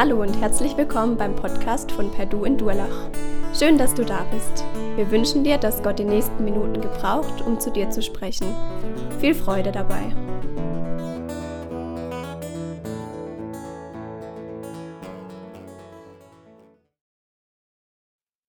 Hallo 0.00 0.22
und 0.22 0.40
herzlich 0.40 0.78
willkommen 0.78 1.18
beim 1.18 1.36
Podcast 1.36 1.92
von 1.92 2.10
Perdu 2.10 2.46
in 2.46 2.56
Durlach. 2.56 3.10
Schön, 3.52 3.76
dass 3.76 3.92
du 3.92 4.02
da 4.02 4.24
bist. 4.32 4.64
Wir 4.96 5.10
wünschen 5.10 5.44
dir, 5.44 5.58
dass 5.58 5.82
Gott 5.82 5.98
die 5.98 6.04
nächsten 6.04 6.42
Minuten 6.42 6.80
gebraucht, 6.80 7.42
um 7.42 7.60
zu 7.60 7.70
dir 7.70 7.90
zu 7.90 8.00
sprechen. 8.00 8.46
Viel 9.20 9.34
Freude 9.34 9.72
dabei. 9.72 10.00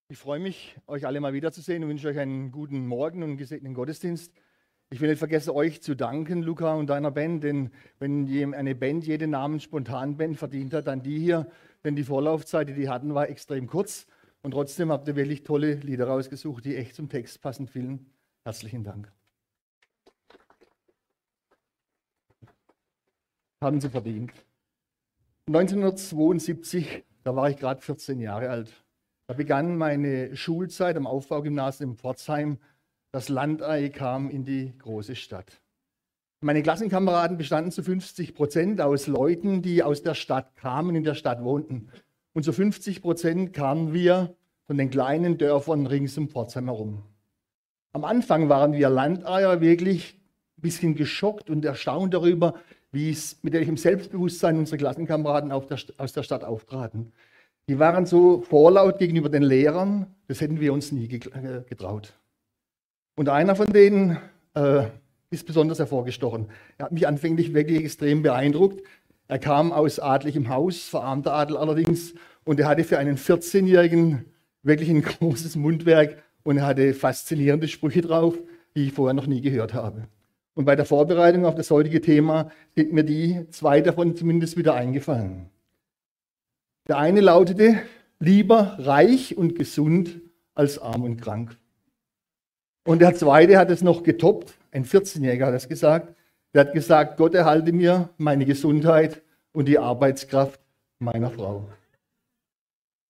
Ich 0.07 0.19
freue 0.19 0.39
mich, 0.39 0.77
euch 0.87 1.05
alle 1.05 1.19
mal 1.19 1.33
wiederzusehen 1.33 1.83
und 1.83 1.89
wünsche 1.89 2.07
euch 2.07 2.17
einen 2.19 2.53
guten 2.53 2.87
Morgen 2.87 3.23
und 3.23 3.31
einen 3.31 3.37
gesegneten 3.37 3.73
Gottesdienst. 3.73 4.31
Ich 4.93 4.99
will 4.99 5.09
nicht 5.09 5.19
vergessen, 5.19 5.51
euch 5.51 5.81
zu 5.81 5.95
danken, 5.95 6.43
Luca 6.43 6.73
und 6.73 6.87
deiner 6.87 7.11
Band, 7.11 7.45
denn 7.45 7.71
wenn 7.99 8.53
eine 8.53 8.75
Band 8.75 9.05
jeden 9.05 9.31
Namen 9.31 9.61
Spontanband 9.61 10.37
verdient 10.37 10.73
hat, 10.73 10.87
dann 10.87 11.01
die 11.01 11.17
hier, 11.17 11.49
denn 11.85 11.95
die 11.95 12.03
Vorlaufzeit, 12.03 12.67
die 12.67 12.73
die 12.73 12.89
hatten, 12.89 13.15
war 13.15 13.29
extrem 13.29 13.67
kurz 13.67 14.05
und 14.41 14.51
trotzdem 14.51 14.91
habt 14.91 15.07
ihr 15.07 15.15
wirklich 15.15 15.43
tolle 15.43 15.75
Lieder 15.75 16.07
rausgesucht, 16.07 16.65
die 16.65 16.75
echt 16.75 16.95
zum 16.95 17.07
Text 17.07 17.41
passen. 17.41 17.67
Vielen 17.67 18.05
herzlichen 18.43 18.83
Dank. 18.83 19.09
Haben 23.63 23.79
sie 23.79 23.89
verdient. 23.89 24.33
1972, 25.47 27.05
da 27.23 27.33
war 27.33 27.49
ich 27.49 27.55
gerade 27.55 27.79
14 27.79 28.19
Jahre 28.19 28.49
alt. 28.49 28.83
Da 29.27 29.35
begann 29.35 29.77
meine 29.77 30.35
Schulzeit 30.35 30.97
am 30.97 31.07
Aufbaugymnasium 31.07 31.91
in 31.91 31.95
Pforzheim 31.95 32.57
das 33.11 33.29
Landei 33.29 33.89
kam 33.89 34.29
in 34.29 34.45
die 34.45 34.73
große 34.77 35.15
Stadt. 35.15 35.61
Meine 36.39 36.63
Klassenkameraden 36.63 37.37
bestanden 37.37 37.71
zu 37.71 37.83
50 37.83 38.33
Prozent 38.33 38.81
aus 38.81 39.07
Leuten, 39.07 39.61
die 39.61 39.83
aus 39.83 40.01
der 40.01 40.15
Stadt 40.15 40.55
kamen, 40.55 40.95
in 40.95 41.03
der 41.03 41.13
Stadt 41.13 41.43
wohnten. 41.43 41.89
Und 42.33 42.43
zu 42.43 42.53
50 42.53 43.01
Prozent 43.01 43.53
kamen 43.53 43.93
wir 43.93 44.35
von 44.65 44.77
den 44.77 44.89
kleinen 44.89 45.37
Dörfern 45.37 45.85
rings 45.85 46.17
um 46.17 46.29
Pforzheim 46.29 46.65
herum. 46.65 47.03
Am 47.93 48.05
Anfang 48.05 48.47
waren 48.47 48.73
wir 48.73 48.89
Landeier 48.89 49.59
wirklich 49.59 50.15
ein 50.57 50.61
bisschen 50.61 50.95
geschockt 50.95 51.49
und 51.49 51.65
erstaunt 51.65 52.13
darüber, 52.13 52.55
wie 52.91 53.11
es 53.11 53.37
mit 53.43 53.53
welchem 53.53 53.77
Selbstbewusstsein 53.77 54.57
unsere 54.57 54.77
Klassenkameraden 54.77 55.49
der, 55.49 55.79
aus 55.97 56.13
der 56.13 56.23
Stadt 56.23 56.43
auftraten. 56.43 57.11
Die 57.67 57.77
waren 57.77 58.05
so 58.05 58.41
vorlaut 58.41 58.97
gegenüber 58.97 59.29
den 59.29 59.43
Lehrern, 59.43 60.07
das 60.27 60.41
hätten 60.41 60.59
wir 60.59 60.73
uns 60.73 60.91
nie 60.91 61.05
äh, 61.05 61.63
getraut. 61.67 62.13
Und 63.21 63.29
einer 63.29 63.55
von 63.55 63.67
denen 63.67 64.17
äh, 64.55 64.85
ist 65.29 65.45
besonders 65.45 65.77
hervorgestochen. 65.77 66.47
Er 66.79 66.85
hat 66.85 66.91
mich 66.91 67.07
anfänglich 67.07 67.53
wirklich 67.53 67.83
extrem 67.83 68.23
beeindruckt. 68.23 68.81
Er 69.27 69.37
kam 69.37 69.71
aus 69.71 69.99
adligem 69.99 70.49
Haus, 70.49 70.85
verarmter 70.85 71.31
Adel 71.31 71.55
allerdings, 71.55 72.15
und 72.45 72.59
er 72.59 72.67
hatte 72.67 72.83
für 72.83 72.97
einen 72.97 73.17
14-Jährigen 73.17 74.25
wirklich 74.63 74.89
ein 74.89 75.01
großes 75.03 75.55
Mundwerk 75.55 76.17
und 76.41 76.57
er 76.57 76.65
hatte 76.65 76.95
faszinierende 76.95 77.67
Sprüche 77.67 78.01
drauf, 78.01 78.39
die 78.75 78.87
ich 78.87 78.93
vorher 78.93 79.13
noch 79.13 79.27
nie 79.27 79.41
gehört 79.41 79.75
habe. 79.75 80.07
Und 80.55 80.65
bei 80.65 80.75
der 80.75 80.85
Vorbereitung 80.85 81.45
auf 81.45 81.53
das 81.53 81.69
heutige 81.69 82.01
Thema 82.01 82.49
sind 82.75 82.91
mir 82.91 83.03
die 83.03 83.45
zwei 83.51 83.81
davon 83.81 84.15
zumindest 84.15 84.57
wieder 84.57 84.73
eingefallen. 84.73 85.51
Der 86.87 86.97
eine 86.97 87.21
lautete, 87.21 87.83
lieber 88.17 88.77
reich 88.79 89.37
und 89.37 89.53
gesund 89.53 90.21
als 90.55 90.79
arm 90.79 91.03
und 91.03 91.21
krank. 91.21 91.55
Und 92.83 92.99
der 92.99 93.15
zweite 93.15 93.57
hat 93.57 93.69
es 93.69 93.81
noch 93.81 94.03
getoppt, 94.03 94.53
ein 94.71 94.85
14-Jähriger 94.85 95.47
hat 95.47 95.53
es 95.53 95.67
gesagt. 95.67 96.15
Der 96.53 96.61
hat 96.65 96.73
gesagt, 96.73 97.17
Gott 97.17 97.35
erhalte 97.35 97.71
mir 97.71 98.09
meine 98.17 98.45
Gesundheit 98.45 99.21
und 99.53 99.67
die 99.67 99.77
Arbeitskraft 99.77 100.59
meiner 100.99 101.29
Frau. 101.29 101.69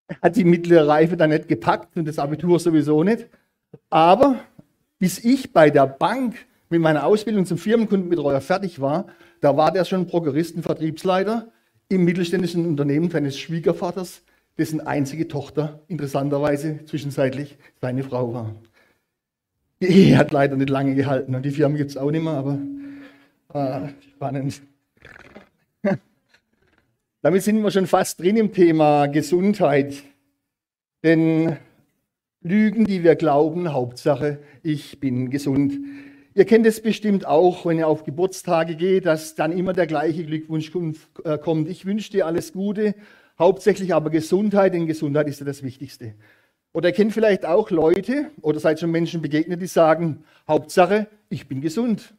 Er 0.08 0.18
hat 0.22 0.36
die 0.36 0.44
mittlere 0.44 0.88
Reife 0.88 1.16
dann 1.16 1.30
nicht 1.30 1.48
gepackt 1.48 1.96
und 1.96 2.08
das 2.08 2.20
Abitur 2.20 2.60
sowieso 2.60 3.04
nicht. 3.04 3.28
Aber 3.90 4.40
bis 5.00 5.24
ich 5.24 5.54
bei 5.54 5.70
der 5.70 5.88
Bank 5.88 6.36
mit 6.70 6.82
meiner 6.82 7.06
Ausbildung 7.06 7.46
zum 7.46 7.58
Firmenkundenbetreuer 7.58 8.42
fertig 8.42 8.82
war, 8.82 9.08
da 9.40 9.56
war 9.58 9.72
der 9.72 9.86
schon 9.86 10.08
Prokuristen-Vertriebsleiter 10.08 11.48
im 11.90 12.04
mittelständischen 12.04 12.66
Unternehmen 12.66 13.10
seines 13.10 13.40
Schwiegervaters, 13.40 14.22
dessen 14.58 14.82
einzige 14.82 15.28
Tochter 15.28 15.82
interessanterweise 15.88 16.86
zwischenzeitlich 16.86 17.58
seine 17.80 18.04
Frau 18.04 18.34
war. 18.34 18.56
Die 19.82 19.88
Ehe 19.88 20.18
hat 20.18 20.32
leider 20.32 20.56
nicht 20.56 20.70
lange 20.70 20.94
gehalten 20.94 21.34
und 21.34 21.44
die 21.44 21.50
Firma 21.50 21.76
gibt 21.76 21.90
es 21.90 21.98
auch 21.98 22.12
nicht 22.12 22.24
mehr, 22.24 22.34
aber 22.34 22.60
äh, 23.54 23.90
spannend. 24.14 24.62
Damit 27.24 27.42
sind 27.42 27.64
wir 27.64 27.72
schon 27.72 27.88
fast 27.88 28.20
drin 28.20 28.38
im 28.38 28.54
Thema 28.54 29.08
Gesundheit. 29.08 30.04
Denn 31.04 31.58
Lügen, 32.42 32.86
die 32.86 33.04
wir 33.04 33.16
glauben, 33.16 33.74
Hauptsache, 33.74 34.38
ich 34.62 35.00
bin 35.00 35.32
gesund. 35.32 35.80
Ihr 36.36 36.46
kennt 36.46 36.68
es 36.68 36.80
bestimmt 36.82 37.26
auch, 37.26 37.66
wenn 37.66 37.80
ihr 37.80 37.88
auf 37.88 38.04
Geburtstage 38.04 38.76
geht, 38.76 39.08
dass 39.08 39.34
dann 39.34 39.52
immer 39.52 39.74
der 39.74 39.88
gleiche 39.88 40.24
Glückwunsch 40.24 40.72
äh, 41.24 41.40
kommt. 41.40 41.68
Ich 41.68 41.88
wünsche 41.88 42.12
dir 42.12 42.28
alles 42.28 42.54
Gute, 42.54 42.94
hauptsächlich 43.40 43.96
aber 43.96 44.12
Gesundheit, 44.12 44.76
denn 44.76 44.86
Gesundheit 44.86 45.28
ist 45.28 45.40
ja 45.40 45.46
das 45.48 45.64
Wichtigste. 45.64 46.14
Oder 46.74 46.92
kennt 46.92 47.14
vielleicht 47.14 47.46
auch 47.46 47.70
Leute 47.70 48.32
oder 48.42 48.60
seid 48.60 48.80
schon 48.80 48.92
Menschen 48.92 49.22
begegnet, 49.22 49.62
die 49.62 49.68
sagen, 49.68 50.24
Hauptsache, 50.48 51.08
ich 51.30 51.48
bin 51.48 51.62
gesund. 51.62 52.14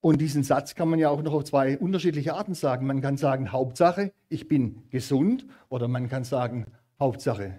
Und 0.00 0.20
diesen 0.20 0.42
Satz 0.42 0.74
kann 0.74 0.88
man 0.88 0.98
ja 0.98 1.08
auch 1.08 1.22
noch 1.22 1.32
auf 1.32 1.44
zwei 1.44 1.78
unterschiedliche 1.78 2.34
Arten 2.34 2.54
sagen. 2.54 2.86
Man 2.86 3.00
kann 3.00 3.16
sagen, 3.16 3.52
Hauptsache, 3.52 4.12
ich 4.28 4.46
bin 4.46 4.82
gesund. 4.90 5.46
Oder 5.68 5.88
man 5.88 6.08
kann 6.08 6.22
sagen, 6.22 6.66
Hauptsache, 7.00 7.58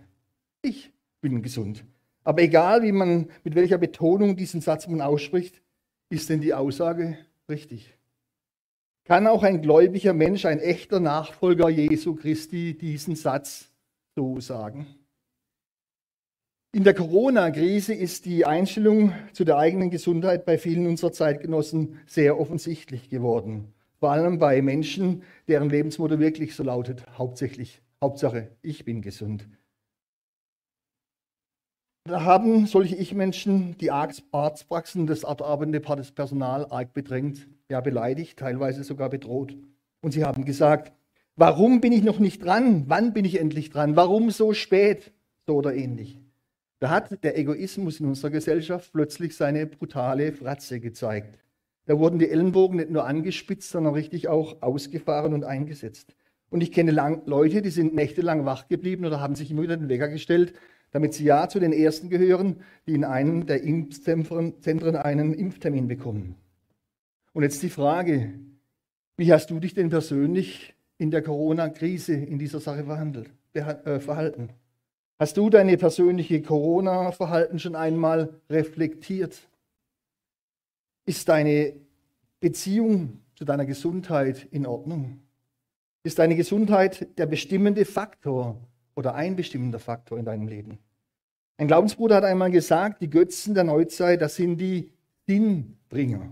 ich 0.61 0.93
bin 1.19 1.41
gesund. 1.41 1.83
Aber 2.23 2.41
egal, 2.41 2.83
wie 2.83 2.91
man, 2.91 3.29
mit 3.43 3.55
welcher 3.55 3.77
Betonung 3.77 4.35
diesen 4.35 4.61
Satz 4.61 4.87
man 4.87 5.01
ausspricht, 5.01 5.61
ist 6.09 6.29
denn 6.29 6.41
die 6.41 6.53
Aussage 6.53 7.17
richtig? 7.49 7.97
Kann 9.03 9.27
auch 9.27 9.43
ein 9.43 9.61
gläubiger 9.61 10.13
Mensch, 10.13 10.45
ein 10.45 10.59
echter 10.59 10.99
Nachfolger 10.99 11.69
Jesu 11.69 12.15
Christi 12.15 12.77
diesen 12.77 13.15
Satz 13.15 13.71
so 14.15 14.39
sagen? 14.39 14.87
In 16.73 16.83
der 16.83 16.93
Corona-Krise 16.93 17.93
ist 17.93 18.25
die 18.25 18.45
Einstellung 18.45 19.13
zu 19.31 19.45
der 19.45 19.57
eigenen 19.57 19.89
Gesundheit 19.89 20.45
bei 20.45 20.57
vielen 20.57 20.85
unserer 20.85 21.13
Zeitgenossen 21.13 21.99
sehr 22.05 22.37
offensichtlich 22.37 23.09
geworden. 23.09 23.73
Vor 23.99 24.11
allem 24.11 24.37
bei 24.37 24.61
Menschen, 24.61 25.23
deren 25.47 25.69
Lebensmotto 25.69 26.19
wirklich 26.19 26.55
so 26.55 26.63
lautet, 26.63 27.05
hauptsächlich, 27.17 27.81
Hauptsache, 28.01 28.51
ich 28.61 28.83
bin 28.83 29.01
gesund. 29.01 29.47
Da 32.03 32.23
haben 32.23 32.67
solche 32.67 32.95
Ich-Menschen 32.95 33.77
die 33.79 33.89
Arztpraxen, 33.89 35.07
das 35.07 35.25
arbeitende 35.25 35.79
Personal 35.79 36.67
arg 36.69 36.93
bedrängt, 36.93 37.47
ja 37.69 37.79
beleidigt, 37.81 38.37
teilweise 38.39 38.83
sogar 38.83 39.09
bedroht. 39.09 39.55
Und 40.01 40.11
sie 40.11 40.25
haben 40.25 40.45
gesagt, 40.45 40.91
warum 41.37 41.81
bin 41.81 41.93
ich 41.93 42.03
noch 42.03 42.19
nicht 42.19 42.43
dran? 42.43 42.83
Wann 42.87 43.13
bin 43.13 43.25
ich 43.25 43.39
endlich 43.39 43.69
dran? 43.69 43.95
Warum 43.95 44.31
so 44.31 44.53
spät? 44.53 45.11
So 45.45 45.55
oder 45.55 45.73
ähnlich. 45.73 46.19
Da 46.79 46.89
hat 46.89 47.23
der 47.23 47.37
Egoismus 47.37 47.99
in 47.99 48.05
unserer 48.05 48.29
Gesellschaft 48.29 48.91
plötzlich 48.93 49.35
seine 49.35 49.65
brutale 49.65 50.31
Fratze 50.31 50.79
gezeigt. 50.79 51.39
Da 51.85 51.97
wurden 51.97 52.19
die 52.19 52.29
Ellenbogen 52.29 52.77
nicht 52.77 52.91
nur 52.91 53.05
angespitzt, 53.05 53.71
sondern 53.71 53.93
richtig 53.93 54.27
auch 54.27 54.61
ausgefahren 54.61 55.33
und 55.33 55.43
eingesetzt. 55.43 56.15
Und 56.49 56.61
ich 56.61 56.71
kenne 56.71 56.91
lang, 56.91 57.23
Leute, 57.25 57.61
die 57.61 57.69
sind 57.69 57.95
nächtelang 57.95 58.45
wach 58.45 58.67
geblieben 58.67 59.05
oder 59.05 59.19
haben 59.19 59.35
sich 59.35 59.49
immer 59.49 59.63
wieder 59.63 59.77
den 59.77 59.89
Wecker 59.89 60.07
gestellt, 60.07 60.53
damit 60.91 61.13
sie 61.13 61.25
ja 61.25 61.49
zu 61.49 61.59
den 61.59 61.73
Ersten 61.73 62.09
gehören, 62.09 62.57
die 62.85 62.93
in 62.93 63.03
einem 63.03 63.45
der 63.45 63.63
Impfzentren 63.63 64.95
einen 64.95 65.33
Impftermin 65.33 65.87
bekommen. 65.87 66.35
Und 67.33 67.43
jetzt 67.43 67.61
die 67.63 67.69
Frage, 67.69 68.33
wie 69.17 69.33
hast 69.33 69.49
du 69.49 69.59
dich 69.59 69.73
denn 69.73 69.89
persönlich 69.89 70.75
in 70.97 71.11
der 71.11 71.21
Corona-Krise 71.21 72.13
in 72.13 72.37
dieser 72.39 72.59
Sache 72.59 72.85
verhandelt, 72.85 73.29
äh, 73.53 73.99
verhalten? 73.99 74.49
Hast 75.19 75.35
du 75.35 75.49
deine 75.49 75.77
persönliche 75.77 76.43
Corona-Verhalten 76.43 77.57
schon 77.57 77.75
einmal 77.75 78.39
reflektiert? 78.51 79.49
Ist 81.05 81.27
deine 81.27 81.73
Beziehung 82.39 83.19
zu 83.35 83.43
deiner 83.43 83.65
Gesundheit 83.65 84.47
in 84.51 84.67
Ordnung? 84.67 85.19
Ist 86.03 86.19
deine 86.19 86.35
Gesundheit 86.35 87.17
der 87.17 87.25
bestimmende 87.25 87.83
Faktor 87.83 88.57
oder 88.95 89.15
ein 89.15 89.35
bestimmender 89.35 89.79
Faktor 89.79 90.19
in 90.19 90.25
deinem 90.25 90.47
Leben? 90.47 90.77
Ein 91.57 91.67
Glaubensbruder 91.67 92.17
hat 92.17 92.23
einmal 92.23 92.51
gesagt, 92.51 93.01
die 93.01 93.09
Götzen 93.09 93.55
der 93.55 93.63
Neuzeit, 93.63 94.21
das 94.21 94.35
sind 94.35 94.57
die 94.57 94.91
Sinnbringer. 95.25 96.29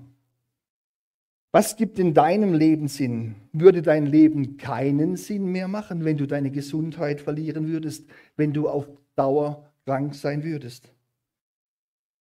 Was 1.55 1.77
gibt 1.77 1.99
in 1.99 2.13
deinem 2.13 2.53
Leben 2.53 2.89
Sinn? 2.89 3.35
Würde 3.53 3.81
dein 3.81 4.07
Leben 4.07 4.57
keinen 4.57 5.15
Sinn 5.15 5.53
mehr 5.53 5.69
machen, 5.69 6.03
wenn 6.03 6.17
du 6.17 6.25
deine 6.25 6.51
Gesundheit 6.51 7.21
verlieren 7.21 7.69
würdest, 7.69 8.09
wenn 8.35 8.51
du 8.51 8.67
auf 8.67 8.89
Dauer 9.15 9.63
krank 9.85 10.15
sein 10.15 10.43
würdest? 10.43 10.91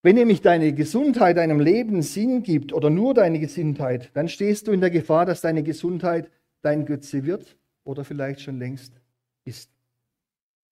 Wenn 0.05 0.15
nämlich 0.15 0.41
deine 0.41 0.73
Gesundheit 0.73 1.37
deinem 1.37 1.59
Leben 1.59 2.01
Sinn 2.03 2.45
gibt 2.45 2.73
oder 2.73 2.91
nur 2.91 3.13
deine 3.13 3.41
Gesundheit, 3.41 4.13
dann 4.15 4.29
stehst 4.29 4.69
du 4.69 4.73
in 4.73 4.81
der 4.81 4.91
Gefahr, 4.91 5.27
dass 5.27 5.41
deine 5.41 5.65
Gesundheit 5.65 6.31
dein 6.63 6.87
Götze 6.87 7.25
wird 7.25 7.57
oder 7.83 8.05
vielleicht 8.05 8.41
schon 8.41 8.61
längst 8.61 8.93
ist. 9.45 9.69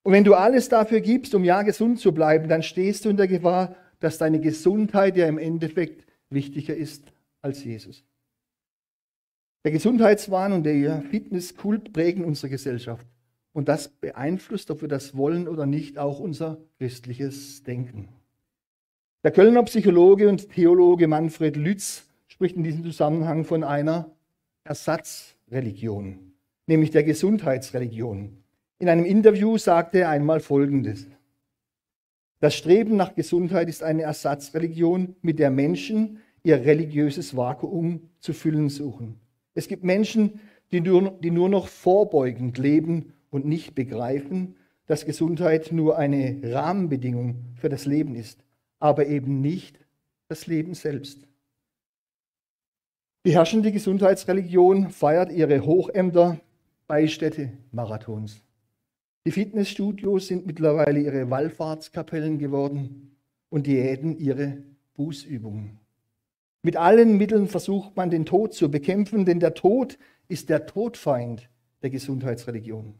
Und 0.04 0.12
wenn 0.12 0.22
du 0.22 0.34
alles 0.34 0.68
dafür 0.68 1.00
gibst, 1.00 1.34
um 1.34 1.42
ja 1.42 1.62
gesund 1.62 1.98
zu 1.98 2.14
bleiben, 2.14 2.48
dann 2.48 2.62
stehst 2.62 3.06
du 3.06 3.08
in 3.08 3.16
der 3.16 3.26
Gefahr, 3.26 3.74
dass 3.98 4.18
deine 4.18 4.38
Gesundheit 4.38 5.16
ja 5.16 5.26
im 5.26 5.38
Endeffekt 5.38 6.06
wichtiger 6.30 6.76
ist 6.76 7.12
als 7.40 7.64
Jesus. 7.64 8.04
Der 9.64 9.70
Gesundheitswahn 9.70 10.52
und 10.52 10.64
der 10.64 11.02
Fitnesskult 11.02 11.92
prägen 11.92 12.24
unsere 12.24 12.50
Gesellschaft. 12.50 13.06
Und 13.52 13.68
das 13.68 13.88
beeinflusst, 13.88 14.70
ob 14.70 14.80
wir 14.80 14.88
das 14.88 15.16
wollen 15.16 15.46
oder 15.46 15.66
nicht, 15.66 15.98
auch 15.98 16.18
unser 16.18 16.58
christliches 16.78 17.62
Denken. 17.62 18.08
Der 19.22 19.30
Kölner 19.30 19.62
Psychologe 19.62 20.28
und 20.28 20.50
Theologe 20.50 21.06
Manfred 21.06 21.56
Lütz 21.56 22.08
spricht 22.26 22.56
in 22.56 22.64
diesem 22.64 22.82
Zusammenhang 22.82 23.44
von 23.44 23.62
einer 23.62 24.10
Ersatzreligion, 24.64 26.32
nämlich 26.66 26.90
der 26.90 27.04
Gesundheitsreligion. 27.04 28.38
In 28.80 28.88
einem 28.88 29.04
Interview 29.04 29.58
sagte 29.58 30.00
er 30.00 30.08
einmal 30.08 30.40
Folgendes. 30.40 31.06
Das 32.40 32.56
Streben 32.56 32.96
nach 32.96 33.14
Gesundheit 33.14 33.68
ist 33.68 33.84
eine 33.84 34.02
Ersatzreligion, 34.02 35.14
mit 35.22 35.38
der 35.38 35.52
Menschen 35.52 36.18
ihr 36.42 36.64
religiöses 36.64 37.36
Vakuum 37.36 38.08
zu 38.18 38.32
füllen 38.32 38.68
suchen. 38.68 39.20
Es 39.54 39.68
gibt 39.68 39.84
Menschen, 39.84 40.40
die 40.70 40.80
nur, 40.80 41.18
die 41.22 41.30
nur 41.30 41.48
noch 41.48 41.68
vorbeugend 41.68 42.58
leben 42.58 43.12
und 43.30 43.44
nicht 43.44 43.74
begreifen, 43.74 44.56
dass 44.86 45.04
Gesundheit 45.04 45.72
nur 45.72 45.98
eine 45.98 46.40
Rahmenbedingung 46.42 47.36
für 47.56 47.68
das 47.68 47.86
Leben 47.86 48.14
ist, 48.14 48.44
aber 48.78 49.06
eben 49.06 49.40
nicht 49.40 49.78
das 50.28 50.46
Leben 50.46 50.74
selbst. 50.74 51.26
Die 53.24 53.34
herrschende 53.34 53.70
Gesundheitsreligion 53.70 54.90
feiert 54.90 55.30
ihre 55.30 55.64
Hochämter 55.64 56.40
bei 56.88 57.06
Städtemarathons. 57.06 58.42
Die 59.24 59.30
Fitnessstudios 59.30 60.26
sind 60.26 60.46
mittlerweile 60.46 60.98
ihre 61.00 61.30
Wallfahrtskapellen 61.30 62.38
geworden 62.38 63.16
und 63.50 63.68
Diäten 63.68 64.18
ihre 64.18 64.58
Bußübungen. 64.94 65.78
Mit 66.62 66.76
allen 66.76 67.16
Mitteln 67.16 67.48
versucht 67.48 67.96
man 67.96 68.10
den 68.10 68.24
Tod 68.24 68.54
zu 68.54 68.70
bekämpfen, 68.70 69.24
denn 69.24 69.40
der 69.40 69.54
Tod 69.54 69.98
ist 70.28 70.48
der 70.48 70.66
Todfeind 70.66 71.48
der 71.82 71.90
Gesundheitsreligion. 71.90 72.94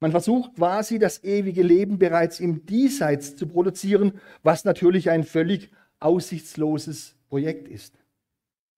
Man 0.00 0.10
versucht 0.10 0.56
quasi 0.56 0.98
das 0.98 1.22
ewige 1.22 1.62
Leben 1.62 1.98
bereits 1.98 2.40
im 2.40 2.66
Diesseits 2.66 3.36
zu 3.36 3.46
produzieren, 3.46 4.20
was 4.42 4.64
natürlich 4.64 5.08
ein 5.08 5.22
völlig 5.22 5.70
aussichtsloses 6.00 7.16
Projekt 7.28 7.68
ist. 7.68 7.96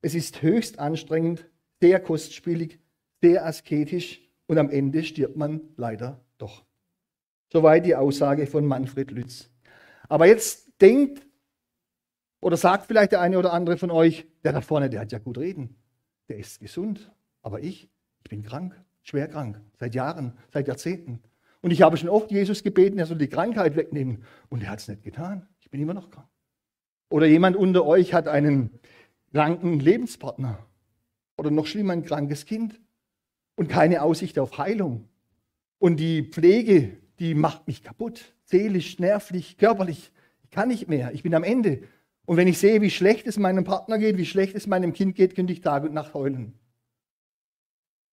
Es 0.03 0.15
ist 0.15 0.43
höchst 0.43 0.79
anstrengend, 0.79 1.49
sehr 1.81 1.99
kostspielig, 1.99 2.79
sehr 3.23 3.47
asketisch 3.47 4.21
und 4.47 4.59
am 4.59 4.71
Ende 4.71 5.03
stirbt 5.03 5.37
man 5.37 5.63
leider 5.77 6.21
doch. 6.39 6.65
Soweit 7.51 7.87
die 7.87 7.97
Aussage 7.97 8.47
von 8.47 8.67
Manfred 8.67 9.11
Lütz. 9.11 9.51
Aber 10.09 10.27
jetzt 10.27 10.81
denkt 10.81 11.25
oder 12.41 12.56
sagt 12.56 12.87
vielleicht 12.87 13.12
der 13.12 13.21
eine 13.21 13.38
oder 13.38 13.53
andere 13.53 13.77
von 13.77 13.91
euch, 13.91 14.27
der 14.44 14.53
da 14.53 14.61
vorne, 14.61 14.91
der 14.91 15.00
hat 15.00 15.12
ja 15.12 15.19
gut 15.19 15.38
reden. 15.38 15.77
Der 16.29 16.38
ist 16.38 16.61
gesund. 16.61 17.12
Aber 17.43 17.61
ich, 17.61 17.88
ich 18.23 18.31
bin 18.31 18.43
krank, 18.43 18.75
schwer 19.03 19.29
krank, 19.29 19.61
seit 19.79 19.94
Jahren, 19.94 20.33
seit 20.53 20.69
Jahrzehnten. 20.69 21.23
Und 21.62 21.71
ich 21.71 21.83
habe 21.83 21.97
schon 21.97 22.09
oft 22.09 22.31
Jesus 22.31 22.62
gebeten, 22.62 22.99
er 22.99 23.06
soll 23.06 23.19
die 23.19 23.29
Krankheit 23.29 23.77
wegnehmen. 23.77 24.25
Und 24.49 24.62
er 24.62 24.71
hat 24.71 24.81
es 24.81 24.88
nicht 24.88 25.03
getan. 25.03 25.49
Ich 25.61 25.71
bin 25.71 25.81
immer 25.81 25.94
noch 25.94 26.11
krank. 26.11 26.29
Oder 27.09 27.27
jemand 27.27 27.56
unter 27.56 27.85
euch 27.87 28.15
hat 28.15 28.29
einen 28.29 28.79
kranken 29.33 29.81
Lebenspartner. 29.81 30.59
Oder 31.38 31.50
noch 31.50 31.67
schlimmer, 31.67 31.93
ein 31.93 32.05
krankes 32.05 32.47
Kind. 32.47 32.81
Und 33.55 33.69
keine 33.69 34.03
Aussicht 34.03 34.38
auf 34.38 34.59
Heilung. 34.59 35.09
Und 35.79 35.99
die 35.99 36.23
Pflege, 36.23 36.97
die 37.19 37.35
macht 37.35 37.67
mich 37.67 37.83
kaputt. 37.83 38.35
Seelisch, 38.44 38.99
nervlich, 38.99 39.56
körperlich. 39.56 40.12
Ich 40.44 40.50
kann 40.50 40.69
nicht 40.69 40.88
mehr. 40.88 41.12
Ich 41.12 41.23
bin 41.23 41.35
am 41.35 41.44
Ende. 41.44 41.83
Und 42.26 42.37
wenn 42.37 42.49
ich 42.49 42.58
sehe, 42.58 42.82
wie 42.82 42.90
schlecht 42.90 43.26
es 43.26 43.38
meinem 43.38 43.64
Partner 43.64 43.99
geht, 43.99 44.19
wie 44.19 44.26
schlecht 44.26 44.55
es 44.56 44.67
meinem 44.67 44.93
Kind 44.93 45.14
geht, 45.14 45.34
könnte 45.34 45.52
ich 45.52 45.61
Tag 45.61 45.84
und 45.84 45.94
Nacht 45.94 46.12
heulen. 46.12 46.55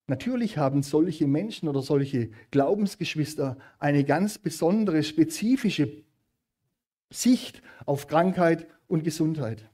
Natürlich 0.06 0.58
haben 0.58 0.82
solche 0.82 1.26
Menschen 1.26 1.68
oder 1.68 1.82
solche 1.82 2.30
Glaubensgeschwister 2.50 3.56
eine 3.78 4.04
ganz 4.04 4.38
besondere, 4.38 5.02
spezifische 5.02 6.04
Sicht 7.10 7.62
auf 7.86 8.06
Krankheit 8.06 8.66
und 8.86 9.02
Gesundheit. 9.02 9.68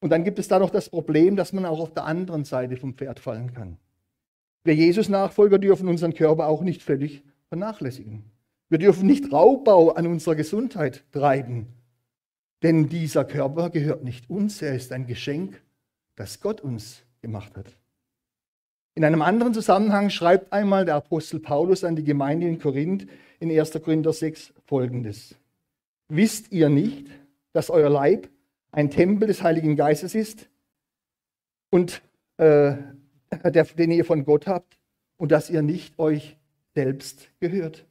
Und 0.00 0.10
dann 0.10 0.24
gibt 0.24 0.38
es 0.38 0.48
da 0.48 0.58
noch 0.58 0.70
das 0.70 0.88
Problem, 0.88 1.36
dass 1.36 1.52
man 1.52 1.64
auch 1.64 1.80
auf 1.80 1.92
der 1.92 2.04
anderen 2.04 2.44
Seite 2.44 2.76
vom 2.76 2.94
Pferd 2.94 3.18
fallen 3.18 3.52
kann. 3.52 3.78
Wir 4.62 4.74
Jesus-Nachfolger 4.74 5.58
dürfen 5.58 5.88
unseren 5.88 6.14
Körper 6.14 6.46
auch 6.46 6.62
nicht 6.62 6.82
völlig 6.82 7.22
vernachlässigen. 7.48 8.24
Wir 8.68 8.78
dürfen 8.78 9.06
nicht 9.06 9.32
Raubbau 9.32 9.90
an 9.90 10.06
unserer 10.06 10.36
Gesundheit 10.36 11.04
treiben. 11.12 11.68
Denn 12.64 12.88
dieser 12.88 13.26
Körper 13.26 13.68
gehört 13.68 14.04
nicht 14.04 14.30
uns, 14.30 14.62
er 14.62 14.74
ist 14.74 14.90
ein 14.90 15.06
Geschenk, 15.06 15.60
das 16.16 16.40
Gott 16.40 16.62
uns 16.62 17.02
gemacht 17.20 17.58
hat. 17.58 17.66
In 18.94 19.04
einem 19.04 19.20
anderen 19.20 19.52
Zusammenhang 19.52 20.08
schreibt 20.08 20.50
einmal 20.50 20.86
der 20.86 20.94
Apostel 20.94 21.40
Paulus 21.40 21.84
an 21.84 21.94
die 21.94 22.04
Gemeinde 22.04 22.48
in 22.48 22.58
Korinth 22.58 23.06
in 23.38 23.50
1. 23.50 23.72
Korinther 23.82 24.14
6 24.14 24.54
folgendes. 24.64 25.34
Wisst 26.08 26.52
ihr 26.52 26.70
nicht, 26.70 27.08
dass 27.52 27.68
euer 27.68 27.90
Leib 27.90 28.30
ein 28.72 28.88
Tempel 28.88 29.28
des 29.28 29.42
Heiligen 29.42 29.76
Geistes 29.76 30.14
ist 30.14 30.48
und 31.68 32.00
äh, 32.38 32.76
der, 33.44 33.64
den 33.64 33.90
ihr 33.90 34.06
von 34.06 34.24
Gott 34.24 34.46
habt 34.46 34.78
und 35.18 35.32
dass 35.32 35.50
ihr 35.50 35.60
nicht 35.60 35.98
euch 35.98 36.38
selbst 36.74 37.28
gehört? 37.40 37.84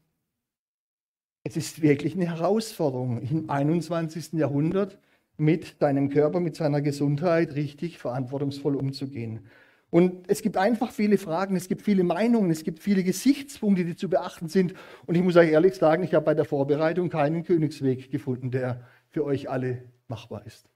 Es 1.43 1.57
ist 1.57 1.81
wirklich 1.81 2.15
eine 2.15 2.27
Herausforderung 2.27 3.21
im 3.21 3.49
21. 3.49 4.33
Jahrhundert 4.33 4.97
mit 5.37 5.75
seinem 5.79 6.09
Körper, 6.09 6.39
mit 6.39 6.55
seiner 6.55 6.81
Gesundheit 6.81 7.55
richtig 7.55 7.97
verantwortungsvoll 7.97 8.75
umzugehen. 8.75 9.41
Und 9.89 10.27
es 10.27 10.41
gibt 10.41 10.57
einfach 10.57 10.91
viele 10.91 11.17
Fragen, 11.17 11.55
es 11.55 11.67
gibt 11.67 11.81
viele 11.81 12.03
Meinungen, 12.03 12.49
es 12.49 12.63
gibt 12.63 12.79
viele 12.79 13.03
Gesichtspunkte, 13.03 13.85
die 13.85 13.95
zu 13.95 14.09
beachten 14.09 14.47
sind. 14.47 14.73
Und 15.05 15.15
ich 15.15 15.21
muss 15.21 15.35
euch 15.35 15.51
ehrlich 15.51 15.75
sagen, 15.75 16.03
ich 16.03 16.13
habe 16.13 16.25
bei 16.25 16.33
der 16.33 16.45
Vorbereitung 16.45 17.09
keinen 17.09 17.43
Königsweg 17.43 18.09
gefunden, 18.09 18.49
der 18.49 18.87
für 19.09 19.23
euch 19.23 19.49
alle 19.49 19.83
machbar 20.07 20.47
ist. 20.47 20.69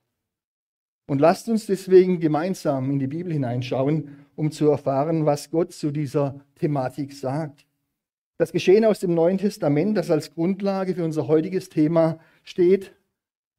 Und 1.06 1.20
lasst 1.20 1.48
uns 1.48 1.66
deswegen 1.66 2.20
gemeinsam 2.20 2.90
in 2.90 2.98
die 2.98 3.06
Bibel 3.06 3.32
hineinschauen, 3.32 4.26
um 4.36 4.52
zu 4.52 4.68
erfahren, 4.68 5.24
was 5.24 5.50
Gott 5.50 5.72
zu 5.72 5.90
dieser 5.90 6.44
Thematik 6.56 7.14
sagt. 7.14 7.67
Das 8.38 8.52
Geschehen 8.52 8.84
aus 8.84 9.00
dem 9.00 9.14
Neuen 9.14 9.36
Testament, 9.36 9.96
das 9.98 10.12
als 10.12 10.32
Grundlage 10.32 10.94
für 10.94 11.04
unser 11.04 11.26
heutiges 11.26 11.70
Thema 11.70 12.20
steht, 12.44 12.92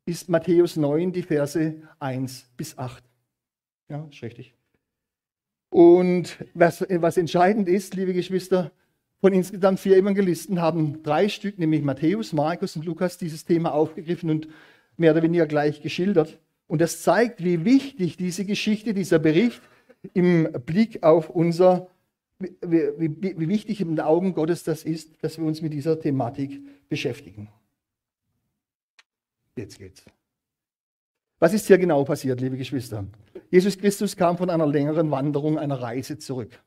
ist 0.05 0.29
Matthäus 0.29 0.77
9, 0.77 1.11
die 1.11 1.21
Verse 1.21 1.75
1 1.99 2.49
bis 2.55 2.77
8. 2.77 3.03
Ja, 3.89 4.07
ist 4.09 4.23
richtig. 4.23 4.55
Und 5.69 6.37
was, 6.53 6.85
was 6.89 7.17
entscheidend 7.17 7.67
ist, 7.67 7.93
liebe 7.93 8.13
Geschwister, 8.13 8.71
von 9.19 9.33
insgesamt 9.33 9.81
vier 9.81 9.97
Evangelisten 9.97 10.61
haben 10.61 11.03
drei 11.03 11.27
Stück, 11.27 11.59
nämlich 11.59 11.83
Matthäus, 11.83 12.31
Markus 12.31 12.77
und 12.77 12.85
Lukas, 12.85 13.17
dieses 13.17 13.43
Thema 13.43 13.73
aufgegriffen 13.73 14.29
und 14.29 14.47
mehr 14.95 15.11
oder 15.11 15.23
weniger 15.23 15.45
gleich 15.45 15.81
geschildert. 15.81 16.39
Und 16.67 16.79
das 16.79 17.01
zeigt, 17.01 17.43
wie 17.43 17.65
wichtig 17.65 18.15
diese 18.15 18.45
Geschichte, 18.45 18.93
dieser 18.93 19.19
Bericht 19.19 19.61
im 20.13 20.49
Blick 20.65 21.03
auf 21.03 21.29
unser 21.29 21.89
wie, 22.39 22.91
wie, 22.97 23.39
wie 23.39 23.49
wichtig 23.49 23.81
in 23.81 23.89
den 23.89 23.99
Augen 23.99 24.33
Gottes 24.33 24.63
das 24.63 24.83
ist, 24.83 25.23
dass 25.23 25.37
wir 25.37 25.45
uns 25.45 25.61
mit 25.61 25.73
dieser 25.73 25.99
Thematik 25.99 26.61
beschäftigen. 26.87 27.49
Jetzt 29.55 29.77
geht's. 29.77 30.05
Was 31.39 31.53
ist 31.53 31.67
hier 31.67 31.77
genau 31.77 32.03
passiert, 32.03 32.41
liebe 32.41 32.57
Geschwister? 32.57 33.05
Jesus 33.49 33.77
Christus 33.77 34.15
kam 34.15 34.37
von 34.37 34.49
einer 34.49 34.67
längeren 34.67 35.11
Wanderung, 35.11 35.57
einer 35.57 35.81
Reise 35.81 36.17
zurück. 36.17 36.61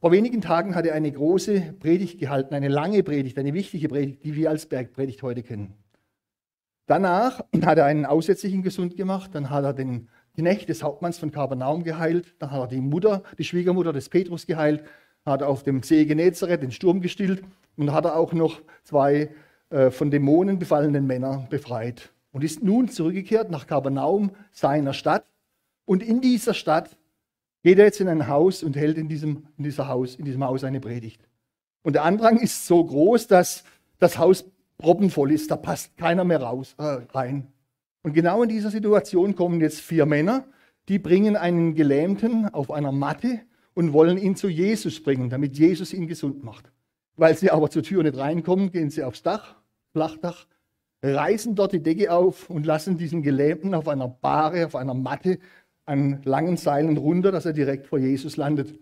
Vor 0.00 0.12
wenigen 0.12 0.40
Tagen 0.40 0.74
hat 0.74 0.86
er 0.86 0.94
eine 0.94 1.10
große 1.10 1.74
Predigt 1.80 2.18
gehalten, 2.18 2.54
eine 2.54 2.68
lange 2.68 3.02
Predigt, 3.02 3.38
eine 3.38 3.54
wichtige 3.54 3.88
Predigt, 3.88 4.24
die 4.24 4.34
wir 4.34 4.50
als 4.50 4.66
Bergpredigt 4.66 5.22
heute 5.22 5.42
kennen. 5.42 5.74
Danach 6.86 7.40
hat 7.62 7.78
er 7.78 7.86
einen 7.86 8.06
Aussätzigen 8.06 8.62
gesund 8.62 8.96
gemacht, 8.96 9.34
dann 9.34 9.50
hat 9.50 9.64
er 9.64 9.72
den 9.72 10.08
Knecht 10.36 10.68
des 10.68 10.82
Hauptmanns 10.82 11.18
von 11.18 11.32
Kapernaum 11.32 11.82
geheilt, 11.82 12.34
dann 12.38 12.50
hat 12.50 12.60
er 12.60 12.66
die 12.68 12.80
Mutter, 12.80 13.22
die 13.38 13.44
Schwiegermutter 13.44 13.92
des 13.92 14.08
Petrus 14.08 14.46
geheilt, 14.46 14.84
hat 15.24 15.42
auf 15.42 15.62
dem 15.62 15.82
See 15.82 16.04
Genezareth 16.04 16.62
den 16.62 16.70
Sturm 16.70 17.00
gestillt 17.00 17.42
und 17.76 17.92
hat 17.92 18.04
er 18.04 18.16
auch 18.16 18.32
noch 18.32 18.60
zwei 18.84 19.30
äh, 19.70 19.90
von 19.90 20.10
Dämonen 20.10 20.58
befallenen 20.58 21.06
Männer 21.06 21.46
befreit 21.50 22.10
und 22.32 22.44
ist 22.44 22.62
nun 22.62 22.88
zurückgekehrt 22.88 23.50
nach 23.50 23.66
Kapernaum, 23.66 24.30
seiner 24.52 24.92
Stadt. 24.92 25.24
Und 25.84 26.02
in 26.02 26.20
dieser 26.20 26.54
Stadt 26.54 26.96
geht 27.62 27.78
er 27.78 27.86
jetzt 27.86 28.00
in 28.00 28.08
ein 28.08 28.28
Haus 28.28 28.62
und 28.62 28.76
hält 28.76 28.98
in 28.98 29.08
diesem, 29.08 29.48
in 29.56 29.64
dieser 29.64 29.88
Haus, 29.88 30.14
in 30.14 30.24
diesem 30.24 30.44
Haus 30.44 30.62
eine 30.62 30.80
Predigt. 30.80 31.26
Und 31.82 31.94
der 31.94 32.04
Andrang 32.04 32.38
ist 32.38 32.66
so 32.66 32.84
groß, 32.84 33.26
dass 33.26 33.64
das 33.98 34.18
Haus 34.18 34.44
proppenvoll 34.78 35.32
ist, 35.32 35.50
da 35.50 35.56
passt 35.56 35.96
keiner 35.96 36.24
mehr 36.24 36.42
raus, 36.42 36.74
äh, 36.78 36.98
rein. 37.12 37.52
Und 38.06 38.12
genau 38.12 38.44
in 38.44 38.48
dieser 38.48 38.70
Situation 38.70 39.34
kommen 39.34 39.60
jetzt 39.60 39.80
vier 39.80 40.06
Männer, 40.06 40.44
die 40.88 41.00
bringen 41.00 41.34
einen 41.34 41.74
Gelähmten 41.74 42.48
auf 42.48 42.70
einer 42.70 42.92
Matte 42.92 43.40
und 43.74 43.92
wollen 43.92 44.16
ihn 44.16 44.36
zu 44.36 44.46
Jesus 44.46 45.02
bringen, 45.02 45.28
damit 45.28 45.58
Jesus 45.58 45.92
ihn 45.92 46.06
gesund 46.06 46.44
macht. 46.44 46.70
Weil 47.16 47.36
sie 47.36 47.50
aber 47.50 47.68
zur 47.68 47.82
Tür 47.82 48.04
nicht 48.04 48.16
reinkommen, 48.16 48.70
gehen 48.70 48.90
sie 48.90 49.02
aufs 49.02 49.24
Dach, 49.24 49.56
Flachdach, 49.90 50.46
reißen 51.02 51.56
dort 51.56 51.72
die 51.72 51.82
Decke 51.82 52.12
auf 52.12 52.48
und 52.48 52.64
lassen 52.64 52.96
diesen 52.96 53.22
Gelähmten 53.22 53.74
auf 53.74 53.88
einer 53.88 54.06
Bahre, 54.06 54.66
auf 54.66 54.76
einer 54.76 54.94
Matte 54.94 55.40
an 55.84 56.20
langen 56.22 56.56
Seilen 56.56 56.96
runter, 56.98 57.32
dass 57.32 57.44
er 57.44 57.54
direkt 57.54 57.88
vor 57.88 57.98
Jesus 57.98 58.36
landet. 58.36 58.78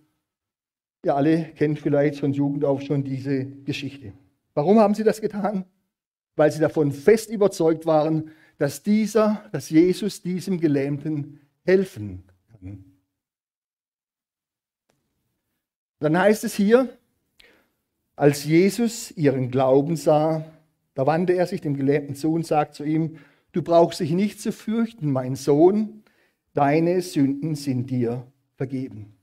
Ihr 1.03 1.17
alle 1.17 1.45
kennt 1.57 1.79
vielleicht 1.79 2.21
von 2.21 2.35
Jugend 2.35 2.67
auf 2.67 2.83
schon 2.83 3.05
diese 3.05 3.47
Geschichte. 3.47 4.13
Warum 4.53 4.81
haben 4.81 4.93
sie 4.93 5.03
das 5.03 5.23
getan? 5.23 5.65
Weil 6.37 6.53
sie 6.53 6.61
davon 6.61 6.93
fest 6.93 7.31
überzeugt 7.31 7.87
waren, 7.87 8.31
dass 8.59 8.83
dieser, 8.83 9.45
dass 9.53 9.71
Jesus 9.71 10.23
diesem 10.23 10.61
Gelähmten 10.61 11.41
helfen 11.65 12.25
kann. 12.51 12.85
Dann 15.99 16.19
heißt 16.19 16.45
es 16.45 16.55
hier, 16.55 16.89
als 18.17 18.45
Jesus 18.45 19.11
ihren 19.13 19.51
Glauben 19.51 19.97
sah, 19.97 20.45
da 20.95 21.07
wandte 21.07 21.33
er 21.33 21.47
sich 21.47 21.61
dem 21.61 21.77
Gelähmten 21.77 22.15
zu 22.15 22.33
und 22.33 22.47
sagt 22.47 22.75
zu 22.75 22.85
ihm, 22.85 23.19
du 23.53 23.63
brauchst 23.63 24.01
dich 24.01 24.13
nicht 24.13 24.41
zu 24.41 24.53
fürchten, 24.53 25.11
mein 25.11 25.35
Sohn, 25.35 26.05
deine 26.53 27.01
Sünden 27.03 27.57
sind 27.57 27.91
dir 27.91 28.27
vergeben. 28.57 29.17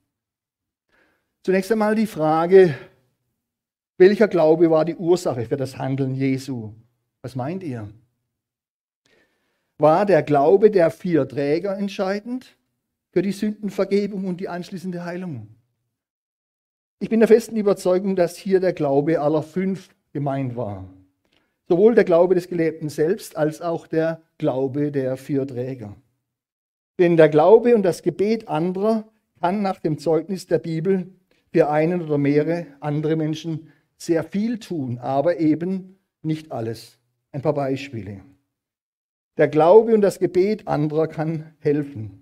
Zunächst 1.44 1.72
einmal 1.72 1.96
die 1.96 2.08
Frage, 2.08 2.76
welcher 3.98 4.28
Glaube 4.28 4.70
war 4.70 4.84
die 4.84 4.96
Ursache 4.96 5.46
für 5.46 5.58
das 5.58 5.78
Handeln 5.78 6.16
Jesu? 6.16 6.74
Was 7.22 7.36
meint 7.36 7.64
ihr? 7.64 7.90
War 9.82 10.06
der 10.06 10.22
Glaube 10.22 10.70
der 10.70 10.92
vier 10.92 11.28
Träger 11.28 11.76
entscheidend 11.76 12.56
für 13.10 13.24
die 13.24 13.32
Sündenvergebung 13.32 14.26
und 14.26 14.40
die 14.40 14.48
anschließende 14.48 15.06
Heilung? 15.06 15.48
Ich 17.00 17.10
bin 17.10 17.20
der 17.20 17.28
festen 17.28 17.58
Überzeugung, 17.58 18.16
dass 18.16 18.38
hier 18.38 18.60
der 18.60 18.74
Glaube 18.74 19.20
aller 19.20 19.42
fünf 19.42 19.90
gemeint 20.14 20.56
war. 20.56 20.88
Sowohl 21.68 21.96
der 21.96 22.04
Glaube 22.04 22.36
des 22.36 22.48
Gelebten 22.48 22.90
selbst 22.90 23.36
als 23.36 23.60
auch 23.64 23.88
der 23.88 24.22
Glaube 24.38 24.92
der 24.92 25.18
vier 25.18 25.48
Träger. 25.48 25.96
Denn 27.00 27.18
der 27.18 27.30
Glaube 27.30 27.74
und 27.74 27.82
das 27.82 28.04
Gebet 28.04 28.50
anderer 28.50 29.06
kann 29.40 29.64
nach 29.64 29.80
dem 29.80 29.98
Zeugnis 29.98 30.46
der 30.46 30.60
Bibel 30.60 31.12
für 31.52 31.72
einen 31.72 32.04
oder 32.04 32.20
mehrere 32.20 32.68
andere 32.82 33.16
Menschen 33.16 33.72
sehr 33.98 34.24
viel 34.24 34.60
tun, 34.60 35.00
aber 35.00 35.40
eben 35.40 35.98
nicht 36.22 36.52
alles. 36.52 37.00
Ein 37.32 37.42
paar 37.42 37.56
Beispiele. 37.56 38.22
Der 39.42 39.48
Glaube 39.48 39.96
und 39.96 40.02
das 40.02 40.20
Gebet 40.20 40.68
anderer 40.68 41.08
kann 41.08 41.56
helfen. 41.58 42.22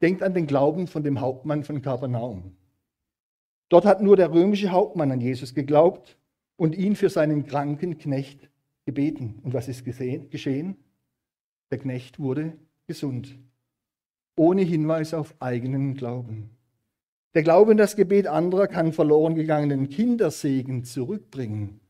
Denkt 0.00 0.22
an 0.22 0.34
den 0.34 0.46
Glauben 0.46 0.86
von 0.86 1.02
dem 1.02 1.20
Hauptmann 1.20 1.64
von 1.64 1.82
Kapernaum. 1.82 2.56
Dort 3.68 3.84
hat 3.84 4.02
nur 4.02 4.16
der 4.16 4.30
römische 4.30 4.70
Hauptmann 4.70 5.10
an 5.10 5.20
Jesus 5.20 5.52
geglaubt 5.52 6.16
und 6.54 6.76
ihn 6.76 6.94
für 6.94 7.10
seinen 7.10 7.44
kranken 7.44 7.98
Knecht 7.98 8.50
gebeten. 8.86 9.40
Und 9.42 9.52
was 9.52 9.66
ist 9.66 9.84
geschehen? 9.84 10.76
Der 11.72 11.78
Knecht 11.78 12.20
wurde 12.20 12.56
gesund, 12.86 13.36
ohne 14.36 14.62
Hinweis 14.62 15.14
auf 15.14 15.34
eigenen 15.40 15.96
Glauben. 15.96 16.50
Der 17.34 17.42
Glaube 17.42 17.72
und 17.72 17.78
das 17.78 17.96
Gebet 17.96 18.28
anderer 18.28 18.68
kann 18.68 18.92
verloren 18.92 19.34
gegangenen 19.34 19.88
Kindersegen 19.88 20.84
zurückbringen. 20.84 21.80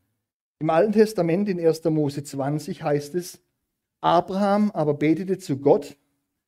Im 0.57 0.71
Alten 0.71 0.93
Testament 0.93 1.49
in 1.49 1.59
1. 1.59 1.83
Mose 1.83 2.23
20 2.23 2.81
heißt 2.81 3.13
es, 3.13 3.43
Abraham 4.01 4.71
aber 4.71 4.93
betete 4.93 5.37
zu 5.37 5.57
Gott, 5.59 5.97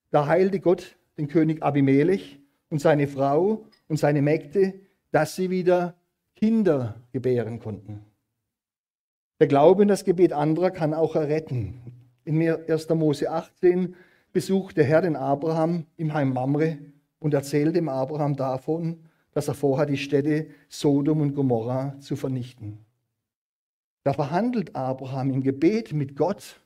da 0.09 0.27
heilte 0.27 0.59
Gott 0.59 0.97
den 1.17 1.27
König 1.27 1.61
Abimelech 1.61 2.39
und 2.69 2.79
seine 2.79 3.07
Frau 3.07 3.65
und 3.87 3.97
seine 3.97 4.21
Mägde, 4.21 4.73
dass 5.11 5.35
sie 5.35 5.49
wieder 5.49 5.95
Kinder 6.35 6.95
gebären 7.11 7.59
konnten. 7.59 8.05
Der 9.39 9.47
Glaube 9.47 9.81
und 9.81 9.89
das 9.89 10.05
Gebet 10.05 10.33
anderer 10.33 10.71
kann 10.71 10.93
auch 10.93 11.15
erretten. 11.15 11.81
In 12.23 12.41
1. 12.41 12.89
Mose 12.89 13.29
18 13.29 13.95
besucht 14.31 14.77
der 14.77 14.85
Herr 14.85 15.01
den 15.01 15.15
Abraham 15.15 15.87
im 15.97 16.13
Heim 16.13 16.33
Mamre 16.33 16.77
und 17.19 17.33
erzählt 17.33 17.75
dem 17.75 17.89
Abraham 17.89 18.35
davon, 18.35 19.03
dass 19.33 19.47
er 19.47 19.53
vorhat, 19.53 19.89
die 19.89 19.97
Städte 19.97 20.47
Sodom 20.69 21.21
und 21.21 21.33
Gomorra 21.33 21.99
zu 21.99 22.15
vernichten. 22.15 22.85
Da 24.03 24.13
verhandelt 24.13 24.75
Abraham 24.75 25.31
im 25.31 25.43
Gebet 25.43 25.93
mit 25.93 26.15
Gott 26.15 26.60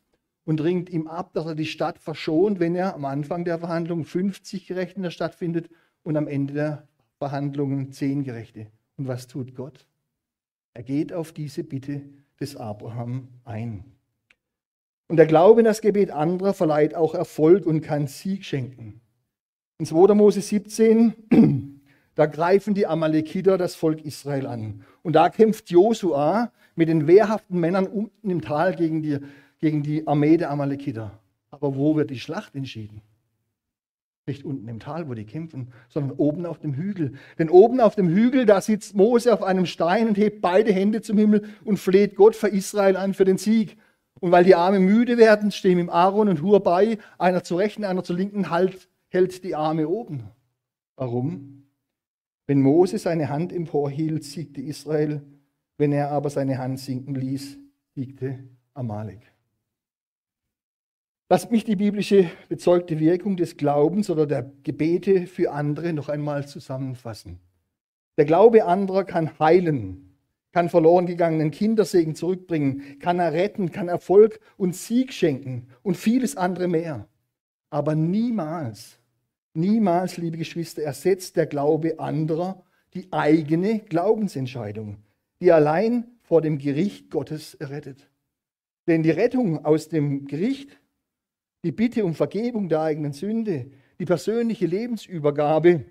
und 0.46 0.62
ringt 0.62 0.90
ihm 0.90 1.08
ab, 1.08 1.34
dass 1.34 1.46
er 1.46 1.56
die 1.56 1.66
Stadt 1.66 2.00
verschont, 2.00 2.60
wenn 2.60 2.76
er 2.76 2.94
am 2.94 3.06
Anfang 3.06 3.44
der 3.44 3.60
Verhandlung 3.60 4.06
50 4.06 4.68
Gerechte 4.68 4.98
in 4.98 5.04
der 5.04 5.10
Stadt 5.10 5.36
findet 5.36 5.70
und 6.04 6.16
am 6.16 6.28
Ende 6.28 6.54
der 6.54 6.88
Verhandlungen 7.18 7.92
10 7.92 8.24
Gerechte. 8.24 8.68
Und 8.98 9.08
was 9.08 9.28
tut 9.28 9.56
Gott? 9.56 9.88
Er 10.74 10.84
geht 10.84 11.12
auf 11.14 11.32
diese 11.32 11.64
Bitte 11.64 12.02
des 12.40 12.56
Abraham 12.56 13.28
ein. 13.44 13.86
Und 15.08 15.18
der 15.18 15.26
Glaube 15.26 15.62
in 15.62 15.66
das 15.66 15.82
Gebet 15.82 16.12
anderer 16.12 16.54
verleiht 16.54 16.96
auch 16.96 17.16
Erfolg 17.16 17.66
und 17.66 17.82
kann 17.82 18.08
Sieg 18.08 18.44
schenken. 18.44 19.02
In 19.78 19.86
2. 19.86 20.14
Mose 20.14 20.42
17, 20.42 21.14
da 22.16 22.26
greifen 22.26 22.74
die 22.74 22.88
Amalekiter 22.88 23.58
das 23.58 23.76
Volk 23.76 24.04
Israel 24.04 24.48
an. 24.48 24.84
Und 25.04 25.14
da 25.14 25.30
kämpft 25.30 25.70
Josua 25.70 26.52
mit 26.76 26.90
den 26.90 27.08
wehrhaften 27.08 27.60
Männern 27.60 27.88
unten 27.88 28.30
im 28.30 28.42
Tal 28.42 28.76
gegen 28.76 29.02
die, 29.02 29.20
gegen 29.60 29.84
die 29.84 30.08
Armee 30.08 30.38
der 30.38 30.52
Amalekiter. 30.52 31.20
Aber 31.52 31.76
wo 31.76 31.96
wird 31.96 32.10
die 32.10 32.20
Schlacht 32.20 32.56
entschieden? 32.56 33.02
Nicht 34.28 34.44
unten 34.44 34.68
im 34.68 34.80
Tal, 34.80 35.08
wo 35.08 35.14
die 35.14 35.26
kämpfen, 35.26 35.72
sondern 35.88 36.18
oben 36.18 36.46
auf 36.48 36.58
dem 36.58 36.74
Hügel. 36.74 37.14
Denn 37.38 37.50
oben 37.50 37.80
auf 37.80 37.96
dem 37.96 38.10
Hügel, 38.10 38.46
da 38.46 38.60
sitzt 38.60 38.96
Mose 38.96 39.32
auf 39.32 39.44
einem 39.44 39.68
Stein 39.68 40.08
und 40.08 40.18
hebt 40.18 40.42
beide 40.42 40.74
Hände 40.74 41.02
zum 41.02 41.18
Himmel 41.18 41.44
und 41.64 41.78
fleht 41.78 42.16
Gott 42.16 42.36
für 42.36 42.48
Israel 42.48 42.98
an 42.98 43.14
für 43.14 43.26
den 43.26 43.38
Sieg. 43.38 43.78
Und 44.20 44.32
weil 44.32 44.44
die 44.44 44.56
Arme 44.56 44.80
müde 44.80 45.18
werden, 45.18 45.52
stehen 45.52 45.78
ihm 45.78 45.90
Aaron 45.90 46.30
und 46.30 46.42
Hur 46.42 46.62
bei, 46.64 46.98
einer 47.20 47.44
zur 47.44 47.60
rechten, 47.60 47.84
einer 47.84 48.04
zur 48.04 48.16
linken, 48.16 48.50
halt, 48.50 48.90
hält 49.10 49.44
die 49.44 49.56
Arme 49.56 49.88
oben. 49.88 50.24
Warum? 50.96 51.66
Wenn 52.48 52.62
Mose 52.62 52.98
seine 52.98 53.30
Hand 53.30 53.54
emporhielt, 53.54 54.24
siegte 54.24 54.62
Israel. 54.62 55.22
Wenn 55.78 55.92
er 55.92 56.10
aber 56.12 56.30
seine 56.30 56.58
Hand 56.58 56.80
sinken 56.80 57.14
ließ, 57.14 57.58
siegte 57.94 58.40
Amalek. 58.74 59.35
Lasst 61.28 61.50
mich 61.50 61.64
die 61.64 61.76
biblische 61.76 62.30
bezeugte 62.50 63.00
Wirkung 63.00 63.36
des 63.36 63.58
Glaubens 63.58 64.12
oder 64.12 64.28
der 64.28 64.52
Gebete 64.62 65.26
für 65.26 65.52
andere 65.52 65.92
noch 65.92 66.08
einmal 66.08 66.48
zusammenfassen. 66.48 67.40
Der 68.18 68.26
Glaube 68.26 68.66
anderer 68.66 69.06
kann 69.06 69.40
heilen, 69.40 70.20
kann 70.52 70.70
verloren 70.70 71.08
gegangenen 71.08 71.50
Kindersegen 71.50 72.14
zurückbringen, 72.14 73.00
kann 73.00 73.18
erretten, 73.18 73.72
kann 73.72 73.88
Erfolg 73.88 74.40
und 74.56 74.76
Sieg 74.76 75.14
schenken 75.14 75.68
und 75.82 75.98
vieles 75.98 76.38
andere 76.38 76.68
mehr. 76.68 77.08
Aber 77.72 77.96
niemals, 77.96 79.00
niemals, 79.56 80.18
liebe 80.18 80.38
Geschwister, 80.38 80.84
ersetzt 80.84 81.38
der 81.38 81.48
Glaube 81.48 82.00
anderer 82.00 82.64
die 82.94 83.12
eigene 83.12 83.80
Glaubensentscheidung, 83.80 84.98
die 85.42 85.52
allein 85.52 86.06
vor 86.22 86.42
dem 86.42 86.60
Gericht 86.60 87.10
Gottes 87.10 87.56
errettet. 87.56 88.12
Denn 88.88 89.02
die 89.02 89.10
Rettung 89.10 89.66
aus 89.66 89.90
dem 89.90 90.28
Gericht 90.28 90.80
die 91.66 91.72
Bitte 91.72 92.06
um 92.06 92.14
Vergebung 92.14 92.70
der 92.70 92.82
eigenen 92.82 93.12
Sünde, 93.12 93.72
die 93.98 94.06
persönliche 94.06 94.68
Lebensübergabe 94.68 95.84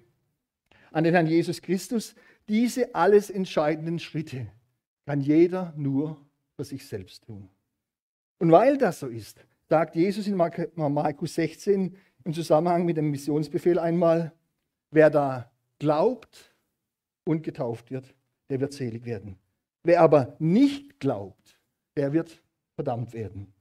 an 0.93 1.02
den 1.02 1.14
Herrn 1.14 1.26
Jesus 1.26 1.61
Christus, 1.61 2.14
diese 2.49 2.95
alles 2.95 3.28
entscheidenden 3.28 3.99
Schritte 3.99 4.47
kann 5.04 5.21
jeder 5.21 5.75
nur 5.76 6.25
für 6.54 6.62
sich 6.62 6.87
selbst 6.87 7.25
tun. 7.25 7.49
Und 8.38 8.52
weil 8.52 8.78
das 8.78 9.00
so 9.00 9.09
ist, 9.09 9.45
sagt 9.69 9.97
Jesus 9.97 10.28
in 10.28 10.37
Markus 10.37 11.35
16 11.35 11.97
im 12.23 12.33
Zusammenhang 12.33 12.85
mit 12.85 12.97
dem 12.97 13.11
Missionsbefehl 13.11 13.81
einmal, 13.81 14.33
wer 14.93 15.11
da 15.11 15.50
glaubt 15.81 16.54
und 17.25 17.43
getauft 17.43 17.90
wird, 17.90 18.14
der 18.49 18.61
wird 18.61 18.75
selig 18.75 19.07
werden. 19.07 19.40
Wer 19.83 20.02
aber 20.02 20.37
nicht 20.38 21.00
glaubt, 21.00 21.59
der 21.97 22.12
wird 22.12 22.40
verdammt 22.76 23.12
werden. 23.12 23.54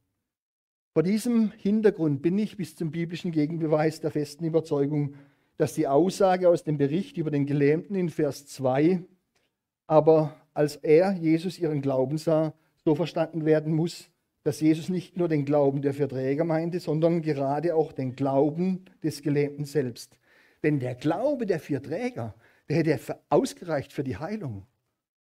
Vor 0.93 1.01
diesem 1.01 1.51
Hintergrund 1.57 2.21
bin 2.21 2.37
ich 2.37 2.55
bis 2.55 2.75
zum 2.75 2.91
biblischen 2.91 3.31
Gegenbeweis 3.31 3.99
der 3.99 4.11
festen 4.11 4.45
Überzeugung, 4.45 5.15
dass 5.57 5.73
die 5.73 5.87
Aussage 5.87 6.47
aus 6.47 6.63
dem 6.63 6.77
Bericht 6.77 7.17
über 7.17 7.31
den 7.31 7.47
Gelähmten 7.47 7.95
in 7.95 8.09
Vers 8.09 8.45
2, 8.45 9.03
aber 9.87 10.35
als 10.53 10.75
er, 10.75 11.13
Jesus, 11.13 11.57
ihren 11.57 11.81
Glauben 11.81 12.19
sah, 12.19 12.53
so 12.85 12.93
verstanden 12.93 13.43
werden 13.43 13.73
muss, 13.73 14.11
dass 14.43 14.61
Jesus 14.61 14.89
nicht 14.89 15.17
nur 15.17 15.27
den 15.27 15.45
Glauben 15.45 15.81
der 15.81 15.95
Verträger 15.95 16.43
meinte, 16.43 16.79
sondern 16.79 17.23
gerade 17.23 17.73
auch 17.73 17.91
den 17.91 18.15
Glauben 18.15 18.85
des 19.01 19.23
Gelähmten 19.23 19.65
selbst. 19.65 20.19
Denn 20.61 20.79
der 20.79 20.93
Glaube 20.93 21.47
der 21.47 21.59
vier 21.59 21.81
Träger, 21.81 22.35
der 22.69 22.77
hätte 22.77 23.19
ausgereicht 23.29 23.93
für 23.93 24.03
die 24.03 24.17
Heilung. 24.17 24.67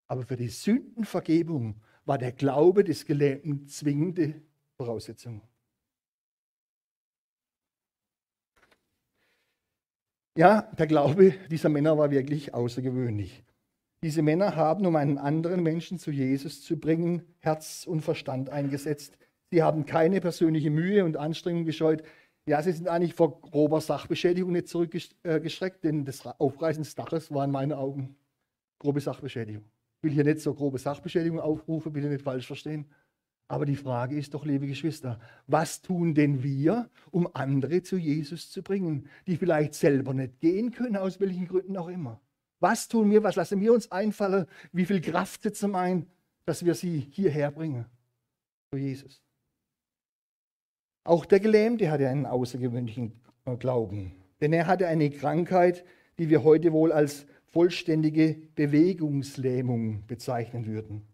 Aber 0.07 0.23
für 0.23 0.37
die 0.37 0.47
Sündenvergebung 0.47 1.81
war 2.05 2.17
der 2.17 2.31
Glaube 2.31 2.85
des 2.85 3.05
Gelähmten 3.05 3.67
zwingende 3.67 4.35
Voraussetzung. 4.77 5.41
Ja, 10.37 10.61
der 10.77 10.85
Glaube 10.85 11.33
dieser 11.49 11.67
Männer 11.67 11.97
war 11.97 12.11
wirklich 12.11 12.53
außergewöhnlich. 12.53 13.43
Diese 14.03 14.21
Männer 14.21 14.55
haben, 14.55 14.85
um 14.85 14.95
einen 14.95 15.17
anderen 15.17 15.63
Menschen 15.63 15.97
zu 15.97 16.11
Jesus 16.11 16.61
zu 16.61 16.79
bringen, 16.79 17.23
Herz 17.39 17.87
und 17.87 18.01
Verstand 18.01 18.51
eingesetzt. 18.51 19.17
Sie 19.49 19.63
haben 19.63 19.87
keine 19.87 20.21
persönliche 20.21 20.69
Mühe 20.69 21.03
und 21.05 21.17
Anstrengung 21.17 21.65
gescheut. 21.65 22.03
Ja, 22.47 22.61
sie 22.61 22.71
sind 22.71 22.87
eigentlich 22.87 23.15
vor 23.15 23.41
grober 23.41 23.81
Sachbeschädigung 23.81 24.51
nicht 24.51 24.67
zurückgeschreckt, 24.67 25.83
denn 25.83 26.05
das 26.05 26.23
Aufreißen 26.23 26.83
des 26.83 26.93
Daches 26.93 27.33
war 27.33 27.43
in 27.43 27.49
meinen 27.49 27.73
Augen 27.73 28.15
grobe 28.77 29.01
Sachbeschädigung. 29.01 29.63
Ich 29.97 30.03
will 30.03 30.11
hier 30.11 30.23
nicht 30.23 30.41
so 30.41 30.53
grobe 30.53 30.77
Sachbeschädigung 30.77 31.39
aufrufen, 31.39 31.93
bitte 31.93 32.09
nicht 32.09 32.21
falsch 32.21 32.45
verstehen. 32.45 32.85
Aber 33.49 33.65
die 33.65 33.77
Frage 33.77 34.17
ist 34.17 34.33
doch, 34.33 34.45
liebe 34.45 34.67
Geschwister, 34.67 35.19
was 35.47 35.81
tun 35.81 36.13
denn 36.13 36.43
wir, 36.43 36.89
um 37.11 37.29
andere 37.33 37.81
zu 37.81 37.97
Jesus 37.97 38.51
zu 38.51 38.61
bringen, 38.61 39.07
die 39.25 39.37
vielleicht 39.37 39.73
selber 39.73 40.13
nicht 40.13 40.39
gehen 40.41 40.71
können, 40.71 40.97
aus 40.97 41.19
welchen 41.21 41.47
Gründen 41.47 41.77
auch 41.77 41.87
immer? 41.87 42.19
Was 42.59 42.87
tun 42.87 43.09
wir, 43.09 43.23
was 43.23 43.35
lassen 43.35 43.61
wir 43.61 43.73
uns 43.73 43.91
einfallen, 43.91 44.47
wie 44.73 44.85
viel 44.85 44.99
Kraft 44.99 45.43
setzen 45.43 45.71
wir 45.71 45.79
ein, 45.79 46.07
dass 46.45 46.65
wir 46.65 46.73
sie 46.73 47.07
hierher 47.11 47.51
bringen, 47.51 47.85
zu 48.71 48.77
Jesus? 48.77 49.21
Auch 51.05 51.25
der 51.25 51.39
Gelähmte 51.39 51.89
hatte 51.89 52.09
einen 52.09 52.25
außergewöhnlichen 52.25 53.13
Glauben, 53.59 54.11
denn 54.41 54.51
er 54.51 54.67
hatte 54.67 54.87
eine 54.87 55.09
Krankheit, 55.09 55.85
die 56.19 56.29
wir 56.29 56.43
heute 56.43 56.73
wohl 56.73 56.91
als 56.91 57.25
vollständige 57.45 58.35
Bewegungslähmung 58.55 60.05
bezeichnen 60.05 60.65
würden. 60.65 61.07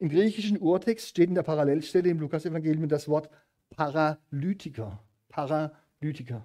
Im 0.00 0.08
griechischen 0.08 0.56
Urtext 0.56 1.08
steht 1.08 1.28
in 1.28 1.34
der 1.34 1.42
Parallelstelle 1.42 2.08
im 2.08 2.20
Lukas-Evangelium 2.20 2.88
das 2.88 3.06
Wort 3.06 3.28
Paralytiker. 3.68 4.98
Paralytiker. 5.28 6.42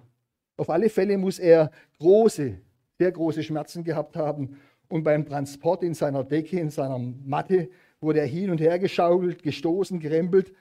Auf 0.58 0.68
alle 0.68 0.90
Fälle 0.90 1.16
muss 1.16 1.38
er 1.38 1.70
große, 1.98 2.58
sehr 2.98 3.12
große 3.12 3.42
Schmerzen 3.42 3.82
gehabt 3.82 4.14
haben. 4.14 4.58
Und 4.88 5.04
beim 5.04 5.24
Transport 5.24 5.82
in 5.82 5.94
seiner 5.94 6.22
Decke, 6.22 6.60
in 6.60 6.68
seiner 6.68 6.98
Matte, 6.98 7.70
wurde 7.98 8.20
er 8.20 8.26
hin 8.26 8.50
und 8.50 8.60
her 8.60 8.78
geschaukelt, 8.78 9.42
gestoßen, 9.42 10.00
gerempelt. 10.00 10.52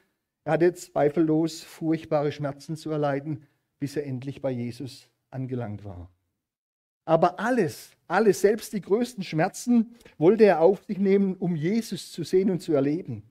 Er 0.45 0.53
hatte 0.53 0.73
zweifellos 0.73 1.63
furchtbare 1.63 2.31
Schmerzen 2.31 2.77
zu 2.77 2.91
erleiden, 2.91 3.45
bis 3.77 3.97
er 3.97 4.05
endlich 4.05 4.41
bei 4.41 4.51
Jesus 4.51 5.09
angelangt 5.31 5.83
war. 5.83 6.09
Aber 7.05 7.39
alles, 7.39 7.91
alles, 8.07 8.41
selbst 8.41 8.73
die 8.73 8.81
größten 8.81 9.23
Schmerzen, 9.23 9.95
wollte 10.17 10.43
er 10.45 10.61
auf 10.61 10.83
sich 10.85 10.97
nehmen, 10.97 11.35
um 11.35 11.55
Jesus 11.55 12.11
zu 12.11 12.23
sehen 12.23 12.49
und 12.49 12.61
zu 12.61 12.73
erleben. 12.73 13.23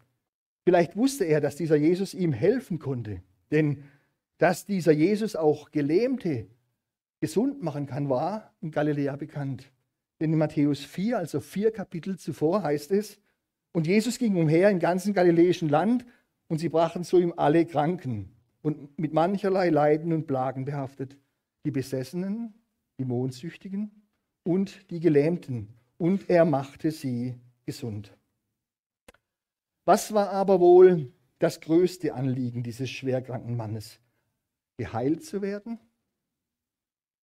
Vielleicht 0.64 0.96
wusste 0.96 1.24
er, 1.24 1.40
dass 1.40 1.56
dieser 1.56 1.76
Jesus 1.76 2.14
ihm 2.14 2.32
helfen 2.32 2.78
konnte. 2.78 3.22
Denn 3.50 3.84
dass 4.38 4.66
dieser 4.66 4.92
Jesus 4.92 5.36
auch 5.36 5.70
Gelähmte 5.70 6.46
gesund 7.20 7.62
machen 7.62 7.86
kann, 7.86 8.08
war 8.08 8.52
in 8.60 8.70
Galiläa 8.70 9.16
bekannt. 9.16 9.70
Denn 10.20 10.32
in 10.32 10.38
Matthäus 10.38 10.80
4, 10.80 11.18
also 11.18 11.40
vier 11.40 11.70
Kapitel 11.70 12.18
zuvor, 12.18 12.62
heißt 12.62 12.90
es, 12.92 13.18
und 13.72 13.86
Jesus 13.86 14.18
ging 14.18 14.36
umher 14.36 14.70
im 14.70 14.78
ganzen 14.78 15.14
galiläischen 15.14 15.68
Land 15.68 16.06
und 16.46 16.58
sie 16.58 16.68
brachten 16.68 17.02
zu 17.02 17.18
ihm 17.18 17.34
alle 17.36 17.66
Kranken 17.66 18.30
und 18.62 18.98
mit 18.98 19.12
mancherlei 19.12 19.68
Leiden 19.70 20.12
und 20.12 20.26
Plagen 20.26 20.64
behaftet, 20.64 21.16
die 21.64 21.72
Besessenen, 21.72 22.54
die 22.98 23.04
Mondsüchtigen 23.04 23.90
und 24.42 24.90
die 24.90 25.00
Gelähmten, 25.00 25.68
und 25.96 26.28
er 26.28 26.44
machte 26.44 26.90
sie 26.90 27.34
gesund. 27.64 28.16
Was 29.84 30.12
war 30.12 30.30
aber 30.30 30.60
wohl 30.60 31.12
das 31.38 31.60
größte 31.60 32.14
Anliegen 32.14 32.62
dieses 32.62 32.90
schwerkranken 32.90 33.56
Mannes? 33.56 34.00
Geheilt 34.76 35.24
zu 35.24 35.40
werden 35.40 35.78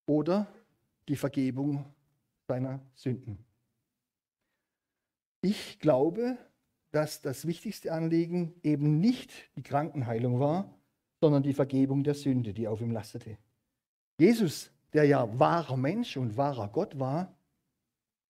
oder 0.05 0.47
die 1.09 1.15
Vergebung 1.15 1.85
seiner 2.47 2.79
Sünden? 2.95 3.43
Ich 5.41 5.79
glaube, 5.79 6.37
dass 6.91 7.21
das 7.21 7.45
wichtigste 7.47 7.91
Anliegen 7.91 8.53
eben 8.63 8.99
nicht 8.99 9.31
die 9.55 9.63
Krankenheilung 9.63 10.39
war, 10.39 10.77
sondern 11.19 11.43
die 11.43 11.53
Vergebung 11.53 12.03
der 12.03 12.13
Sünde, 12.13 12.53
die 12.53 12.67
auf 12.67 12.81
ihm 12.81 12.91
lastete. 12.91 13.37
Jesus 14.17 14.71
der 14.93 15.05
ja 15.05 15.39
wahrer 15.39 15.77
Mensch 15.77 16.17
und 16.17 16.37
wahrer 16.37 16.67
Gott 16.67 16.99
war, 16.99 17.35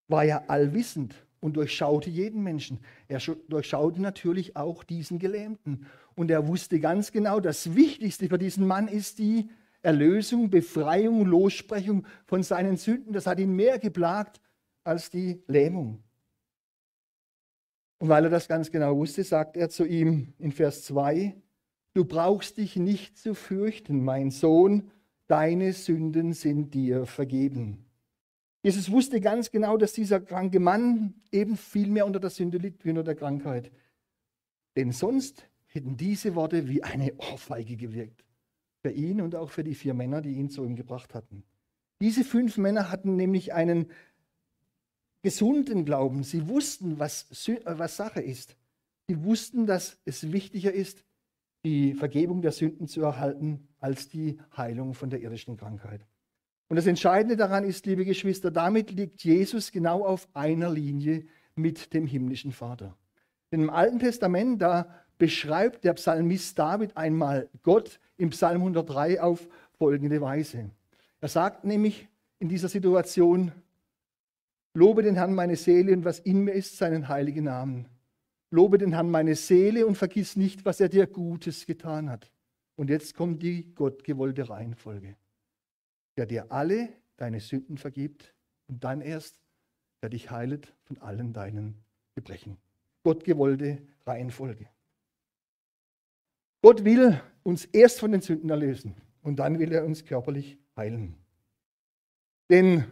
war 0.08 0.24
ja 0.24 0.44
allwissend 0.48 1.14
und 1.40 1.56
durchschaute 1.56 2.08
jeden 2.08 2.42
Menschen. 2.42 2.78
Er 3.08 3.18
durchschaute 3.48 4.00
natürlich 4.00 4.56
auch 4.56 4.84
diesen 4.84 5.18
Gelähmten. 5.18 5.86
Und 6.14 6.30
er 6.30 6.46
wusste 6.46 6.78
ganz 6.78 7.10
genau, 7.10 7.40
das 7.40 7.74
Wichtigste 7.74 8.28
für 8.28 8.38
diesen 8.38 8.66
Mann 8.66 8.86
ist 8.86 9.18
die 9.18 9.50
Erlösung, 9.82 10.50
Befreiung, 10.50 11.26
Lossprechung 11.26 12.06
von 12.24 12.42
seinen 12.42 12.76
Sünden. 12.76 13.12
Das 13.12 13.26
hat 13.26 13.40
ihn 13.40 13.56
mehr 13.56 13.78
geplagt 13.78 14.40
als 14.84 15.10
die 15.10 15.42
Lähmung. 15.48 16.02
Und 17.98 18.08
weil 18.08 18.24
er 18.24 18.30
das 18.30 18.48
ganz 18.48 18.70
genau 18.70 18.96
wusste, 18.96 19.24
sagt 19.24 19.56
er 19.56 19.68
zu 19.68 19.84
ihm 19.84 20.34
in 20.38 20.52
Vers 20.52 20.84
2, 20.84 21.34
du 21.94 22.04
brauchst 22.04 22.58
dich 22.58 22.76
nicht 22.76 23.18
zu 23.18 23.34
fürchten, 23.34 24.04
mein 24.04 24.30
Sohn, 24.30 24.90
deine 25.26 25.72
Sünden 25.72 26.32
sind 26.32 26.74
dir 26.74 27.06
vergeben. 27.06 27.84
Jesus 28.62 28.90
wusste 28.90 29.20
ganz 29.20 29.50
genau, 29.50 29.76
dass 29.76 29.92
dieser 29.92 30.20
kranke 30.20 30.60
Mann 30.60 31.14
eben 31.32 31.56
viel 31.56 31.88
mehr 31.88 32.06
unter 32.06 32.20
der 32.20 32.30
Sünde 32.30 32.58
liegt 32.58 32.84
wie 32.84 32.90
unter 32.90 33.02
der 33.02 33.16
Krankheit. 33.16 33.72
Denn 34.76 34.92
sonst 34.92 35.48
hätten 35.66 35.96
diese 35.96 36.34
Worte 36.34 36.68
wie 36.68 36.82
eine 36.82 37.14
Ohrfeige 37.16 37.76
gewirkt. 37.76 38.24
Für 38.82 38.90
ihn 38.90 39.20
und 39.20 39.34
auch 39.34 39.50
für 39.50 39.64
die 39.64 39.74
vier 39.74 39.94
Männer, 39.94 40.22
die 40.22 40.34
ihn 40.34 40.50
zu 40.50 40.64
ihm 40.64 40.76
gebracht 40.76 41.14
hatten. 41.14 41.44
Diese 42.00 42.24
fünf 42.24 42.56
Männer 42.58 42.90
hatten 42.90 43.16
nämlich 43.16 43.52
einen 43.52 43.86
gesunden 45.22 45.84
Glauben. 45.84 46.24
Sie 46.24 46.48
wussten, 46.48 46.98
was, 46.98 47.26
was 47.64 47.96
Sache 47.96 48.20
ist. 48.20 48.56
Sie 49.08 49.22
wussten, 49.24 49.66
dass 49.66 49.98
es 50.04 50.32
wichtiger 50.32 50.72
ist, 50.72 51.04
die 51.64 51.94
Vergebung 51.94 52.42
der 52.42 52.52
Sünden 52.52 52.88
zu 52.88 53.02
erhalten, 53.02 53.68
als 53.80 54.08
die 54.08 54.38
Heilung 54.56 54.94
von 54.94 55.10
der 55.10 55.20
irdischen 55.20 55.56
Krankheit. 55.56 56.06
Und 56.68 56.76
das 56.76 56.86
Entscheidende 56.86 57.36
daran 57.36 57.64
ist, 57.64 57.86
liebe 57.86 58.04
Geschwister, 58.04 58.50
damit 58.50 58.90
liegt 58.90 59.22
Jesus 59.22 59.72
genau 59.72 60.04
auf 60.04 60.28
einer 60.32 60.70
Linie 60.70 61.26
mit 61.54 61.92
dem 61.92 62.06
himmlischen 62.06 62.52
Vater. 62.52 62.96
Denn 63.50 63.62
im 63.62 63.70
Alten 63.70 63.98
Testament, 63.98 64.62
da 64.62 64.86
beschreibt 65.18 65.84
der 65.84 65.92
Psalmist 65.92 66.58
David 66.58 66.96
einmal 66.96 67.48
Gott 67.62 68.00
im 68.16 68.30
Psalm 68.30 68.62
103 68.62 69.20
auf 69.20 69.46
folgende 69.72 70.20
Weise. 70.20 70.70
Er 71.20 71.28
sagt 71.28 71.64
nämlich 71.64 72.08
in 72.38 72.48
dieser 72.48 72.68
Situation, 72.68 73.52
Lobe 74.74 75.02
den 75.02 75.16
Herrn 75.16 75.34
meine 75.34 75.56
Seele 75.56 75.92
und 75.92 76.06
was 76.06 76.18
in 76.18 76.44
mir 76.44 76.52
ist, 76.52 76.78
seinen 76.78 77.08
heiligen 77.08 77.44
Namen. 77.44 77.86
Lobe 78.52 78.76
den 78.76 78.92
Herrn 78.92 79.10
meine 79.10 79.34
Seele 79.34 79.86
und 79.86 79.96
vergiss 79.96 80.36
nicht, 80.36 80.66
was 80.66 80.78
er 80.78 80.90
dir 80.90 81.06
Gutes 81.06 81.64
getan 81.64 82.10
hat. 82.10 82.30
Und 82.76 82.90
jetzt 82.90 83.14
kommt 83.14 83.42
die 83.42 83.74
gottgewollte 83.74 84.48
Reihenfolge. 84.48 85.16
Der 86.18 86.26
dir 86.26 86.52
alle 86.52 86.90
deine 87.16 87.40
Sünden 87.40 87.78
vergibt 87.78 88.34
und 88.68 88.84
dann 88.84 89.00
erst, 89.00 89.40
der 90.02 90.10
dich 90.10 90.30
heilet 90.30 90.70
von 90.84 90.98
allen 90.98 91.32
deinen 91.32 91.82
Gebrechen. 92.14 92.58
Gottgewollte 93.04 93.78
Reihenfolge. 94.04 94.68
Gott 96.60 96.84
will 96.84 97.18
uns 97.42 97.64
erst 97.64 98.00
von 98.00 98.12
den 98.12 98.20
Sünden 98.20 98.50
erlösen 98.50 98.94
und 99.22 99.36
dann 99.36 99.58
will 99.60 99.72
er 99.72 99.86
uns 99.86 100.04
körperlich 100.04 100.58
heilen. 100.76 101.16
Denn 102.50 102.84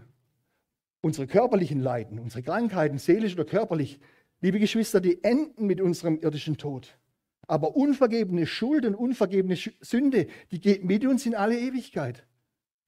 unsere 1.03 1.27
körperlichen 1.27 1.81
Leiden, 1.81 2.19
unsere 2.19 2.43
Krankheiten, 2.43 2.97
seelisch 2.97 3.35
oder 3.35 3.45
körperlich, 3.45 4.01
Liebe 4.41 4.59
Geschwister, 4.59 5.01
die 5.01 5.23
enden 5.23 5.67
mit 5.67 5.81
unserem 5.81 6.19
irdischen 6.19 6.57
Tod. 6.57 6.99
Aber 7.47 7.77
unvergebene 7.77 8.47
Schuld 8.47 8.87
und 8.87 8.95
unvergebene 8.95 9.57
Sünde, 9.81 10.29
die 10.51 10.61
geht 10.61 10.85
mit 10.85 11.05
uns 11.05 11.27
in 11.27 11.35
alle 11.35 11.59
Ewigkeit. 11.59 12.27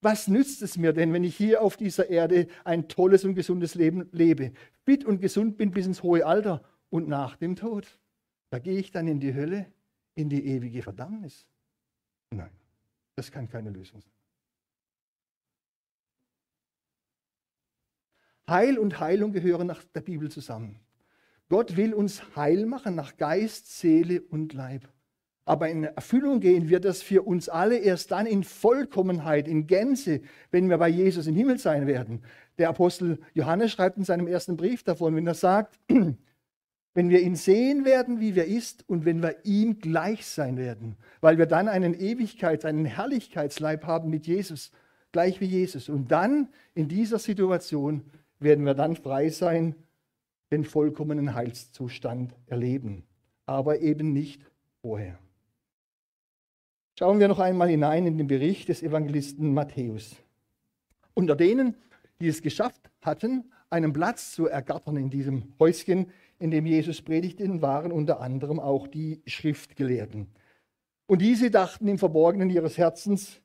Was 0.01 0.29
nützt 0.29 0.63
es 0.63 0.77
mir 0.77 0.93
denn, 0.93 1.13
wenn 1.13 1.25
ich 1.25 1.37
hier 1.37 1.63
auf 1.63 1.77
dieser 1.77 2.09
Erde 2.09 2.49
ein 2.65 2.89
tolles 2.89 3.25
und 3.25 3.35
gesundes 3.35 3.75
Leben 3.75 4.09
lebe, 4.13 4.53
fit 4.85 5.05
und 5.05 5.21
gesund 5.21 5.57
bin 5.57 5.71
bis 5.71 5.87
ins 5.87 6.03
hohe 6.03 6.27
Alter 6.27 6.63
und 6.91 7.07
nach 7.09 7.37
dem 7.37 7.55
Tod? 7.55 8.01
Da 8.51 8.59
gehe 8.59 8.79
ich 8.79 8.91
dann 8.91 9.07
in 9.07 9.21
die 9.21 9.35
Hölle, 9.35 9.71
in 10.15 10.29
die 10.29 10.45
ewige 10.47 10.83
Verdammnis. 10.83 11.47
Nein, 12.31 12.51
das 13.15 13.31
kann 13.31 13.49
keine 13.49 13.71
Lösung 13.71 14.01
sein. 14.01 14.13
Heil 18.49 18.79
und 18.79 18.99
Heilung 18.99 19.33
gehören 19.33 19.67
nach 19.67 19.85
der 19.85 20.01
Bibel 20.01 20.31
zusammen. 20.31 20.81
Gott 21.53 21.77
will 21.77 21.93
uns 21.93 22.35
heil 22.35 22.65
machen 22.65 22.95
nach 22.95 23.19
Geist, 23.19 23.79
Seele 23.79 24.23
und 24.23 24.55
Leib. 24.55 24.89
Aber 25.45 25.69
in 25.69 25.85
Erfüllung 25.85 26.41
gehen 26.41 26.71
wird 26.71 26.87
das 26.87 27.03
für 27.03 27.21
uns 27.27 27.51
alle 27.51 27.77
erst 27.77 28.11
dann 28.11 28.25
in 28.25 28.43
Vollkommenheit, 28.43 29.47
in 29.47 29.67
Gänze, 29.67 30.23
wenn 30.51 30.71
wir 30.71 30.79
bei 30.79 30.89
Jesus 30.89 31.27
im 31.27 31.35
Himmel 31.35 31.59
sein 31.59 31.87
werden. 31.87 32.23
Der 32.57 32.71
Apostel 32.71 33.19
Johannes 33.35 33.71
schreibt 33.71 33.99
in 33.99 34.05
seinem 34.05 34.29
ersten 34.29 34.57
Brief 34.57 34.83
davon, 34.83 35.15
wenn 35.15 35.27
er 35.27 35.35
sagt, 35.35 35.79
wenn 36.95 37.11
wir 37.11 37.21
ihn 37.21 37.37
sehen 37.37 37.85
werden, 37.85 38.19
wie 38.19 38.35
er 38.35 38.47
ist, 38.47 38.89
und 38.89 39.05
wenn 39.05 39.23
wir 39.23 39.45
ihm 39.45 39.79
gleich 39.79 40.25
sein 40.25 40.57
werden, 40.57 40.97
weil 41.21 41.37
wir 41.37 41.45
dann 41.45 41.69
einen 41.69 41.95
Ewigkeits-, 41.95 42.65
einen 42.65 42.87
Herrlichkeitsleib 42.87 43.85
haben 43.85 44.09
mit 44.09 44.27
Jesus, 44.27 44.71
gleich 45.13 45.43
wie 45.43 45.45
Jesus. 45.45 45.91
Und 45.91 46.13
dann 46.13 46.49
in 46.75 46.89
dieser 46.89 47.19
Situation 47.19 48.05
werden 48.41 48.65
wir 48.65 48.73
dann 48.73 48.97
frei 48.97 49.29
sein 49.29 49.75
den 50.53 50.65
vollkommenen 50.65 51.35
Heilszustand 51.35 52.35
erleben, 52.47 53.05
aber 53.47 53.81
eben 53.81 54.13
nicht 54.13 54.45
vorher. 54.83 55.19
Schauen 56.99 57.19
wir 57.19 57.29
noch 57.29 57.39
einmal 57.39 57.69
hinein 57.69 58.07
in 58.07 58.19
den 58.19 58.27
Bericht 58.27 58.69
des 58.69 58.83
Evangelisten 58.83 59.55
Matthäus. 59.55 60.17
Unter 61.15 61.35
denen, 61.35 61.75
die 62.21 62.29
es 62.29 62.43
geschafft 62.43 62.91
hatten, 63.01 63.51
einen 63.71 63.93
Platz 63.93 64.33
zu 64.33 64.47
ergattern 64.47 64.99
in 64.99 65.09
diesem 65.09 65.55
Häuschen, 65.59 66.11
in 66.39 66.51
dem 66.51 66.67
Jesus 66.67 67.01
predigte, 67.01 67.63
waren 67.63 67.91
unter 67.91 68.21
anderem 68.21 68.61
auch 68.61 68.87
die 68.87 69.23
Schriftgelehrten. 69.27 70.27
Und 71.07 71.23
diese 71.23 71.51
dachten 71.51 71.89
im 71.89 71.99
Verborgenen 71.99 72.51
ihres 72.51 72.77
Herzens, 72.77 73.41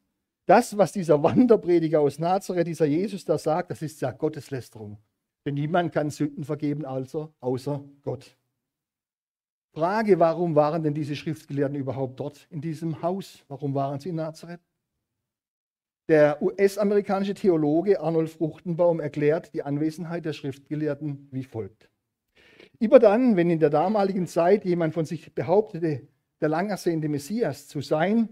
das, 0.45 0.77
was 0.77 0.91
dieser 0.91 1.23
Wanderprediger 1.23 1.99
aus 2.01 2.19
Nazareth, 2.19 2.67
dieser 2.67 2.85
Jesus 2.85 3.25
da 3.25 3.37
sagt, 3.37 3.71
das 3.71 3.81
ist 3.81 4.01
ja 4.01 4.11
Gotteslästerung. 4.11 4.97
Denn 5.45 5.53
niemand 5.53 5.93
kann 5.93 6.09
Sünden 6.09 6.43
vergeben, 6.43 6.85
also 6.85 7.33
außer 7.39 7.83
Gott. 8.01 8.37
Frage, 9.73 10.19
warum 10.19 10.55
waren 10.55 10.83
denn 10.83 10.93
diese 10.93 11.15
Schriftgelehrten 11.15 11.77
überhaupt 11.77 12.19
dort 12.19 12.47
in 12.49 12.61
diesem 12.61 13.01
Haus? 13.01 13.45
Warum 13.47 13.75
waren 13.75 13.99
sie 13.99 14.09
in 14.09 14.15
Nazareth? 14.15 14.61
Der 16.09 16.41
US-amerikanische 16.41 17.33
Theologe 17.33 17.99
Arnold 17.99 18.29
Fruchtenbaum 18.29 18.99
erklärt 18.99 19.53
die 19.53 19.63
Anwesenheit 19.63 20.25
der 20.25 20.33
Schriftgelehrten 20.33 21.27
wie 21.31 21.43
folgt. 21.43 21.89
Immer 22.79 22.99
dann, 22.99 23.35
wenn 23.35 23.49
in 23.49 23.59
der 23.59 23.69
damaligen 23.69 24.25
Zeit 24.25 24.63
jemand 24.63 24.93
von 24.93 25.05
sich 25.05 25.35
behauptete, 25.35 26.07
der 26.41 26.49
langersehnte 26.49 27.09
Messias 27.09 27.67
zu 27.67 27.81
sein 27.81 28.29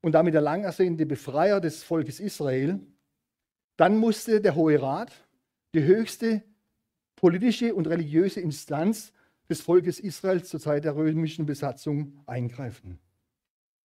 und 0.00 0.12
damit 0.12 0.34
der 0.34 0.40
langersehnte 0.40 1.04
Befreier 1.04 1.60
des 1.60 1.82
Volkes 1.82 2.18
Israel, 2.18 2.80
dann 3.76 3.98
musste 3.98 4.40
der 4.40 4.54
Hohe 4.54 4.80
Rat, 4.80 5.12
die 5.74 5.84
höchste 5.84 6.42
politische 7.16 7.74
und 7.74 7.86
religiöse 7.86 8.40
Instanz 8.40 9.12
des 9.48 9.60
Volkes 9.60 10.00
Israels 10.00 10.48
zur 10.48 10.60
Zeit 10.60 10.84
der 10.84 10.96
römischen 10.96 11.46
Besatzung 11.46 12.20
eingreifen. 12.26 12.98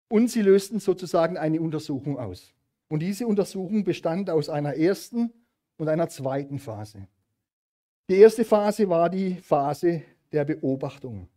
Und 0.08 0.28
sie 0.28 0.42
lösten 0.42 0.80
sozusagen 0.80 1.36
eine 1.36 1.60
Untersuchung 1.60 2.18
aus. 2.18 2.52
Und 2.88 3.00
diese 3.00 3.26
Untersuchung 3.26 3.84
bestand 3.84 4.30
aus 4.30 4.48
einer 4.48 4.74
ersten 4.74 5.30
und 5.76 5.88
einer 5.88 6.08
zweiten 6.08 6.58
Phase. 6.58 7.06
Die 8.08 8.16
erste 8.16 8.44
Phase 8.44 8.88
war 8.88 9.10
die 9.10 9.34
Phase 9.34 10.02
der 10.32 10.44
Beobachtung. 10.44 11.28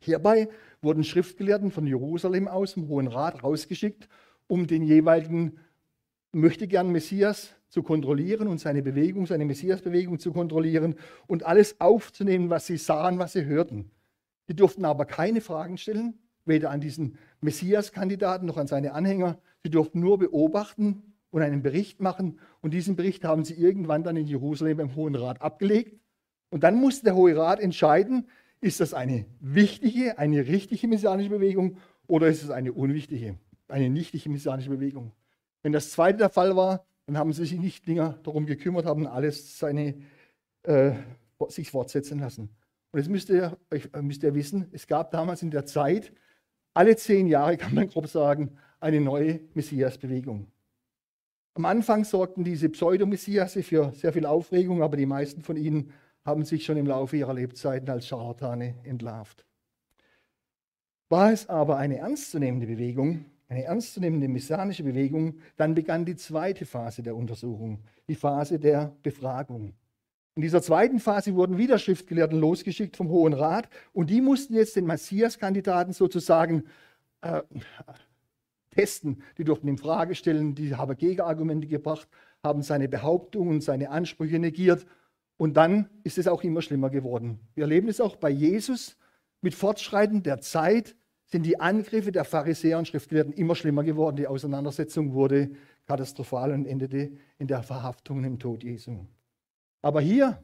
Hierbei 0.00 0.48
wurden 0.80 1.04
Schriftgelehrten 1.04 1.70
von 1.70 1.86
Jerusalem 1.86 2.48
aus 2.48 2.74
dem 2.74 2.88
Hohen 2.88 3.08
Rat 3.08 3.42
rausgeschickt, 3.42 4.08
um 4.46 4.66
den 4.66 4.82
jeweiligen 4.82 5.58
möchtegern 6.32 6.90
Messias 6.90 7.54
zu 7.68 7.82
kontrollieren 7.82 8.48
und 8.48 8.58
seine 8.58 8.82
Bewegung, 8.82 9.26
seine 9.26 9.44
Messiasbewegung 9.44 10.18
zu 10.18 10.32
kontrollieren 10.32 10.94
und 11.26 11.44
alles 11.44 11.80
aufzunehmen, 11.80 12.50
was 12.50 12.66
sie 12.66 12.76
sahen, 12.76 13.18
was 13.18 13.32
sie 13.32 13.44
hörten. 13.44 13.90
Sie 14.46 14.56
durften 14.56 14.84
aber 14.84 15.04
keine 15.04 15.40
Fragen 15.40 15.76
stellen, 15.76 16.18
weder 16.46 16.70
an 16.70 16.80
diesen 16.80 17.18
Messias-Kandidaten 17.40 18.46
noch 18.46 18.56
an 18.56 18.66
seine 18.66 18.94
Anhänger. 18.94 19.38
Sie 19.62 19.70
durften 19.70 20.00
nur 20.00 20.18
beobachten 20.18 21.02
und 21.30 21.42
einen 21.42 21.62
Bericht 21.62 22.00
machen. 22.00 22.38
Und 22.62 22.72
diesen 22.72 22.96
Bericht 22.96 23.24
haben 23.24 23.44
sie 23.44 23.54
irgendwann 23.54 24.02
dann 24.02 24.16
in 24.16 24.26
Jerusalem 24.26 24.80
im 24.80 24.96
Hohen 24.96 25.14
Rat 25.14 25.42
abgelegt. 25.42 26.00
Und 26.50 26.64
dann 26.64 26.76
musste 26.76 27.04
der 27.04 27.14
Hohe 27.14 27.36
Rat 27.36 27.60
entscheiden, 27.60 28.26
ist 28.60 28.80
das 28.80 28.94
eine 28.94 29.26
wichtige, 29.40 30.18
eine 30.18 30.46
richtige 30.46 30.88
messianische 30.88 31.30
Bewegung 31.30 31.76
oder 32.06 32.28
ist 32.28 32.42
es 32.42 32.50
eine 32.50 32.72
unwichtige, 32.72 33.38
eine 33.68 33.90
nichtige 33.90 34.30
messianische 34.30 34.70
Bewegung. 34.70 35.12
Wenn 35.62 35.72
das 35.72 35.90
zweite 35.90 36.18
der 36.18 36.30
Fall 36.30 36.56
war, 36.56 36.86
dann 37.08 37.16
haben 37.16 37.32
sie 37.32 37.46
sich 37.46 37.58
nicht 37.58 37.86
länger 37.86 38.18
darum 38.22 38.44
gekümmert, 38.44 38.84
haben 38.84 39.06
alles 39.06 39.58
seine, 39.58 39.94
äh, 40.64 40.92
sich 41.48 41.70
fortsetzen 41.70 42.18
lassen. 42.18 42.50
Und 42.92 42.98
jetzt 42.98 43.08
müsst 43.08 43.30
ihr, 43.30 43.56
müsst 44.02 44.22
ihr 44.22 44.34
wissen, 44.34 44.68
es 44.72 44.86
gab 44.86 45.10
damals 45.10 45.40
in 45.40 45.50
der 45.50 45.64
Zeit 45.64 46.12
alle 46.74 46.96
zehn 46.96 47.26
Jahre, 47.26 47.56
kann 47.56 47.74
man 47.74 47.88
grob 47.88 48.08
sagen, 48.08 48.58
eine 48.78 49.00
neue 49.00 49.40
Messias-Bewegung. 49.54 50.52
Am 51.54 51.64
Anfang 51.64 52.04
sorgten 52.04 52.44
diese 52.44 52.68
Pseudo-Messiasse 52.68 53.62
für 53.62 53.90
sehr 53.94 54.12
viel 54.12 54.26
Aufregung, 54.26 54.82
aber 54.82 54.98
die 54.98 55.06
meisten 55.06 55.40
von 55.40 55.56
ihnen 55.56 55.92
haben 56.26 56.44
sich 56.44 56.66
schon 56.66 56.76
im 56.76 56.86
Laufe 56.86 57.16
ihrer 57.16 57.32
Lebzeiten 57.32 57.88
als 57.88 58.06
Scharlatane 58.06 58.74
entlarvt. 58.84 59.46
War 61.08 61.32
es 61.32 61.48
aber 61.48 61.78
eine 61.78 61.96
ernstzunehmende 61.96 62.66
Bewegung, 62.66 63.24
eine 63.48 63.64
ernstzunehmende 63.64 64.28
messianische 64.28 64.84
Bewegung, 64.84 65.38
dann 65.56 65.74
begann 65.74 66.04
die 66.04 66.16
zweite 66.16 66.66
Phase 66.66 67.02
der 67.02 67.16
Untersuchung, 67.16 67.82
die 68.08 68.14
Phase 68.14 68.58
der 68.58 68.94
Befragung. 69.02 69.74
In 70.34 70.42
dieser 70.42 70.62
zweiten 70.62 71.00
Phase 71.00 71.34
wurden 71.34 71.58
wieder 71.58 71.78
Schriftgelehrten 71.78 72.38
losgeschickt 72.38 72.96
vom 72.96 73.08
Hohen 73.08 73.32
Rat 73.32 73.68
und 73.92 74.10
die 74.10 74.20
mussten 74.20 74.54
jetzt 74.54 74.76
den 74.76 74.86
Messias-Kandidaten 74.86 75.92
sozusagen 75.92 76.64
äh, 77.22 77.42
testen. 78.70 79.22
Die 79.38 79.44
durften 79.44 79.66
ihm 79.66 79.78
Frage 79.78 80.14
stellen, 80.14 80.54
die 80.54 80.76
haben 80.76 80.96
Gegenargumente 80.96 81.66
gebracht, 81.66 82.06
haben 82.44 82.62
seine 82.62 82.88
Behauptungen, 82.88 83.60
seine 83.60 83.90
Ansprüche 83.90 84.38
negiert 84.38 84.86
und 85.38 85.56
dann 85.56 85.88
ist 86.04 86.18
es 86.18 86.28
auch 86.28 86.44
immer 86.44 86.62
schlimmer 86.62 86.90
geworden. 86.90 87.40
Wir 87.54 87.64
erleben 87.64 87.88
es 87.88 88.00
auch 88.00 88.14
bei 88.14 88.30
Jesus. 88.30 88.96
Mit 89.40 89.54
Fortschreiten 89.54 90.22
der 90.22 90.40
Zeit 90.40 90.96
sind 91.30 91.44
die 91.44 91.60
Angriffe 91.60 92.10
der 92.10 92.24
Pharisäer 92.24 92.78
und 92.78 92.88
Schriftgelehrten 92.88 93.34
immer 93.34 93.54
schlimmer 93.54 93.84
geworden. 93.84 94.16
Die 94.16 94.26
Auseinandersetzung 94.26 95.12
wurde 95.12 95.50
katastrophal 95.86 96.52
und 96.52 96.66
endete 96.66 97.12
in 97.38 97.46
der 97.46 97.62
Verhaftung 97.62 98.18
und 98.18 98.24
im 98.24 98.38
Tod 98.38 98.64
Jesu. 98.64 99.06
Aber 99.82 100.00
hier, 100.00 100.42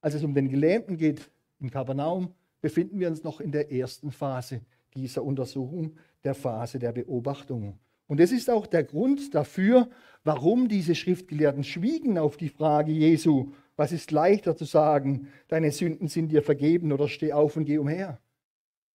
als 0.00 0.14
es 0.14 0.24
um 0.24 0.34
den 0.34 0.48
Gelähmten 0.48 0.96
geht, 0.96 1.30
in 1.60 1.70
Kapernaum, 1.70 2.34
befinden 2.60 2.98
wir 3.00 3.08
uns 3.08 3.22
noch 3.24 3.40
in 3.40 3.52
der 3.52 3.72
ersten 3.72 4.10
Phase 4.10 4.62
dieser 4.94 5.22
Untersuchung, 5.24 5.96
der 6.24 6.34
Phase 6.34 6.78
der 6.78 6.92
Beobachtung. 6.92 7.78
Und 8.06 8.20
das 8.20 8.30
ist 8.30 8.50
auch 8.50 8.66
der 8.66 8.84
Grund 8.84 9.34
dafür, 9.34 9.88
warum 10.22 10.68
diese 10.68 10.94
Schriftgelehrten 10.94 11.64
schwiegen 11.64 12.18
auf 12.18 12.36
die 12.36 12.48
Frage 12.48 12.92
Jesu, 12.92 13.52
was 13.76 13.90
ist 13.90 14.10
leichter 14.10 14.56
zu 14.56 14.64
sagen, 14.64 15.28
deine 15.48 15.72
Sünden 15.72 16.08
sind 16.08 16.28
dir 16.28 16.42
vergeben 16.42 16.92
oder 16.92 17.08
steh 17.08 17.32
auf 17.32 17.56
und 17.56 17.64
geh 17.64 17.78
umher. 17.78 18.20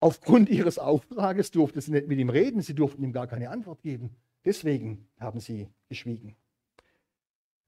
Aufgrund 0.06 0.48
ihres 0.50 0.78
Auftrages 0.78 1.50
durften 1.50 1.80
sie 1.80 1.90
nicht 1.90 2.06
mit 2.06 2.20
ihm 2.20 2.28
reden, 2.28 2.62
sie 2.62 2.76
durften 2.76 3.02
ihm 3.02 3.12
gar 3.12 3.26
keine 3.26 3.50
Antwort 3.50 3.82
geben. 3.82 4.14
Deswegen 4.44 5.08
haben 5.18 5.40
sie 5.40 5.66
geschwiegen. 5.88 6.36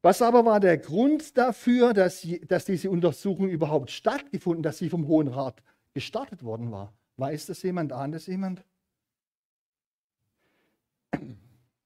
Was 0.03 0.23
aber 0.23 0.45
war 0.45 0.61
der 0.61 0.79
Grund 0.79 1.37
dafür, 1.37 1.93
dass, 1.95 2.25
dass 2.47 2.65
diese 2.65 2.91
Untersuchung 2.91 3.49
überhaupt 3.49 3.91
stattgefunden, 3.91 4.63
dass 4.63 4.79
sie 4.79 4.89
vom 4.89 5.09
Hohen 5.09 5.27
Rat 5.27 5.65
gestartet 5.95 6.45
worden 6.45 6.71
war? 6.71 6.93
Weiß 7.17 7.47
das 7.47 7.61
jemand? 7.65 7.93
Ahnt 7.93 8.15
das 8.15 8.29
jemand? 8.29 8.63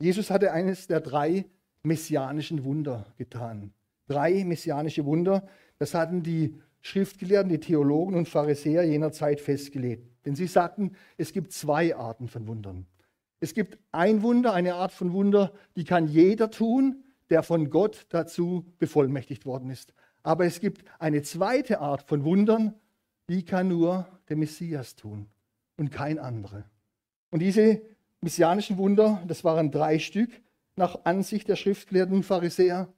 Jesus 0.01 0.31
hatte 0.31 0.53
eines 0.53 0.87
der 0.87 1.01
drei 1.01 1.47
messianischen 1.83 2.63
Wunder 2.63 3.07
getan. 3.17 3.73
Drei 4.07 4.45
messianische 4.45 5.07
Wunder, 5.07 5.49
das 5.79 5.95
hatten 5.95 6.23
die 6.23 6.61
Schriftgelehrten, 6.83 7.49
die 7.49 7.61
Theologen 7.61 8.15
und 8.15 8.29
Pharisäer 8.29 8.83
jener 8.83 9.13
Zeit 9.13 9.41
festgelegt. 9.41 10.12
Denn 10.25 10.37
sie 10.37 10.47
sagten, 10.47 10.97
es 11.17 11.33
gibt 11.33 11.53
zwei 11.53 11.97
Arten 11.97 12.29
von 12.29 12.47
Wundern. 12.47 12.87
Es 13.41 13.55
gibt 13.55 13.79
ein 13.91 14.23
Wunder, 14.23 14.53
eine 14.53 14.75
Art 14.75 14.93
von 14.93 15.13
Wunder, 15.13 15.53
die 15.75 15.85
kann 15.85 16.07
jeder 16.07 16.51
tun, 16.51 17.03
der 17.29 17.43
von 17.43 17.71
Gott 17.71 18.07
dazu 18.11 18.65
bevollmächtigt 18.79 19.47
worden 19.47 19.71
ist. 19.71 19.95
Aber 20.23 20.45
es 20.45 20.61
gibt 20.61 20.85
eine 21.01 21.23
zweite 21.23 21.81
Art 21.81 22.03
von 22.03 22.25
Wundern, 22.25 22.75
die 23.29 23.45
kann 23.45 23.69
nur 23.69 24.07
der 24.29 24.37
Messias 24.37 24.95
tun 24.95 25.27
und 25.77 25.91
kein 25.91 26.19
anderer. 26.19 26.65
Und 27.31 27.41
diese 27.41 27.83
messianischen 28.21 28.77
Wunder, 28.79 29.23
das 29.27 29.43
waren 29.43 29.71
drei 29.71 29.99
Stück 29.99 30.31
nach 30.77 31.05
Ansicht 31.05 31.49
der 31.49 31.57
Schriftgelehrten 31.57 32.23
Pharisäer. 32.23 32.93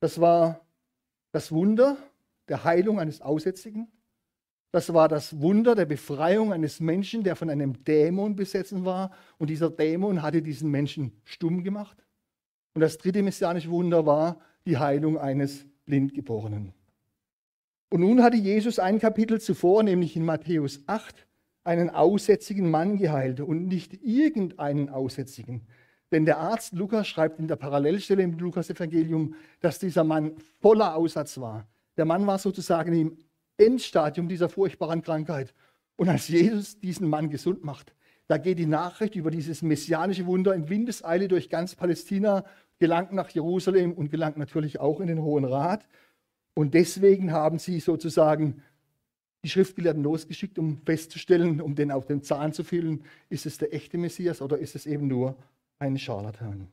Das 0.00 0.20
war 0.20 0.66
das 1.32 1.52
Wunder 1.52 1.96
der 2.48 2.64
Heilung 2.64 3.00
eines 3.00 3.20
Aussätzigen. 3.20 3.88
Das 4.72 4.94
war 4.94 5.08
das 5.08 5.40
Wunder 5.40 5.74
der 5.74 5.86
Befreiung 5.86 6.52
eines 6.52 6.78
Menschen, 6.78 7.24
der 7.24 7.34
von 7.34 7.50
einem 7.50 7.82
Dämon 7.84 8.36
besessen 8.36 8.84
war. 8.84 9.10
Und 9.38 9.50
dieser 9.50 9.70
Dämon 9.70 10.22
hatte 10.22 10.42
diesen 10.42 10.70
Menschen 10.70 11.12
stumm 11.24 11.64
gemacht. 11.64 11.96
Und 12.74 12.80
das 12.80 12.98
dritte 12.98 13.22
messianische 13.22 13.70
Wunder 13.70 14.06
war 14.06 14.38
die 14.66 14.78
Heilung 14.78 15.18
eines 15.18 15.66
Blindgeborenen. 15.86 16.72
Und 17.88 18.02
nun 18.02 18.22
hatte 18.22 18.36
Jesus 18.36 18.78
ein 18.78 19.00
Kapitel 19.00 19.40
zuvor, 19.40 19.82
nämlich 19.82 20.14
in 20.14 20.24
Matthäus 20.24 20.80
8, 20.86 21.26
einen 21.64 21.90
aussätzigen 21.90 22.70
Mann 22.70 22.96
geheilt 22.96 23.40
und 23.40 23.66
nicht 23.66 23.94
irgendeinen 24.04 24.88
Aussätzigen. 24.88 25.66
Denn 26.12 26.24
der 26.24 26.38
Arzt 26.38 26.74
Lukas 26.74 27.08
schreibt 27.08 27.40
in 27.40 27.48
der 27.48 27.56
Parallelstelle 27.56 28.22
im 28.22 28.38
Lukas-Evangelium, 28.38 29.34
dass 29.60 29.80
dieser 29.80 30.04
Mann 30.04 30.36
voller 30.60 30.94
Aussatz 30.94 31.38
war. 31.38 31.68
Der 31.96 32.04
Mann 32.04 32.26
war 32.26 32.38
sozusagen 32.38 32.92
im 32.92 33.18
Endstadium 33.60 34.28
dieser 34.28 34.48
furchtbaren 34.48 35.02
Krankheit. 35.02 35.54
Und 35.96 36.08
als 36.08 36.28
Jesus 36.28 36.80
diesen 36.80 37.08
Mann 37.08 37.30
gesund 37.30 37.62
macht, 37.62 37.94
da 38.26 38.38
geht 38.38 38.58
die 38.58 38.66
Nachricht 38.66 39.16
über 39.16 39.30
dieses 39.30 39.62
messianische 39.62 40.26
Wunder 40.26 40.54
in 40.54 40.68
Windeseile 40.68 41.28
durch 41.28 41.50
ganz 41.50 41.74
Palästina, 41.74 42.44
gelangt 42.78 43.12
nach 43.12 43.28
Jerusalem 43.28 43.92
und 43.92 44.10
gelangt 44.10 44.38
natürlich 44.38 44.80
auch 44.80 45.00
in 45.00 45.08
den 45.08 45.20
Hohen 45.20 45.44
Rat. 45.44 45.86
Und 46.54 46.74
deswegen 46.74 47.32
haben 47.32 47.58
sie 47.58 47.80
sozusagen 47.80 48.62
die 49.44 49.48
Schriftgelehrten 49.48 50.02
losgeschickt, 50.02 50.58
um 50.58 50.78
festzustellen, 50.84 51.60
um 51.60 51.74
den 51.74 51.90
auf 51.90 52.06
den 52.06 52.22
Zahn 52.22 52.52
zu 52.52 52.64
fühlen, 52.64 53.04
ist 53.28 53.46
es 53.46 53.58
der 53.58 53.74
echte 53.74 53.98
Messias 53.98 54.42
oder 54.42 54.58
ist 54.58 54.74
es 54.76 54.86
eben 54.86 55.06
nur 55.06 55.36
ein 55.78 55.98
Scharlatan. 55.98 56.68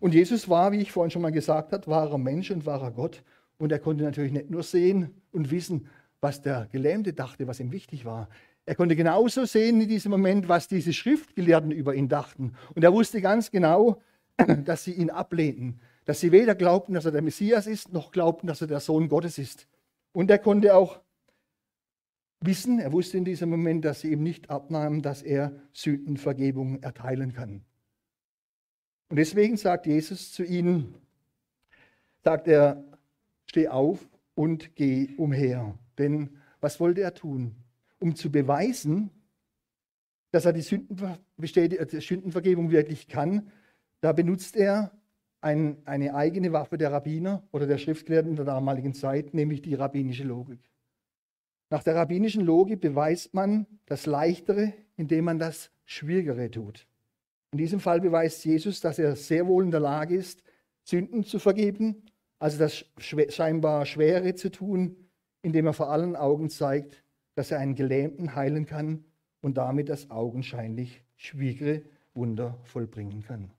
Und 0.00 0.14
Jesus 0.14 0.48
war, 0.48 0.72
wie 0.72 0.80
ich 0.80 0.90
vorhin 0.90 1.10
schon 1.10 1.22
mal 1.22 1.30
gesagt 1.30 1.72
habe, 1.72 1.86
wahrer 1.86 2.18
Mensch 2.18 2.50
und 2.50 2.66
wahrer 2.66 2.90
Gott. 2.90 3.22
Und 3.58 3.70
er 3.70 3.78
konnte 3.78 4.02
natürlich 4.02 4.32
nicht 4.32 4.50
nur 4.50 4.62
sehen 4.62 5.14
und 5.30 5.50
wissen, 5.50 5.86
was 6.20 6.40
der 6.40 6.68
Gelähmte 6.72 7.12
dachte, 7.12 7.46
was 7.46 7.60
ihm 7.60 7.70
wichtig 7.70 8.04
war. 8.04 8.28
Er 8.64 8.74
konnte 8.74 8.96
genauso 8.96 9.44
sehen 9.44 9.80
in 9.80 9.88
diesem 9.88 10.10
Moment, 10.10 10.48
was 10.48 10.68
diese 10.68 10.92
Schriftgelehrten 10.92 11.70
über 11.70 11.94
ihn 11.94 12.08
dachten. 12.08 12.54
Und 12.74 12.82
er 12.82 12.92
wusste 12.92 13.20
ganz 13.20 13.50
genau, 13.50 14.00
dass 14.64 14.84
sie 14.84 14.92
ihn 14.92 15.10
ablehnten, 15.10 15.80
dass 16.04 16.20
sie 16.20 16.32
weder 16.32 16.54
glaubten, 16.54 16.94
dass 16.94 17.04
er 17.04 17.12
der 17.12 17.22
Messias 17.22 17.66
ist, 17.66 17.92
noch 17.92 18.10
glaubten, 18.10 18.46
dass 18.46 18.60
er 18.60 18.66
der 18.66 18.80
Sohn 18.80 19.08
Gottes 19.08 19.38
ist. 19.38 19.66
Und 20.12 20.30
er 20.30 20.38
konnte 20.38 20.74
auch 20.74 21.00
wissen, 22.40 22.78
er 22.78 22.92
wusste 22.92 23.18
in 23.18 23.24
diesem 23.24 23.50
Moment, 23.50 23.84
dass 23.84 24.00
sie 24.00 24.12
ihm 24.12 24.22
nicht 24.22 24.50
abnahmen, 24.50 25.02
dass 25.02 25.22
er 25.22 25.52
Sündenvergebung 25.72 26.82
erteilen 26.82 27.32
kann. 27.32 27.64
Und 29.10 29.16
deswegen 29.16 29.56
sagt 29.56 29.86
Jesus 29.86 30.32
zu 30.32 30.44
ihnen, 30.44 30.94
sagt 32.22 32.46
er, 32.46 32.84
steh 33.46 33.66
auf 33.66 34.08
und 34.34 34.76
geh 34.76 35.08
umher. 35.16 35.76
Denn 35.98 36.38
was 36.60 36.78
wollte 36.78 37.00
er 37.00 37.12
tun? 37.12 37.56
Um 37.98 38.14
zu 38.14 38.30
beweisen, 38.30 39.10
dass 40.30 40.44
er 40.44 40.52
die 40.52 40.62
Sündenvergebung 40.62 42.70
wirklich 42.70 43.08
kann, 43.08 43.50
da 44.00 44.12
benutzt 44.12 44.54
er 44.54 44.92
ein, 45.40 45.78
eine 45.86 46.14
eigene 46.14 46.52
Waffe 46.52 46.78
der 46.78 46.92
Rabbiner 46.92 47.42
oder 47.50 47.66
der 47.66 47.78
Schriftgelehrten 47.78 48.36
der 48.36 48.44
damaligen 48.44 48.94
Zeit, 48.94 49.34
nämlich 49.34 49.60
die 49.60 49.74
rabbinische 49.74 50.24
Logik. 50.24 50.60
Nach 51.68 51.82
der 51.82 51.96
rabbinischen 51.96 52.44
Logik 52.44 52.80
beweist 52.80 53.34
man 53.34 53.66
das 53.86 54.06
Leichtere, 54.06 54.72
indem 54.96 55.24
man 55.24 55.40
das 55.40 55.72
Schwierigere 55.84 56.48
tut. 56.48 56.86
In 57.52 57.58
diesem 57.58 57.80
Fall 57.80 58.00
beweist 58.00 58.44
Jesus, 58.44 58.80
dass 58.80 58.98
er 58.98 59.16
sehr 59.16 59.46
wohl 59.46 59.64
in 59.64 59.70
der 59.70 59.80
Lage 59.80 60.14
ist, 60.14 60.42
Sünden 60.84 61.24
zu 61.24 61.38
vergeben, 61.38 62.06
also 62.38 62.58
das 62.58 62.84
scheinbar 62.98 63.86
Schwere 63.86 64.34
zu 64.34 64.50
tun, 64.50 64.96
indem 65.42 65.66
er 65.66 65.72
vor 65.72 65.90
allen 65.90 66.16
Augen 66.16 66.48
zeigt, 66.48 67.02
dass 67.34 67.50
er 67.50 67.58
einen 67.58 67.74
Gelähmten 67.74 68.34
heilen 68.34 68.66
kann 68.66 69.04
und 69.40 69.56
damit 69.56 69.88
das 69.88 70.10
augenscheinlich 70.10 71.02
schwierige 71.16 71.84
Wunder 72.14 72.58
vollbringen 72.64 73.22
kann. 73.22 73.50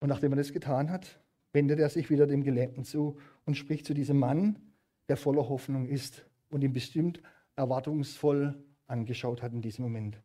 Und 0.00 0.08
nachdem 0.08 0.32
er 0.32 0.36
das 0.36 0.52
getan 0.52 0.90
hat, 0.90 1.20
wendet 1.52 1.80
er 1.80 1.88
sich 1.88 2.10
wieder 2.10 2.26
dem 2.26 2.42
Gelähmten 2.42 2.84
zu 2.84 3.18
und 3.46 3.56
spricht 3.56 3.86
zu 3.86 3.94
diesem 3.94 4.18
Mann, 4.18 4.60
der 5.08 5.16
voller 5.16 5.48
Hoffnung 5.48 5.86
ist 5.86 6.26
und 6.50 6.62
ihm 6.62 6.72
bestimmt 6.72 7.22
erwartungsvoll 7.56 8.62
angeschaut 8.86 9.42
hat 9.42 9.52
in 9.52 9.62
diesem 9.62 9.84
Moment. 9.84 10.20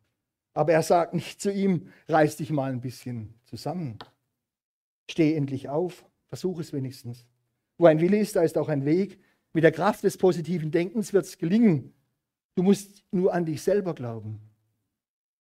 Aber 0.54 0.72
er 0.72 0.82
sagt 0.82 1.14
nicht 1.14 1.40
zu 1.40 1.52
ihm, 1.52 1.88
reiß 2.08 2.36
dich 2.36 2.50
mal 2.50 2.72
ein 2.72 2.80
bisschen 2.80 3.34
zusammen. 3.44 3.98
Steh 5.10 5.34
endlich 5.34 5.68
auf, 5.68 6.04
versuch 6.28 6.60
es 6.60 6.72
wenigstens. 6.72 7.26
Wo 7.78 7.86
ein 7.86 8.00
Wille 8.00 8.18
ist, 8.18 8.36
da 8.36 8.42
ist 8.42 8.58
auch 8.58 8.68
ein 8.68 8.84
Weg. 8.84 9.18
Mit 9.52 9.64
der 9.64 9.72
Kraft 9.72 10.04
des 10.04 10.18
positiven 10.18 10.70
Denkens 10.70 11.12
wird 11.12 11.24
es 11.24 11.38
gelingen. 11.38 11.92
Du 12.54 12.62
musst 12.62 13.04
nur 13.10 13.32
an 13.32 13.46
dich 13.46 13.62
selber 13.62 13.94
glauben. 13.94 14.40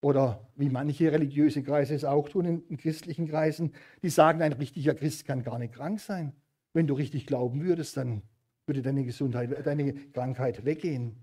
Oder 0.01 0.47
wie 0.55 0.69
manche 0.69 1.11
religiöse 1.11 1.61
Kreise 1.63 1.93
es 1.93 2.05
auch 2.05 2.29
tun 2.29 2.45
in, 2.45 2.63
in 2.67 2.77
christlichen 2.77 3.27
Kreisen, 3.27 3.73
die 4.01 4.09
sagen, 4.09 4.41
ein 4.41 4.53
richtiger 4.53 4.95
Christ 4.95 5.25
kann 5.25 5.43
gar 5.43 5.59
nicht 5.59 5.73
krank 5.73 5.99
sein. 5.99 6.33
Wenn 6.73 6.87
du 6.87 6.93
richtig 6.93 7.25
glauben 7.25 7.63
würdest, 7.63 7.97
dann 7.97 8.21
würde 8.65 8.81
deine 8.81 9.03
Gesundheit, 9.03 9.65
deine 9.65 9.93
Krankheit 9.93 10.63
weggehen. 10.63 11.17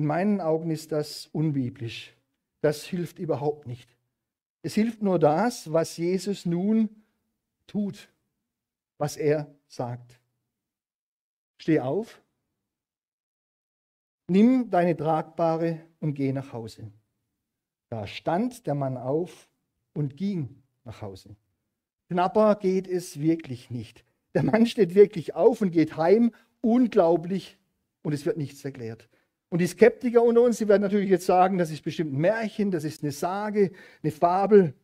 In 0.00 0.06
meinen 0.06 0.40
Augen 0.40 0.70
ist 0.70 0.92
das 0.92 1.26
unbiblisch. 1.26 2.16
Das 2.62 2.86
hilft 2.86 3.18
überhaupt 3.18 3.66
nicht. 3.66 3.98
Es 4.62 4.72
hilft 4.72 5.02
nur 5.02 5.18
das, 5.18 5.74
was 5.74 5.98
Jesus 5.98 6.46
nun 6.46 6.88
tut, 7.66 8.08
was 8.96 9.18
er 9.18 9.54
sagt. 9.66 10.18
Steh 11.58 11.80
auf, 11.80 12.22
nimm 14.26 14.70
deine 14.70 14.96
Tragbare 14.96 15.82
und 16.00 16.14
geh 16.14 16.32
nach 16.32 16.54
Hause. 16.54 16.90
Da 17.90 18.06
stand 18.06 18.66
der 18.66 18.74
Mann 18.74 18.96
auf 18.96 19.50
und 19.92 20.16
ging 20.16 20.62
nach 20.84 21.02
Hause. 21.02 21.36
Knapper 22.08 22.54
geht 22.54 22.88
es 22.88 23.20
wirklich 23.20 23.68
nicht. 23.68 24.06
Der 24.32 24.44
Mann 24.44 24.64
steht 24.64 24.94
wirklich 24.94 25.34
auf 25.34 25.60
und 25.60 25.72
geht 25.72 25.98
heim, 25.98 26.32
unglaublich, 26.62 27.58
und 28.02 28.14
es 28.14 28.24
wird 28.24 28.38
nichts 28.38 28.64
erklärt. 28.64 29.10
Und 29.50 29.58
die 29.58 29.66
Skeptiker 29.66 30.22
unter 30.22 30.42
uns, 30.42 30.58
die 30.58 30.68
werden 30.68 30.82
natürlich 30.82 31.10
jetzt 31.10 31.26
sagen, 31.26 31.58
das 31.58 31.70
ist 31.70 31.82
bestimmt 31.82 32.12
ein 32.12 32.20
Märchen, 32.20 32.70
das 32.70 32.84
ist 32.84 33.02
eine 33.02 33.12
Sage, 33.12 33.72
eine 34.02 34.12
Fabel. 34.12 34.74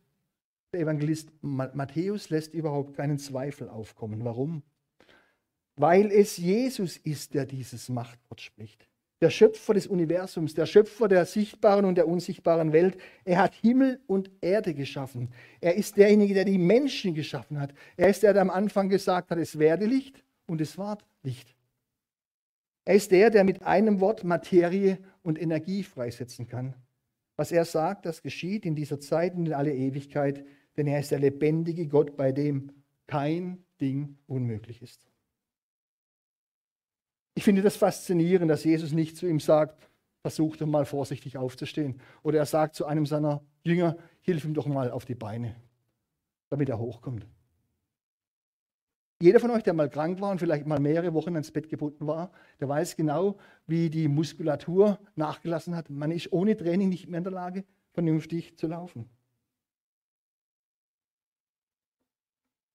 Der 0.73 0.81
Evangelist 0.81 1.31
Matthäus 1.41 2.29
lässt 2.29 2.53
überhaupt 2.53 2.95
keinen 2.95 3.17
Zweifel 3.17 3.69
aufkommen. 3.69 4.25
Warum? 4.25 4.61
Weil 5.77 6.11
es 6.11 6.35
Jesus 6.35 6.97
ist, 6.97 7.33
der 7.33 7.45
dieses 7.45 7.87
Machtwort 7.87 8.41
spricht. 8.41 8.89
Der 9.21 9.29
Schöpfer 9.29 9.73
des 9.73 9.87
Universums, 9.87 10.53
der 10.53 10.65
Schöpfer 10.65 11.07
der 11.07 11.25
sichtbaren 11.25 11.85
und 11.85 11.95
der 11.95 12.07
unsichtbaren 12.07 12.73
Welt. 12.73 12.97
Er 13.23 13.37
hat 13.37 13.55
Himmel 13.55 14.01
und 14.05 14.29
Erde 14.41 14.73
geschaffen. 14.73 15.29
Er 15.61 15.75
ist 15.75 15.95
derjenige, 15.95 16.33
der 16.33 16.45
die 16.45 16.57
Menschen 16.57 17.15
geschaffen 17.15 17.59
hat. 17.59 17.73
Er 17.95 18.09
ist 18.09 18.21
der, 18.21 18.33
der 18.33 18.41
am 18.41 18.49
Anfang 18.49 18.89
gesagt 18.89 19.31
hat, 19.31 19.37
es 19.39 19.57
werde 19.57 19.85
Licht 19.85 20.23
und 20.45 20.59
es 20.59 20.77
ward 20.77 21.05
Licht. 21.23 21.56
Er 22.87 22.95
ist 22.95 23.11
der, 23.11 23.29
der 23.29 23.43
mit 23.43 23.63
einem 23.63 23.99
Wort 23.99 24.23
Materie 24.23 24.97
und 25.21 25.37
Energie 25.41 25.83
freisetzen 25.83 26.47
kann. 26.47 26.73
Was 27.35 27.51
er 27.51 27.65
sagt, 27.65 28.05
das 28.05 28.21
geschieht 28.21 28.65
in 28.65 28.75
dieser 28.75 29.01
Zeit 29.01 29.35
und 29.35 29.45
in 29.45 29.53
alle 29.53 29.75
Ewigkeit, 29.75 30.45
denn 30.77 30.87
er 30.87 31.01
ist 31.01 31.11
der 31.11 31.19
lebendige 31.19 31.89
Gott, 31.89 32.15
bei 32.15 32.31
dem 32.31 32.71
kein 33.05 33.65
Ding 33.81 34.17
unmöglich 34.25 34.81
ist. 34.81 35.05
Ich 37.35 37.43
finde 37.43 37.61
das 37.61 37.75
faszinierend, 37.75 38.49
dass 38.49 38.63
Jesus 38.63 38.93
nicht 38.93 39.17
zu 39.17 39.27
ihm 39.27 39.41
sagt, 39.41 39.89
versuch 40.21 40.55
doch 40.55 40.65
mal 40.65 40.85
vorsichtig 40.85 41.35
aufzustehen. 41.35 41.99
Oder 42.23 42.37
er 42.37 42.45
sagt 42.45 42.75
zu 42.75 42.85
einem 42.85 43.05
seiner 43.05 43.43
Jünger, 43.63 43.97
hilf 44.21 44.45
ihm 44.45 44.53
doch 44.53 44.65
mal 44.65 44.91
auf 44.91 45.03
die 45.03 45.13
Beine, 45.13 45.57
damit 46.49 46.69
er 46.69 46.79
hochkommt. 46.79 47.27
Jeder 49.19 49.39
von 49.39 49.49
euch, 49.49 49.63
der 49.63 49.73
mal 49.73 49.89
krank 49.89 50.21
war 50.21 50.31
und 50.31 50.39
vielleicht 50.39 50.67
mal 50.67 50.79
mehrere 50.79 51.13
Wochen 51.13 51.35
ins 51.35 51.51
Bett 51.51 51.69
gebunden 51.69 52.05
war, 52.05 52.31
der 52.59 52.69
weiß 52.69 52.95
genau, 52.95 53.37
wie 53.65 53.89
die 53.89 54.07
Muskulatur 54.07 54.99
nachgelassen 55.15 55.75
hat. 55.75 55.89
Man 55.89 56.11
ist 56.11 56.31
ohne 56.31 56.55
Training 56.55 56.89
nicht 56.89 57.07
mehr 57.07 57.17
in 57.17 57.23
der 57.23 57.33
Lage, 57.33 57.65
vernünftig 57.93 58.57
zu 58.57 58.67
laufen. 58.67 59.09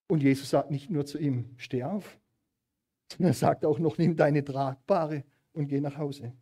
Und 0.09 0.22
Jesus 0.22 0.50
sagt 0.50 0.70
nicht 0.70 0.90
nur 0.90 1.07
zu 1.07 1.18
ihm, 1.18 1.55
steh 1.59 1.85
auf, 1.85 2.18
sondern 3.12 3.31
er 3.31 3.35
sagt 3.35 3.64
auch 3.64 3.78
noch, 3.78 3.96
nimm 3.96 4.16
deine 4.16 4.44
Tragbare 4.44 5.24
und 5.52 5.68
geh 5.68 5.81
nach 5.81 5.96
Hause. 5.96 6.33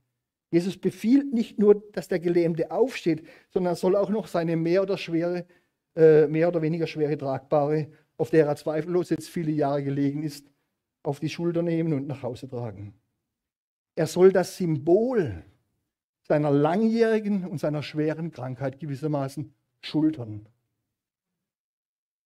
Jesus 0.51 0.79
befiehlt 0.79 1.33
nicht 1.33 1.59
nur, 1.59 1.85
dass 1.93 2.09
der 2.09 2.21
Gelähmte 2.21 2.71
aufsteht, 2.71 3.25
sondern 3.51 3.75
er 3.75 3.77
soll 3.77 3.95
auch 3.97 4.09
noch 4.09 4.27
seine 4.27 4.57
mehr 4.57 4.83
oder, 4.83 4.97
schwere, 4.97 5.47
äh, 5.95 6.27
mehr 6.27 6.49
oder 6.49 6.63
weniger 6.63 6.87
schwere 6.87 7.17
Tragbare 7.17 7.89
auf 8.21 8.29
der 8.29 8.47
er 8.47 8.55
zweifellos 8.57 9.09
jetzt 9.09 9.31
viele 9.31 9.51
Jahre 9.51 9.83
gelegen 9.83 10.23
ist, 10.23 10.47
auf 11.03 11.21
die 11.21 11.31
Schulter 11.31 11.63
nehmen 11.63 11.95
und 11.95 12.07
nach 12.07 12.23
Hause 12.23 12.49
tragen. 12.49 12.93
Er 13.95 14.07
soll 14.07 14.31
das 14.31 14.59
Symbol 14.59 15.43
seiner 16.29 16.51
langjährigen 16.51 17.47
und 17.47 17.59
seiner 17.59 17.83
schweren 17.83 18.31
Krankheit 18.31 18.79
gewissermaßen 18.79 19.55
schultern. 19.81 20.47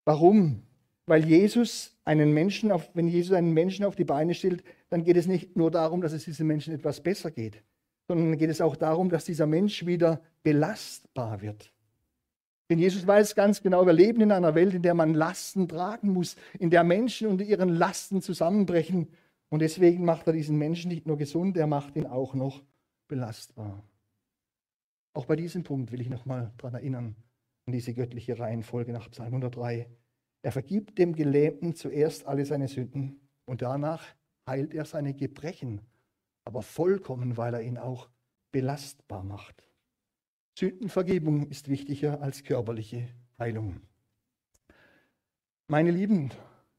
Warum? 0.05 0.65
Weil 1.07 1.25
Jesus 1.25 1.97
einen 2.05 2.33
Menschen 2.33 2.73
auf, 2.73 2.91
wenn 2.95 3.07
Jesus 3.07 3.37
einen 3.37 3.53
Menschen 3.53 3.85
auf 3.85 3.95
die 3.95 4.05
Beine 4.05 4.35
stellt, 4.35 4.65
dann 4.91 5.05
geht 5.05 5.17
es 5.17 5.29
nicht 5.29 5.57
nur 5.57 5.71
darum, 5.71 6.01
dass 6.01 6.13
es 6.13 6.25
diesem 6.25 6.49
Menschen 6.49 6.75
etwas 6.75 7.03
besser 7.03 7.31
geht, 7.31 7.63
sondern 8.09 8.37
geht 8.37 8.51
es 8.51 8.61
auch 8.61 8.75
darum, 8.75 9.11
dass 9.11 9.27
dieser 9.27 9.47
Mensch 9.47 9.87
wieder 9.87 10.21
belastbar 10.43 11.41
wird. 11.41 11.74
Denn 12.71 12.79
Jesus 12.79 13.07
weiß 13.07 13.35
ganz 13.35 13.63
genau, 13.63 13.85
wir 13.85 13.93
leben 13.93 14.23
in 14.23 14.33
einer 14.33 14.55
Welt, 14.55 14.75
in 14.75 14.83
der 14.83 14.95
man 14.95 15.13
Lasten 15.13 15.69
tragen 15.69 16.11
muss, 16.11 16.37
in 16.59 16.71
der 16.71 16.83
Menschen 16.83 17.29
unter 17.29 17.45
ihren 17.45 17.69
Lasten 17.69 18.23
zusammenbrechen. 18.23 19.09
Und 19.51 19.61
deswegen 19.61 20.05
macht 20.05 20.27
er 20.27 20.33
diesen 20.33 20.57
Menschen 20.57 20.89
nicht 20.89 21.07
nur 21.07 21.19
gesund, 21.19 21.57
er 21.57 21.67
macht 21.67 21.95
ihn 21.97 22.07
auch 22.07 22.35
noch 22.35 22.63
belastbar. 23.09 23.83
Auch 25.13 25.27
bei 25.27 25.37
diesem 25.37 25.63
Punkt 25.63 25.93
will 25.93 26.01
ich 26.01 26.09
nochmal 26.09 26.53
daran 26.57 26.75
erinnern, 26.75 27.17
an 27.67 27.73
diese 27.73 27.95
göttliche 27.95 28.39
Reihenfolge 28.39 28.93
nach 28.93 29.11
Psalm 29.11 29.29
103. 29.29 29.89
Er 30.43 30.53
vergibt 30.53 30.99
dem 30.99 31.15
Gelähmten 31.15 31.75
zuerst 31.75 32.27
alle 32.27 32.45
seine 32.45 32.69
Sünden 32.69 33.21
und 33.47 33.63
danach 33.63 34.05
heilt 34.49 34.75
er 34.75 34.85
seine 34.85 35.15
Gebrechen, 35.15 35.81
aber 36.45 36.63
vollkommen, 36.63 37.37
weil 37.37 37.55
er 37.55 37.63
ihn 37.63 37.79
auch 37.79 38.09
belastbar 38.53 39.23
macht. 39.23 39.69
Sündenvergebung 40.57 41.49
ist 41.49 41.69
wichtiger 41.69 42.23
als 42.23 42.45
körperliche 42.45 43.09
Heilung. 43.41 43.81
Meine 45.67 45.91
Lieben, 45.91 46.31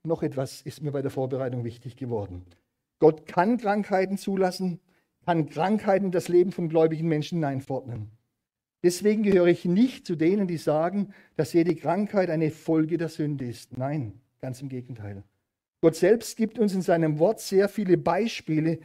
noch 0.04 0.24
etwas 0.24 0.62
ist 0.62 0.82
mir 0.82 0.92
bei 0.92 1.02
der 1.02 1.12
Vorbereitung 1.12 1.66
wichtig 1.66 1.98
geworden. 1.98 2.46
Gott 3.00 3.28
kann 3.28 3.58
Krankheiten 3.58 4.18
zulassen, 4.18 4.80
kann 5.26 5.50
Krankheiten 5.50 6.12
das 6.12 6.30
Leben 6.30 6.54
von 6.54 6.70
gläubigen 6.70 7.10
Menschen 7.10 7.40
hineinfordern. 7.40 8.12
Deswegen 8.82 9.24
gehöre 9.24 9.48
ich 9.48 9.66
nicht 9.66 10.06
zu 10.06 10.16
denen, 10.16 10.48
die 10.48 10.58
sagen, 10.58 11.14
dass 11.36 11.52
jede 11.52 11.76
Krankheit 11.76 12.30
eine 12.30 12.52
Folge 12.52 12.98
der 12.98 13.10
Sünde 13.10 13.46
ist. 13.46 13.78
Nein, 13.78 14.22
ganz 14.40 14.62
im 14.62 14.70
Gegenteil. 14.70 15.24
Gott 15.82 15.96
selbst 15.96 16.38
gibt 16.38 16.60
uns 16.60 16.74
in 16.74 16.82
seinem 16.82 17.20
Wort 17.20 17.42
sehr 17.42 17.68
viele 17.68 17.98
Beispiele, 17.98 18.80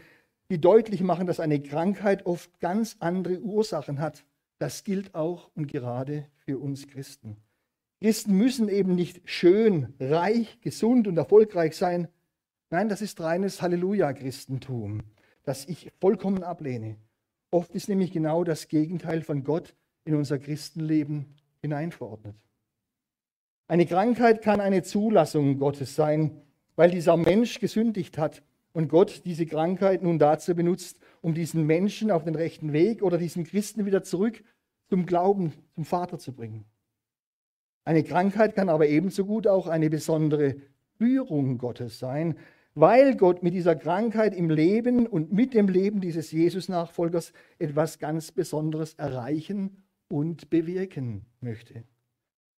die 0.50 0.60
deutlich 0.60 1.02
machen, 1.02 1.28
dass 1.28 1.38
eine 1.38 1.62
Krankheit 1.62 2.26
oft 2.26 2.58
ganz 2.58 2.96
andere 2.98 3.38
Ursachen 3.40 4.00
hat. 4.00 4.24
Das 4.60 4.84
gilt 4.84 5.14
auch 5.14 5.50
und 5.54 5.68
gerade 5.68 6.26
für 6.44 6.58
uns 6.58 6.86
Christen. 6.86 7.38
Christen 7.98 8.34
müssen 8.34 8.68
eben 8.68 8.94
nicht 8.94 9.22
schön, 9.24 9.94
reich, 9.98 10.60
gesund 10.60 11.08
und 11.08 11.16
erfolgreich 11.16 11.74
sein. 11.74 12.08
Nein, 12.68 12.90
das 12.90 13.00
ist 13.00 13.22
reines 13.22 13.62
Halleluja-Christentum, 13.62 15.00
das 15.44 15.64
ich 15.64 15.90
vollkommen 15.98 16.42
ablehne. 16.42 16.98
Oft 17.50 17.74
ist 17.74 17.88
nämlich 17.88 18.12
genau 18.12 18.44
das 18.44 18.68
Gegenteil 18.68 19.22
von 19.22 19.44
Gott 19.44 19.74
in 20.04 20.14
unser 20.14 20.38
Christenleben 20.38 21.34
hineinverordnet. 21.62 22.36
Eine 23.66 23.86
Krankheit 23.86 24.42
kann 24.42 24.60
eine 24.60 24.82
Zulassung 24.82 25.56
Gottes 25.58 25.94
sein, 25.94 26.42
weil 26.76 26.90
dieser 26.90 27.16
Mensch 27.16 27.60
gesündigt 27.60 28.18
hat 28.18 28.42
und 28.74 28.88
Gott 28.88 29.22
diese 29.24 29.46
Krankheit 29.46 30.02
nun 30.02 30.18
dazu 30.18 30.54
benutzt, 30.54 30.98
um 31.22 31.34
diesen 31.34 31.66
Menschen 31.66 32.10
auf 32.10 32.24
den 32.24 32.34
rechten 32.34 32.74
Weg 32.74 33.02
oder 33.02 33.16
diesen 33.16 33.44
Christen 33.44 33.86
wieder 33.86 34.02
zurück 34.02 34.42
zum 34.90 35.06
Glauben, 35.06 35.54
zum 35.74 35.84
Vater 35.84 36.18
zu 36.18 36.32
bringen. 36.32 36.66
Eine 37.84 38.02
Krankheit 38.04 38.54
kann 38.54 38.68
aber 38.68 38.88
ebenso 38.88 39.24
gut 39.24 39.46
auch 39.46 39.66
eine 39.66 39.88
besondere 39.88 40.56
Führung 40.98 41.56
Gottes 41.56 41.98
sein, 41.98 42.36
weil 42.74 43.16
Gott 43.16 43.42
mit 43.42 43.54
dieser 43.54 43.74
Krankheit 43.74 44.34
im 44.34 44.50
Leben 44.50 45.06
und 45.06 45.32
mit 45.32 45.54
dem 45.54 45.68
Leben 45.68 46.00
dieses 46.00 46.30
Jesus-Nachfolgers 46.30 47.32
etwas 47.58 47.98
ganz 47.98 48.32
Besonderes 48.32 48.94
erreichen 48.94 49.78
und 50.08 50.50
bewirken 50.50 51.24
möchte. 51.40 51.84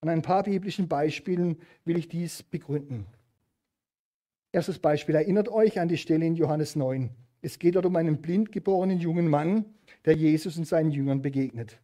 An 0.01 0.09
ein 0.09 0.23
paar 0.23 0.43
biblischen 0.43 0.89
Beispielen 0.89 1.59
will 1.85 1.99
ich 1.99 2.09
dies 2.09 2.43
begründen. 2.43 3.07
Erstes 4.51 4.79
Beispiel, 4.79 5.15
erinnert 5.15 5.49
euch 5.49 5.79
an 5.81 5.89
die 5.89 5.97
Stelle 5.97 6.27
in 6.27 6.35
Johannes 6.35 6.77
9. 6.77 7.11
Es 7.41 7.59
geht 7.59 7.77
dort 7.77 7.87
um 7.87 7.97
einen 7.97 8.21
blind 8.21 8.53
geborenen 8.53 8.99
jungen 8.99 9.29
Mann, 9.29 9.67
der 10.05 10.15
Jesus 10.15 10.59
und 10.59 10.67
seinen 10.67 10.91
Jüngern 10.91 11.23
begegnet. 11.23 11.79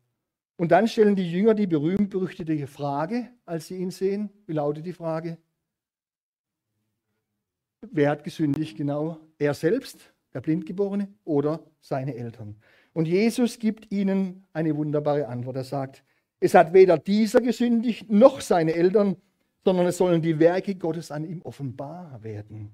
Und 0.59 0.73
dann 0.73 0.89
stellen 0.89 1.15
die 1.15 1.31
Jünger 1.31 1.55
die 1.55 1.69
berühmt-berüchtigte 1.69 2.67
Frage, 2.67 3.31
als 3.47 3.69
sie 3.69 3.77
ihn 3.77 3.93
sehen. 3.93 4.29
Wie 4.45 4.55
lautet 4.55 4.85
die 4.85 4.93
Frage? 4.93 5.39
Wer 7.81 8.11
hat 8.11 8.25
gesündigt? 8.25 8.77
Genau, 8.77 9.19
er 9.39 9.55
selbst, 9.55 10.13
der 10.35 10.41
Blindgeborene, 10.41 11.15
oder 11.25 11.61
seine 11.81 12.17
Eltern. 12.17 12.57
Und 12.93 13.07
Jesus 13.07 13.61
gibt 13.61 13.93
ihnen 13.93 14.49
eine 14.53 14.77
wunderbare 14.77 15.29
Antwort. 15.29 15.55
Er 15.55 15.65
sagt, 15.65 16.03
es 16.41 16.55
hat 16.55 16.73
weder 16.73 16.99
dieser 16.99 17.41
gesündigt 17.41 18.11
noch 18.11 18.41
seine 18.41 18.75
Eltern, 18.75 19.15
sondern 19.65 19.87
es 19.87 19.97
sollen 19.97 20.23
die 20.23 20.41
Werke 20.41 20.75
Gottes 20.75 21.13
an 21.13 21.25
ihm 21.25 21.41
offenbar 21.43 22.21
werden. 22.25 22.73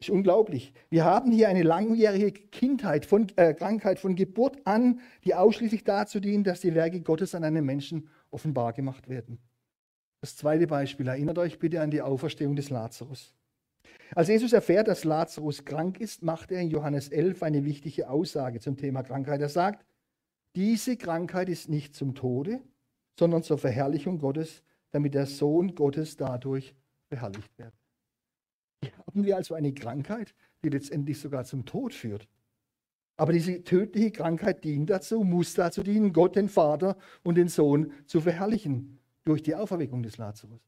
Das 0.00 0.08
ist 0.08 0.14
unglaublich. 0.14 0.72
Wir 0.88 1.04
haben 1.04 1.30
hier 1.30 1.50
eine 1.50 1.62
langjährige 1.62 2.32
Kindheit 2.32 3.04
von, 3.04 3.26
äh, 3.36 3.52
Krankheit 3.52 3.98
von 3.98 4.16
Geburt 4.16 4.56
an, 4.66 5.00
die 5.24 5.34
ausschließlich 5.34 5.84
dazu 5.84 6.20
dient, 6.20 6.46
dass 6.46 6.62
die 6.62 6.74
Werke 6.74 7.02
Gottes 7.02 7.34
an 7.34 7.44
einem 7.44 7.66
Menschen 7.66 8.08
offenbar 8.30 8.72
gemacht 8.72 9.10
werden. 9.10 9.38
Das 10.22 10.36
zweite 10.36 10.66
Beispiel, 10.66 11.06
erinnert 11.06 11.36
euch 11.36 11.58
bitte 11.58 11.82
an 11.82 11.90
die 11.90 12.00
Auferstehung 12.00 12.56
des 12.56 12.70
Lazarus. 12.70 13.34
Als 14.14 14.28
Jesus 14.28 14.54
erfährt, 14.54 14.88
dass 14.88 15.04
Lazarus 15.04 15.66
krank 15.66 16.00
ist, 16.00 16.22
macht 16.22 16.50
er 16.50 16.62
in 16.62 16.70
Johannes 16.70 17.10
11 17.10 17.42
eine 17.42 17.66
wichtige 17.66 18.08
Aussage 18.08 18.58
zum 18.58 18.78
Thema 18.78 19.02
Krankheit. 19.02 19.42
Er 19.42 19.50
sagt, 19.50 19.84
diese 20.56 20.96
Krankheit 20.96 21.50
ist 21.50 21.68
nicht 21.68 21.94
zum 21.94 22.14
Tode, 22.14 22.60
sondern 23.18 23.42
zur 23.42 23.58
Verherrlichung 23.58 24.18
Gottes, 24.18 24.62
damit 24.92 25.12
der 25.12 25.26
Sohn 25.26 25.74
Gottes 25.74 26.16
dadurch 26.16 26.74
verherrlicht 27.08 27.58
wird. 27.58 27.74
Haben 29.06 29.24
wir 29.24 29.36
also 29.36 29.54
eine 29.54 29.72
Krankheit, 29.72 30.34
die 30.64 30.68
letztendlich 30.68 31.18
sogar 31.18 31.44
zum 31.44 31.64
Tod 31.66 31.92
führt. 31.92 32.28
Aber 33.16 33.32
diese 33.32 33.62
tödliche 33.64 34.12
Krankheit 34.12 34.64
dient 34.64 34.88
dazu, 34.88 35.24
muss 35.24 35.54
dazu 35.54 35.82
dienen, 35.82 36.12
Gott, 36.12 36.36
den 36.36 36.48
Vater 36.48 36.96
und 37.22 37.34
den 37.34 37.48
Sohn 37.48 37.92
zu 38.06 38.20
verherrlichen 38.20 38.98
durch 39.24 39.42
die 39.42 39.54
Auferweckung 39.54 40.02
des 40.02 40.16
Lazarus. 40.16 40.60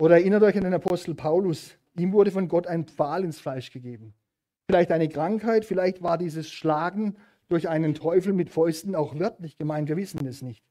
Oder 0.00 0.16
erinnert 0.16 0.42
euch 0.42 0.56
an 0.56 0.64
den 0.64 0.72
Apostel 0.72 1.14
Paulus. 1.14 1.76
Ihm 1.98 2.12
wurde 2.12 2.30
von 2.30 2.48
Gott 2.48 2.66
ein 2.66 2.86
Pfahl 2.86 3.24
ins 3.24 3.38
Fleisch 3.38 3.70
gegeben. 3.70 4.14
Vielleicht 4.70 4.92
eine 4.92 5.08
Krankheit, 5.08 5.66
vielleicht 5.66 6.02
war 6.02 6.16
dieses 6.16 6.48
Schlagen 6.48 7.16
durch 7.48 7.68
einen 7.68 7.94
Teufel 7.94 8.32
mit 8.32 8.48
Fäusten 8.48 8.94
auch 8.94 9.18
wörtlich 9.18 9.58
gemeint. 9.58 9.88
Wir 9.88 9.96
wissen 9.96 10.24
es 10.26 10.40
nicht. 10.40 10.64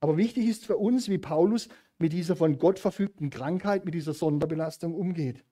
Aber 0.00 0.16
wichtig 0.16 0.48
ist 0.48 0.64
für 0.64 0.78
uns, 0.78 1.10
wie 1.10 1.18
Paulus 1.18 1.68
mit 1.98 2.14
dieser 2.14 2.36
von 2.36 2.58
Gott 2.58 2.78
verfügten 2.78 3.28
Krankheit, 3.28 3.84
mit 3.84 3.92
dieser 3.92 4.14
Sonderbelastung 4.14 4.94
umgeht. 4.94 5.44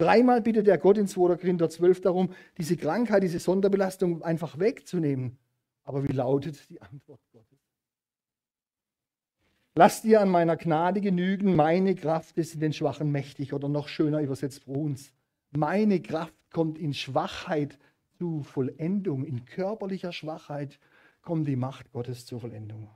Dreimal 0.00 0.40
bittet 0.40 0.66
der 0.66 0.78
Gott 0.78 0.96
in 0.96 1.06
2. 1.06 1.36
Korinther 1.36 1.68
12 1.68 2.00
darum, 2.00 2.32
diese 2.56 2.78
Krankheit, 2.78 3.22
diese 3.22 3.38
Sonderbelastung 3.38 4.22
einfach 4.22 4.58
wegzunehmen. 4.58 5.36
Aber 5.84 6.08
wie 6.08 6.12
lautet 6.12 6.70
die 6.70 6.80
Antwort 6.80 7.20
Gottes? 7.32 7.58
Lass 9.74 10.00
dir 10.00 10.22
an 10.22 10.30
meiner 10.30 10.56
Gnade 10.56 11.02
genügen, 11.02 11.54
meine 11.54 11.94
Kraft 11.94 12.38
ist 12.38 12.54
in 12.54 12.60
den 12.60 12.72
Schwachen 12.72 13.12
mächtig 13.12 13.52
oder 13.52 13.68
noch 13.68 13.88
schöner 13.88 14.22
übersetzt 14.22 14.64
für 14.64 14.70
uns. 14.70 15.12
Meine 15.50 16.00
Kraft 16.00 16.34
kommt 16.50 16.78
in 16.78 16.94
Schwachheit 16.94 17.78
zu 18.16 18.42
Vollendung, 18.42 19.26
in 19.26 19.44
körperlicher 19.44 20.12
Schwachheit 20.12 20.78
kommt 21.20 21.46
die 21.46 21.56
Macht 21.56 21.92
Gottes 21.92 22.24
zur 22.24 22.40
Vollendung. 22.40 22.88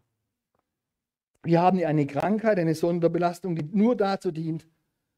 Wir 1.42 1.60
haben 1.60 1.84
eine 1.84 2.06
Krankheit, 2.06 2.58
eine 2.58 2.74
Sonderbelastung, 2.74 3.56
die 3.56 3.76
nur 3.76 3.94
dazu 3.94 4.30
dient, 4.30 4.66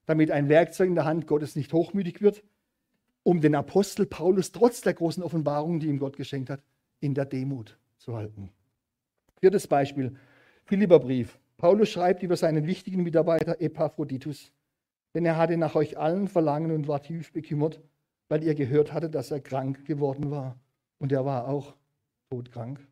damit 0.06 0.30
ein 0.30 0.48
Werkzeug 0.48 0.88
in 0.88 0.94
der 0.94 1.04
Hand 1.04 1.26
Gottes 1.26 1.56
nicht 1.56 1.72
hochmütig 1.72 2.22
wird, 2.22 2.42
um 3.22 3.40
den 3.40 3.54
Apostel 3.54 4.06
Paulus 4.06 4.52
trotz 4.52 4.80
der 4.80 4.94
großen 4.94 5.22
Offenbarungen, 5.22 5.80
die 5.80 5.88
ihm 5.88 5.98
Gott 5.98 6.16
geschenkt 6.16 6.48
hat, 6.48 6.62
in 7.00 7.14
der 7.14 7.24
Demut 7.26 7.78
zu 7.98 8.16
halten. 8.16 8.50
Viertes 9.40 9.66
Beispiel, 9.66 10.16
Philipperbrief. 10.64 11.38
Paulus 11.58 11.88
schreibt 11.88 12.22
über 12.22 12.36
seinen 12.36 12.66
wichtigen 12.66 13.02
Mitarbeiter 13.02 13.60
Epaphroditus, 13.60 14.52
denn 15.14 15.24
er 15.24 15.36
hatte 15.36 15.56
nach 15.56 15.74
euch 15.74 15.98
allen 15.98 16.28
verlangen 16.28 16.70
und 16.70 16.88
war 16.88 17.02
tief 17.02 17.32
bekümmert, 17.32 17.80
weil 18.28 18.44
ihr 18.44 18.54
gehört 18.54 18.92
hattet, 18.92 19.14
dass 19.14 19.30
er 19.30 19.40
krank 19.40 19.84
geworden 19.86 20.30
war. 20.30 20.58
Und 20.98 21.12
er 21.12 21.24
war 21.24 21.48
auch 21.48 21.74
todkrank. 22.30 22.86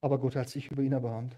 Aber 0.00 0.18
Gott 0.18 0.36
hat 0.36 0.48
sich 0.48 0.70
über 0.70 0.82
ihn 0.82 0.92
erbarmt. 0.92 1.36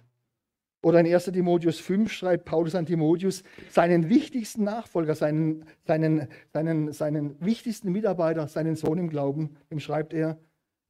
Oder 0.80 1.00
in 1.00 1.12
1 1.12 1.24
Timotheus 1.24 1.80
5 1.80 2.12
schreibt 2.12 2.44
Paulus 2.44 2.74
an 2.74 2.86
Timotheus, 2.86 3.42
seinen 3.68 4.08
wichtigsten 4.08 4.62
Nachfolger, 4.62 5.14
seinen, 5.14 5.64
seinen, 5.84 6.28
seinen, 6.52 6.92
seinen 6.92 7.40
wichtigsten 7.40 7.90
Mitarbeiter, 7.90 8.46
seinen 8.46 8.76
Sohn 8.76 8.98
im 8.98 9.08
Glauben, 9.08 9.56
dem 9.70 9.80
schreibt 9.80 10.14
er, 10.14 10.38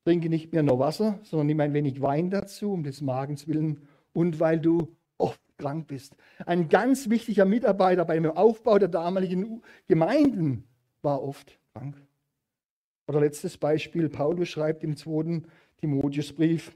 trinke 0.05 0.29
nicht 0.29 0.53
mehr 0.53 0.63
nur 0.63 0.79
Wasser, 0.79 1.19
sondern 1.23 1.47
nimm 1.47 1.61
ein 1.61 1.73
wenig 1.73 2.03
Wein 2.03 2.29
dazu, 2.29 2.73
um 2.73 2.83
des 2.83 3.01
Magens 3.01 3.49
willen 3.49 3.89
und 4.13 4.41
weil 4.41 4.61
du 4.61 4.95
oft 5.17 5.41
krank 5.57 5.87
bist. 5.87 6.17
Ein 6.45 6.69
ganz 6.69 7.09
wichtiger 7.09 7.47
Mitarbeiter 7.47 8.05
beim 8.05 8.27
Aufbau 8.27 8.79
der 8.79 8.89
damaligen 8.89 9.63
Gemeinden 9.87 10.65
war 11.01 11.23
oft 11.23 11.59
krank. 11.73 11.97
Oder 13.07 13.21
letztes 13.21 13.57
Beispiel, 13.57 14.11
Paulus 14.11 14.49
schreibt 14.49 14.85
im 14.85 14.97
zweiten 14.97 15.47
Timotheusbrief 15.79 16.73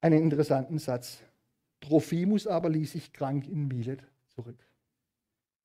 einen 0.00 0.22
interessanten 0.22 0.78
Satz. 0.78 1.22
Trophimus 1.84 2.46
aber 2.46 2.68
ließ 2.68 2.92
sich 2.92 3.12
krank 3.12 3.46
in 3.48 3.68
Milet 3.68 4.00
zurück. 4.28 4.56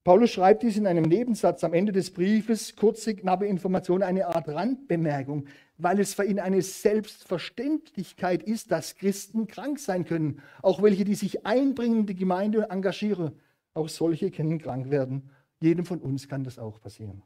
Paulus 0.03 0.31
schreibt 0.31 0.63
dies 0.63 0.77
in 0.77 0.87
einem 0.87 1.03
Nebensatz 1.03 1.63
am 1.63 1.73
Ende 1.73 1.91
des 1.91 2.11
Briefes, 2.11 2.75
kurze, 2.75 3.15
knappe 3.15 3.45
Information, 3.45 4.01
eine 4.01 4.27
Art 4.27 4.47
Randbemerkung, 4.47 5.45
weil 5.77 5.99
es 5.99 6.13
für 6.13 6.23
ihn 6.23 6.39
eine 6.39 6.61
Selbstverständlichkeit 6.61 8.41
ist, 8.41 8.71
dass 8.71 8.95
Christen 8.95 9.47
krank 9.47 9.77
sein 9.77 10.05
können. 10.05 10.41
Auch 10.61 10.81
welche, 10.81 11.03
die 11.03 11.15
sich 11.15 11.45
einbringen 11.45 11.99
in 11.99 12.05
die 12.05 12.15
Gemeinde 12.15 12.69
engagieren, 12.69 13.33
auch 13.73 13.89
solche 13.89 14.31
können 14.31 14.57
krank 14.57 14.89
werden. 14.89 15.29
Jedem 15.59 15.85
von 15.85 15.99
uns 15.99 16.27
kann 16.27 16.43
das 16.43 16.57
auch 16.57 16.79
passieren. 16.79 17.21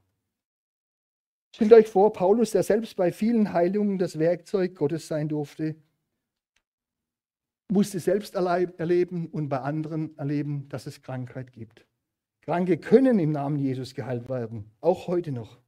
Stellt 1.55 1.73
euch 1.73 1.87
vor, 1.87 2.11
Paulus, 2.11 2.51
der 2.51 2.63
selbst 2.63 2.95
bei 2.95 3.11
vielen 3.11 3.53
Heilungen 3.53 3.99
das 3.99 4.17
Werkzeug 4.17 4.73
Gottes 4.73 5.07
sein 5.07 5.29
durfte, 5.29 5.75
musste 7.73 7.99
selbst 7.99 8.35
erleben 8.35 9.27
und 9.27 9.49
bei 9.49 9.59
anderen 9.59 10.17
erleben, 10.17 10.69
dass 10.69 10.87
es 10.87 11.01
Krankheit 11.01 11.51
gibt. 11.51 11.85
Kranke 12.41 12.77
können 12.77 13.19
im 13.19 13.31
Namen 13.31 13.57
Jesus 13.57 13.93
geheilt 13.93 14.29
werden, 14.29 14.71
auch 14.81 15.07
heute 15.07 15.31
noch. 15.31 15.59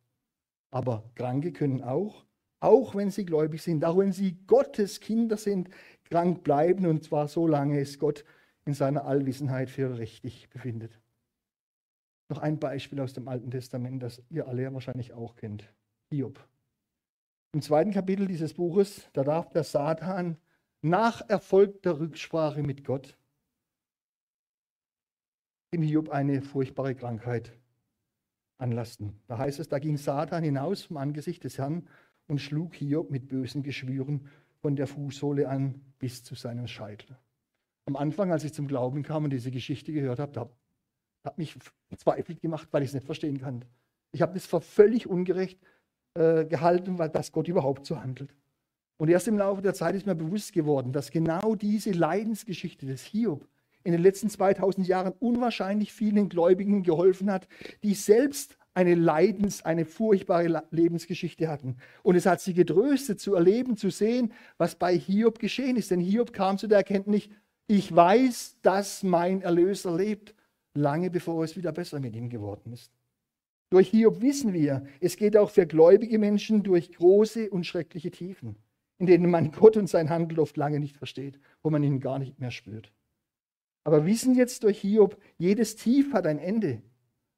Aber 0.71 1.09
Kranke 1.15 1.51
können 1.51 1.81
auch, 1.83 2.25
auch 2.59 2.95
wenn 2.95 3.11
sie 3.11 3.25
gläubig 3.25 3.61
sind, 3.61 3.83
auch 3.85 3.97
wenn 3.97 4.11
sie 4.11 4.37
Gottes 4.45 4.99
Kinder 4.99 5.37
sind, 5.37 5.69
krank 6.03 6.43
bleiben 6.43 6.85
und 6.85 7.03
zwar 7.03 7.27
so 7.27 7.47
lange 7.47 7.79
es 7.79 7.97
Gott 7.97 8.25
in 8.65 8.73
seiner 8.73 9.05
Allwissenheit 9.05 9.69
für 9.69 9.97
richtig 9.97 10.49
befindet. 10.49 10.99
Noch 12.29 12.39
ein 12.39 12.59
Beispiel 12.59 12.99
aus 12.99 13.13
dem 13.13 13.27
Alten 13.27 13.51
Testament, 13.51 14.01
das 14.01 14.21
ihr 14.29 14.47
alle 14.47 14.73
wahrscheinlich 14.73 15.13
auch 15.13 15.35
kennt. 15.35 15.71
Hiob. 16.09 16.39
Im 17.53 17.61
zweiten 17.61 17.91
Kapitel 17.91 18.27
dieses 18.27 18.53
Buches, 18.53 19.07
da 19.13 19.23
darf 19.23 19.49
der 19.49 19.63
Satan 19.63 20.37
nach 20.85 21.27
erfolgter 21.27 21.99
Rücksprache 21.99 22.61
mit 22.61 22.83
Gott 22.83 23.17
in 25.71 25.81
Hiob 25.81 26.09
eine 26.09 26.43
furchtbare 26.43 26.93
Krankheit 26.93 27.57
anlasten. 28.59 29.19
Da 29.25 29.39
heißt 29.39 29.59
es, 29.59 29.67
da 29.67 29.79
ging 29.79 29.97
Satan 29.97 30.43
hinaus 30.43 30.83
vom 30.83 30.97
Angesicht 30.97 31.43
des 31.43 31.57
Herrn 31.57 31.87
und 32.27 32.39
schlug 32.39 32.75
Hiob 32.75 33.09
mit 33.09 33.27
bösen 33.27 33.63
Geschwüren 33.63 34.29
von 34.61 34.75
der 34.75 34.85
Fußsohle 34.85 35.49
an 35.49 35.81
bis 35.97 36.23
zu 36.23 36.35
seinem 36.35 36.67
Scheitel. 36.67 37.17
Am 37.85 37.95
Anfang, 37.95 38.31
als 38.31 38.43
ich 38.43 38.53
zum 38.53 38.67
Glauben 38.67 39.01
kam 39.01 39.23
und 39.23 39.31
diese 39.31 39.49
Geschichte 39.49 39.91
gehört 39.91 40.19
habe, 40.19 40.33
da 40.33 40.49
hat 41.23 41.39
mich 41.39 41.57
verzweifelt 41.87 42.41
gemacht, 42.41 42.67
weil 42.69 42.83
ich 42.83 42.89
es 42.89 42.93
nicht 42.93 43.07
verstehen 43.07 43.39
kann. 43.39 43.65
Ich 44.11 44.21
habe 44.21 44.35
das 44.35 44.45
für 44.45 44.61
völlig 44.61 45.07
ungerecht 45.07 45.59
äh, 46.13 46.45
gehalten, 46.45 46.99
weil 46.99 47.09
das 47.09 47.31
Gott 47.31 47.47
überhaupt 47.47 47.87
so 47.87 47.99
handelt. 47.99 48.35
Und 48.97 49.09
erst 49.09 49.27
im 49.27 49.37
Laufe 49.37 49.61
der 49.61 49.73
Zeit 49.73 49.95
ist 49.95 50.05
mir 50.05 50.15
bewusst 50.15 50.53
geworden, 50.53 50.93
dass 50.93 51.11
genau 51.11 51.55
diese 51.55 51.91
Leidensgeschichte 51.91 52.85
des 52.85 53.03
Hiob 53.03 53.47
in 53.83 53.91
den 53.91 54.01
letzten 54.01 54.29
2000 54.29 54.87
Jahren 54.87 55.13
unwahrscheinlich 55.19 55.93
vielen 55.93 56.29
Gläubigen 56.29 56.83
geholfen 56.83 57.31
hat, 57.31 57.47
die 57.83 57.93
selbst 57.93 58.57
eine 58.73 58.95
Leidens-, 58.95 59.63
eine 59.63 59.85
furchtbare 59.85 60.63
Lebensgeschichte 60.71 61.47
hatten. 61.47 61.77
Und 62.03 62.15
es 62.15 62.25
hat 62.25 62.41
sie 62.41 62.53
getröstet, 62.53 63.19
zu 63.19 63.35
erleben, 63.35 63.77
zu 63.77 63.89
sehen, 63.89 64.33
was 64.57 64.75
bei 64.75 64.97
Hiob 64.97 65.39
geschehen 65.39 65.77
ist. 65.77 65.91
Denn 65.91 65.99
Hiob 65.99 66.33
kam 66.33 66.57
zu 66.57 66.67
der 66.67 66.79
Erkenntnis, 66.79 67.29
ich 67.67 67.95
weiß, 67.95 68.57
dass 68.61 69.01
mein 69.03 69.41
Erlöser 69.41 69.95
lebt, 69.95 70.35
lange 70.73 71.09
bevor 71.09 71.43
es 71.43 71.55
wieder 71.55 71.71
besser 71.71 71.99
mit 71.99 72.15
ihm 72.15 72.29
geworden 72.29 72.73
ist. 72.73 72.91
Durch 73.69 73.89
Hiob 73.89 74.21
wissen 74.21 74.53
wir, 74.53 74.85
es 74.99 75.15
geht 75.15 75.35
auch 75.37 75.49
für 75.49 75.65
gläubige 75.65 76.19
Menschen 76.19 76.61
durch 76.61 76.91
große 76.91 77.49
und 77.49 77.65
schreckliche 77.65 78.11
Tiefen, 78.11 78.55
in 78.97 79.05
denen 79.07 79.29
man 79.29 79.51
Gott 79.51 79.77
und 79.77 79.87
sein 79.87 80.09
Handeln 80.09 80.39
oft 80.39 80.57
lange 80.57 80.79
nicht 80.79 80.97
versteht, 80.97 81.39
wo 81.61 81.69
man 81.69 81.83
ihn 81.83 81.99
gar 81.99 82.19
nicht 82.19 82.39
mehr 82.39 82.51
spürt. 82.51 82.91
Aber 83.83 84.05
wissen 84.05 84.35
jetzt 84.35 84.63
durch 84.63 84.79
Hiob, 84.79 85.17
jedes 85.37 85.75
Tief 85.75 86.13
hat 86.13 86.25
ein 86.25 86.39
Ende. 86.39 86.81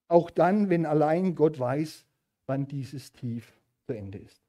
Auch 0.08 0.30
dann, 0.30 0.70
wenn 0.70 0.86
allein 0.86 1.36
Gott 1.36 1.60
weiß, 1.60 2.06
wann 2.46 2.68
dieses 2.68 3.12
Tief 3.12 3.60
zu 3.86 3.94
Ende 3.94 4.20
ist. 4.20 4.42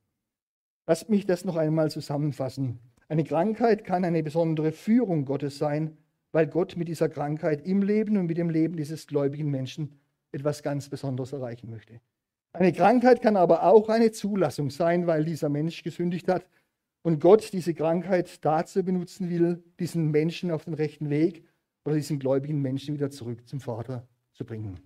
Lasst 0.86 1.10
mich 1.10 1.26
das 1.26 1.44
noch 1.44 1.56
einmal 1.56 1.90
zusammenfassen. 1.90 2.78
Eine 3.08 3.24
Krankheit 3.24 3.84
kann 3.84 4.04
eine 4.04 4.22
besondere 4.22 4.70
Führung 4.70 5.24
Gottes 5.24 5.58
sein, 5.58 5.96
weil 6.30 6.46
Gott 6.46 6.76
mit 6.76 6.88
dieser 6.88 7.08
Krankheit 7.08 7.66
im 7.66 7.82
Leben 7.82 8.16
und 8.16 8.26
mit 8.26 8.36
dem 8.36 8.50
Leben 8.50 8.76
dieses 8.76 9.06
gläubigen 9.06 9.50
Menschen 9.50 9.98
etwas 10.30 10.62
ganz 10.62 10.88
Besonderes 10.88 11.32
erreichen 11.32 11.70
möchte. 11.70 12.00
Eine 12.52 12.72
Krankheit 12.72 13.22
kann 13.22 13.36
aber 13.36 13.64
auch 13.64 13.88
eine 13.88 14.12
Zulassung 14.12 14.70
sein, 14.70 15.06
weil 15.06 15.24
dieser 15.24 15.48
Mensch 15.48 15.82
gesündigt 15.82 16.28
hat 16.28 16.46
und 17.02 17.20
Gott 17.20 17.52
diese 17.52 17.74
Krankheit 17.74 18.44
dazu 18.44 18.82
benutzen 18.82 19.30
will, 19.30 19.62
diesen 19.78 20.10
Menschen 20.10 20.50
auf 20.50 20.64
den 20.64 20.74
rechten 20.74 21.10
Weg 21.10 21.44
oder 21.84 21.94
diesen 21.96 22.18
gläubigen 22.18 22.60
Menschen 22.60 22.94
wieder 22.94 23.10
zurück 23.10 23.46
zum 23.48 23.60
Vater 23.60 24.06
zu 24.32 24.44
bringen. 24.44 24.80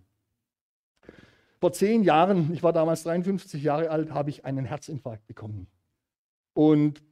Vor 1.60 1.72
zehn 1.72 2.02
Jahren, 2.02 2.52
ich 2.52 2.62
war 2.62 2.72
damals 2.72 3.04
53 3.04 3.62
Jahre 3.62 3.90
alt, 3.90 4.10
habe 4.12 4.30
ich 4.30 4.44
einen 4.44 4.64
Herzinfarkt 4.64 5.26
bekommen. 5.26 5.68
Und 6.54 7.02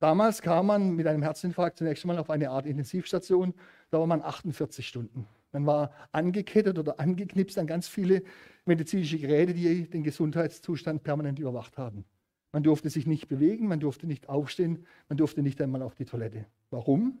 damals 0.00 0.42
kam 0.42 0.66
man 0.66 0.96
mit 0.96 1.06
einem 1.06 1.22
Herzinfarkt 1.22 1.78
zunächst 1.78 2.04
einmal 2.04 2.18
auf 2.18 2.28
eine 2.28 2.50
Art 2.50 2.66
Intensivstation, 2.66 3.54
da 3.90 4.00
war 4.00 4.06
man 4.06 4.22
48 4.22 4.86
Stunden. 4.86 5.26
Man 5.52 5.66
war 5.66 5.92
angekettet 6.10 6.78
oder 6.78 6.98
angeknipst 6.98 7.56
an 7.58 7.68
ganz 7.68 7.86
viele 7.86 8.24
medizinische 8.64 9.18
Geräte, 9.18 9.54
die 9.54 9.88
den 9.88 10.02
Gesundheitszustand 10.02 11.04
permanent 11.04 11.38
überwacht 11.38 11.78
haben. 11.78 12.04
Man 12.54 12.62
durfte 12.62 12.88
sich 12.88 13.06
nicht 13.06 13.28
bewegen, 13.28 13.68
man 13.68 13.80
durfte 13.80 14.06
nicht 14.06 14.30
aufstehen, 14.30 14.86
man 15.10 15.18
durfte 15.18 15.42
nicht 15.42 15.60
einmal 15.60 15.82
auf 15.82 15.94
die 15.94 16.06
Toilette. 16.06 16.46
Warum? 16.70 17.18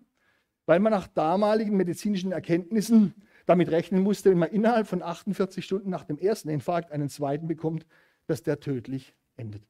weil 0.66 0.80
man 0.80 0.92
nach 0.92 1.06
damaligen 1.06 1.76
medizinischen 1.76 2.32
Erkenntnissen 2.32 3.14
damit 3.46 3.70
rechnen 3.70 4.02
musste, 4.02 4.30
wenn 4.30 4.38
man 4.38 4.50
innerhalb 4.50 4.86
von 4.86 5.02
48 5.02 5.64
Stunden 5.64 5.90
nach 5.90 6.04
dem 6.04 6.18
ersten 6.18 6.48
Infarkt 6.48 6.92
einen 6.92 7.08
zweiten 7.08 7.46
bekommt, 7.46 7.86
dass 8.26 8.42
der 8.42 8.60
tödlich 8.60 9.14
endet. 9.36 9.62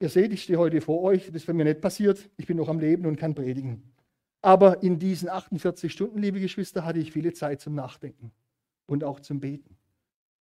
Ihr 0.00 0.08
seht, 0.08 0.32
ich 0.32 0.44
stehe 0.44 0.58
heute 0.58 0.80
vor 0.80 1.02
euch, 1.02 1.26
das 1.26 1.36
ist 1.36 1.46
bei 1.46 1.52
mir 1.52 1.64
nicht 1.64 1.80
passiert, 1.80 2.28
ich 2.36 2.46
bin 2.46 2.56
noch 2.56 2.68
am 2.68 2.80
Leben 2.80 3.06
und 3.06 3.16
kann 3.16 3.34
predigen. 3.34 3.82
Aber 4.42 4.82
in 4.82 4.98
diesen 4.98 5.28
48 5.28 5.92
Stunden, 5.92 6.18
liebe 6.18 6.40
Geschwister, 6.40 6.84
hatte 6.84 7.00
ich 7.00 7.12
viele 7.12 7.32
Zeit 7.32 7.60
zum 7.60 7.74
Nachdenken 7.74 8.32
und 8.86 9.02
auch 9.02 9.20
zum 9.20 9.40
Beten. 9.40 9.76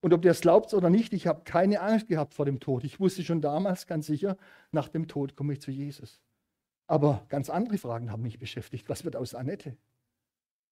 Und 0.01 0.13
ob 0.13 0.23
ihr 0.23 0.31
es 0.31 0.41
glaubt 0.41 0.73
oder 0.73 0.89
nicht, 0.89 1.13
ich 1.13 1.27
habe 1.27 1.43
keine 1.43 1.81
Angst 1.81 2.07
gehabt 2.07 2.33
vor 2.33 2.45
dem 2.45 2.59
Tod. 2.59 2.83
Ich 2.83 2.99
wusste 2.99 3.23
schon 3.23 3.41
damals 3.41 3.87
ganz 3.87 4.05
sicher, 4.05 4.37
nach 4.71 4.89
dem 4.89 5.07
Tod 5.07 5.35
komme 5.35 5.53
ich 5.53 5.61
zu 5.61 5.71
Jesus. 5.71 6.21
Aber 6.87 7.25
ganz 7.29 7.49
andere 7.49 7.77
Fragen 7.77 8.11
haben 8.11 8.21
mich 8.21 8.39
beschäftigt. 8.39 8.89
Was 8.89 9.03
wird 9.03 9.15
aus 9.15 9.33
Annette? 9.33 9.75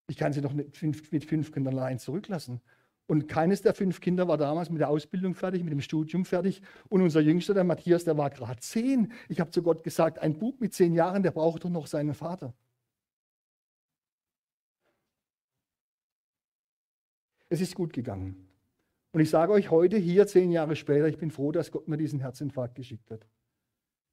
Ich 0.07 0.17
kann 0.17 0.33
sie 0.33 0.41
doch 0.41 0.53
mit 0.53 0.77
fünf 0.77 1.51
Kindern 1.51 1.77
allein 1.77 1.99
zurücklassen. 1.99 2.61
Und 3.07 3.27
keines 3.27 3.61
der 3.61 3.73
fünf 3.75 4.01
Kinder 4.01 4.27
war 4.27 4.37
damals 4.37 4.69
mit 4.69 4.79
der 4.79 4.89
Ausbildung 4.89 5.35
fertig, 5.35 5.63
mit 5.63 5.71
dem 5.71 5.81
Studium 5.81 6.25
fertig. 6.25 6.61
Und 6.89 7.01
unser 7.01 7.21
Jüngster, 7.21 7.53
der 7.53 7.63
Matthias, 7.63 8.03
der 8.03 8.17
war 8.17 8.29
gerade 8.29 8.59
zehn. 8.61 9.11
Ich 9.29 9.39
habe 9.39 9.51
zu 9.51 9.61
Gott 9.61 9.83
gesagt, 9.83 10.19
ein 10.19 10.37
Bub 10.37 10.59
mit 10.59 10.73
zehn 10.73 10.93
Jahren, 10.93 11.21
der 11.21 11.31
braucht 11.31 11.65
doch 11.65 11.69
noch 11.69 11.87
seinen 11.87 12.13
Vater. 12.15 12.53
Es 17.49 17.61
ist 17.61 17.75
gut 17.75 17.93
gegangen. 17.93 18.44
Und 19.15 19.21
ich 19.21 19.29
sage 19.29 19.53
euch 19.53 19.71
heute, 19.71 19.95
hier 19.95 20.27
zehn 20.27 20.51
Jahre 20.51 20.75
später, 20.75 21.07
ich 21.07 21.17
bin 21.17 21.31
froh, 21.31 21.53
dass 21.53 21.71
Gott 21.71 21.87
mir 21.87 21.95
diesen 21.95 22.19
Herzinfarkt 22.19 22.75
geschickt 22.75 23.09
hat. 23.11 23.25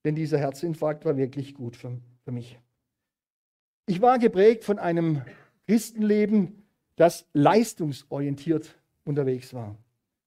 Denn 0.04 0.14
dieser 0.14 0.38
Herzinfarkt 0.38 1.04
war 1.04 1.16
wirklich 1.16 1.54
gut 1.54 1.74
für, 1.74 1.98
für 2.24 2.30
mich. 2.30 2.56
Ich 3.86 4.00
war 4.00 4.20
geprägt 4.20 4.62
von 4.62 4.78
einem 4.78 5.22
Christenleben, 5.66 6.62
das 6.94 7.26
leistungsorientiert 7.32 8.80
unterwegs 9.02 9.52
war. 9.54 9.76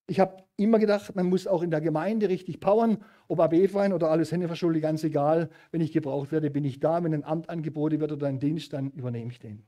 Ich 0.08 0.20
habe 0.20 0.44
immer 0.58 0.78
gedacht, 0.78 1.16
man 1.16 1.28
muss 1.28 1.48
auch 1.48 1.64
in 1.64 1.72
der 1.72 1.80
Gemeinde 1.80 2.28
richtig 2.28 2.60
powern, 2.60 3.02
ob 3.30 3.40
AB-Verein 3.40 3.94
oder 3.94 4.12
alles 4.12 4.34
Hände 4.34 4.48
verschuldet, 4.48 4.82
ganz 4.82 5.06
egal. 5.06 5.50
Wenn 5.72 5.80
ich 5.80 5.94
gebraucht 5.94 6.34
werde, 6.34 6.52
bin 6.52 6.66
ich 6.66 6.82
da. 6.82 7.02
Wenn 7.02 7.14
ein 7.14 7.24
Amt 7.24 7.50
angeboten 7.50 8.02
wird 8.02 8.12
oder 8.12 8.28
ein 8.28 8.42
Dienst, 8.42 8.74
dann 8.74 8.92
übernehme 8.92 9.32
ich 9.32 9.40
den. 9.40 9.64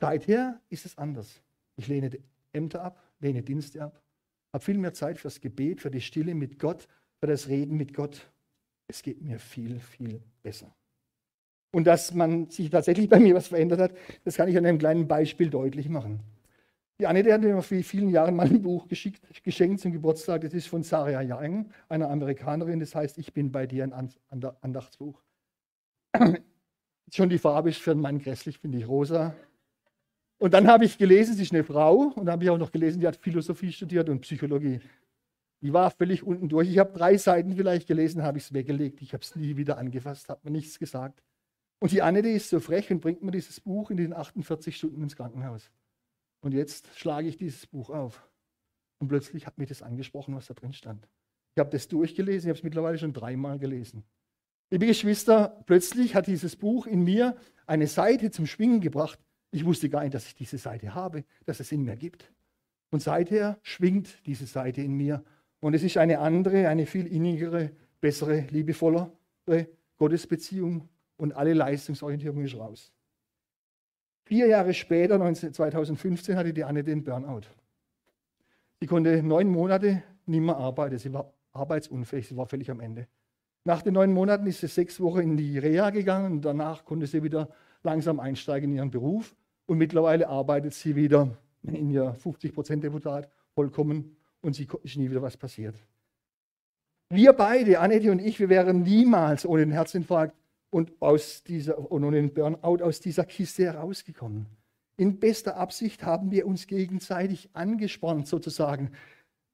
Seither 0.00 0.60
ist 0.68 0.84
es 0.84 0.98
anders. 0.98 1.40
Ich 1.76 1.86
lehne 1.86 2.10
Ämter 2.52 2.82
ab, 2.82 3.00
lehne 3.20 3.42
Dienste 3.42 3.82
ab, 3.82 4.02
habe 4.52 4.64
viel 4.64 4.78
mehr 4.78 4.92
Zeit 4.92 5.18
fürs 5.18 5.40
Gebet, 5.40 5.80
für 5.80 5.90
die 5.90 6.00
Stille 6.00 6.34
mit 6.34 6.58
Gott 6.58 6.88
für 7.20 7.26
das 7.26 7.48
Reden 7.48 7.76
mit 7.76 7.94
Gott, 7.94 8.30
es 8.88 9.02
geht 9.02 9.20
mir 9.20 9.38
viel, 9.38 9.78
viel 9.78 10.22
besser. 10.42 10.74
Und 11.72 11.84
dass 11.84 12.12
man 12.14 12.50
sich 12.50 12.70
tatsächlich 12.70 13.08
bei 13.08 13.20
mir 13.20 13.34
was 13.34 13.48
verändert 13.48 13.80
hat, 13.80 13.92
das 14.24 14.36
kann 14.36 14.48
ich 14.48 14.56
an 14.56 14.66
einem 14.66 14.78
kleinen 14.78 15.06
Beispiel 15.06 15.50
deutlich 15.50 15.88
machen. 15.88 16.20
Die 16.98 17.06
Annette 17.06 17.32
hat 17.32 17.42
mir 17.42 17.62
vor 17.62 17.82
vielen 17.82 18.10
Jahren 18.10 18.34
mal 18.34 18.46
ein 18.46 18.62
Buch 18.62 18.88
geschenkt 18.88 19.80
zum 19.80 19.92
Geburtstag. 19.92 20.42
Das 20.42 20.52
ist 20.52 20.66
von 20.66 20.82
Sarah 20.82 21.22
Young, 21.22 21.70
einer 21.88 22.10
Amerikanerin. 22.10 22.80
Das 22.80 22.94
heißt, 22.94 23.16
ich 23.18 23.32
bin 23.32 23.52
bei 23.52 23.66
dir 23.66 23.84
ein 23.84 24.10
Andachtsbuch. 24.60 25.22
Schon 27.12 27.28
die 27.28 27.38
Farbe 27.38 27.70
ist 27.70 27.80
für 27.80 27.94
meinen 27.94 28.18
grässlich, 28.18 28.58
finde 28.58 28.78
ich 28.78 28.88
rosa. 28.88 29.34
Und 30.40 30.54
dann 30.54 30.68
habe 30.68 30.86
ich 30.86 30.96
gelesen, 30.96 31.34
sie 31.34 31.42
ist 31.42 31.52
eine 31.52 31.64
Frau. 31.64 32.12
Und 32.16 32.24
dann 32.24 32.32
habe 32.32 32.44
ich 32.44 32.50
auch 32.50 32.58
noch 32.58 32.72
gelesen, 32.72 33.00
die 33.00 33.06
hat 33.06 33.16
Philosophie 33.16 33.72
studiert 33.72 34.08
und 34.08 34.22
Psychologie. 34.22 34.80
Die 35.60 35.72
war 35.74 35.90
völlig 35.90 36.22
unten 36.22 36.48
durch. 36.48 36.70
Ich 36.70 36.78
habe 36.78 36.96
drei 36.96 37.18
Seiten 37.18 37.54
vielleicht 37.54 37.86
gelesen, 37.86 38.22
habe 38.22 38.38
ich 38.38 38.44
es 38.44 38.54
weggelegt. 38.54 39.02
Ich 39.02 39.12
habe 39.12 39.22
es 39.22 39.36
nie 39.36 39.58
wieder 39.58 39.76
angefasst, 39.76 40.30
habe 40.30 40.40
mir 40.44 40.52
nichts 40.52 40.78
gesagt. 40.78 41.22
Und 41.78 41.92
die 41.92 42.00
Anne, 42.00 42.22
die 42.22 42.30
ist 42.30 42.48
so 42.48 42.58
frech 42.58 42.90
und 42.90 43.00
bringt 43.00 43.22
mir 43.22 43.32
dieses 43.32 43.60
Buch 43.60 43.90
in 43.90 43.98
den 43.98 44.14
48 44.14 44.74
Stunden 44.74 45.02
ins 45.02 45.14
Krankenhaus. 45.14 45.70
Und 46.40 46.52
jetzt 46.52 46.88
schlage 46.98 47.28
ich 47.28 47.36
dieses 47.36 47.66
Buch 47.66 47.90
auf. 47.90 48.26
Und 48.98 49.08
plötzlich 49.08 49.46
hat 49.46 49.58
mich 49.58 49.68
das 49.68 49.82
angesprochen, 49.82 50.34
was 50.34 50.46
da 50.46 50.54
drin 50.54 50.72
stand. 50.72 51.06
Ich 51.54 51.60
habe 51.60 51.70
das 51.70 51.86
durchgelesen, 51.88 52.48
ich 52.48 52.50
habe 52.50 52.58
es 52.58 52.64
mittlerweile 52.64 52.96
schon 52.96 53.12
dreimal 53.12 53.58
gelesen. 53.58 54.04
Liebe 54.70 54.86
Geschwister, 54.86 55.62
plötzlich 55.66 56.14
hat 56.14 56.28
dieses 56.28 56.56
Buch 56.56 56.86
in 56.86 57.04
mir 57.04 57.36
eine 57.66 57.88
Seite 57.88 58.30
zum 58.30 58.46
Schwingen 58.46 58.80
gebracht. 58.80 59.18
Ich 59.52 59.64
wusste 59.64 59.88
gar 59.88 60.02
nicht, 60.02 60.14
dass 60.14 60.26
ich 60.26 60.34
diese 60.34 60.58
Seite 60.58 60.94
habe, 60.94 61.24
dass 61.44 61.60
es 61.60 61.72
in 61.72 61.82
mir 61.82 61.96
gibt. 61.96 62.32
Und 62.90 63.02
seither 63.02 63.58
schwingt 63.62 64.24
diese 64.26 64.46
Seite 64.46 64.82
in 64.82 64.94
mir 64.94 65.24
und 65.60 65.74
es 65.74 65.82
ist 65.82 65.96
eine 65.96 66.18
andere, 66.18 66.68
eine 66.68 66.86
viel 66.86 67.06
innigere, 67.06 67.70
bessere, 68.00 68.46
liebevollere 68.50 69.10
Gottesbeziehung 69.98 70.88
und 71.16 71.32
alle 71.32 71.52
Leistungsorientierung 71.54 72.44
ist 72.44 72.56
raus. 72.56 72.92
Vier 74.24 74.46
Jahre 74.46 74.72
später, 74.72 75.18
2015, 75.34 76.36
hatte 76.36 76.52
die 76.52 76.64
Anne 76.64 76.82
den 76.82 77.04
Burnout. 77.04 77.42
Sie 78.80 78.86
konnte 78.86 79.22
neun 79.22 79.48
Monate 79.48 80.02
nicht 80.26 80.40
mehr 80.40 80.56
arbeiten. 80.56 80.98
Sie 80.98 81.12
war 81.12 81.32
arbeitsunfähig, 81.52 82.28
sie 82.28 82.36
war 82.36 82.46
völlig 82.46 82.70
am 82.70 82.80
Ende. 82.80 83.06
Nach 83.64 83.82
den 83.82 83.94
neun 83.94 84.12
Monaten 84.12 84.46
ist 84.46 84.60
sie 84.60 84.68
sechs 84.68 85.00
Wochen 85.00 85.20
in 85.20 85.36
die 85.36 85.58
Reha 85.58 85.90
gegangen 85.90 86.32
und 86.32 86.44
danach 86.44 86.84
konnte 86.84 87.06
sie 87.06 87.22
wieder 87.22 87.50
langsam 87.82 88.18
einsteigen 88.20 88.70
in 88.70 88.76
ihren 88.76 88.90
Beruf 88.90 89.36
und 89.70 89.78
mittlerweile 89.78 90.28
arbeitet 90.28 90.74
sie 90.74 90.96
wieder 90.96 91.30
in 91.62 91.92
ihr 91.92 92.16
50%-Deputat 92.16 93.30
vollkommen 93.54 94.16
und 94.40 94.54
sie 94.56 94.66
ist 94.82 94.96
nie 94.96 95.08
wieder 95.08 95.22
was 95.22 95.36
passiert. 95.36 95.76
Wir 97.08 97.32
beide, 97.32 97.78
Annette 97.78 98.10
und 98.10 98.18
ich, 98.18 98.40
wir 98.40 98.48
wären 98.48 98.82
niemals 98.82 99.46
ohne 99.46 99.64
den 99.64 99.70
Herzinfarkt 99.70 100.34
und, 100.70 100.90
aus 101.00 101.44
dieser, 101.44 101.78
und 101.78 102.02
ohne 102.02 102.16
den 102.16 102.34
Burnout 102.34 102.82
aus 102.82 102.98
dieser 102.98 103.24
Kiste 103.24 103.62
herausgekommen. 103.62 104.46
In 104.96 105.20
bester 105.20 105.56
Absicht 105.56 106.02
haben 106.02 106.32
wir 106.32 106.48
uns 106.48 106.66
gegenseitig 106.66 107.50
angespornt, 107.52 108.26
sozusagen. 108.26 108.90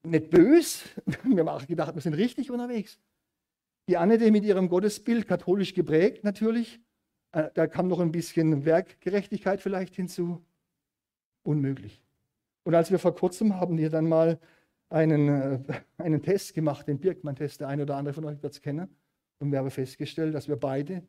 Nicht 0.01 0.31
bös, 0.31 0.85
wir 1.25 1.41
haben 1.41 1.47
auch 1.47 1.67
gedacht, 1.67 1.93
wir 1.93 2.01
sind 2.01 2.15
richtig 2.15 2.49
unterwegs. 2.49 2.97
Die 3.87 3.97
Annette 3.97 4.31
mit 4.31 4.45
ihrem 4.45 4.67
Gottesbild, 4.67 5.27
katholisch 5.27 5.75
geprägt 5.75 6.23
natürlich, 6.23 6.79
da 7.31 7.67
kam 7.67 7.87
noch 7.87 7.99
ein 7.99 8.11
bisschen 8.11 8.65
Werkgerechtigkeit 8.65 9.61
vielleicht 9.61 9.95
hinzu. 9.95 10.43
Unmöglich. 11.43 12.01
Und 12.63 12.75
als 12.75 12.91
wir 12.91 12.99
vor 12.99 13.15
kurzem 13.15 13.55
haben 13.55 13.77
wir 13.77 13.89
dann 13.89 14.09
mal 14.09 14.39
einen, 14.89 15.29
äh, 15.29 15.59
einen 15.97 16.21
Test 16.21 16.53
gemacht, 16.53 16.87
den 16.87 16.99
Birkmann-Test, 16.99 17.61
der 17.61 17.67
eine 17.67 17.83
oder 17.83 17.95
andere 17.95 18.13
von 18.13 18.25
euch 18.25 18.41
wird 18.41 18.53
es 18.53 18.61
kennen, 18.61 18.89
und 19.39 19.51
wir 19.51 19.59
haben 19.59 19.69
festgestellt, 19.69 20.33
dass 20.33 20.47
wir 20.47 20.55
beide 20.55 21.03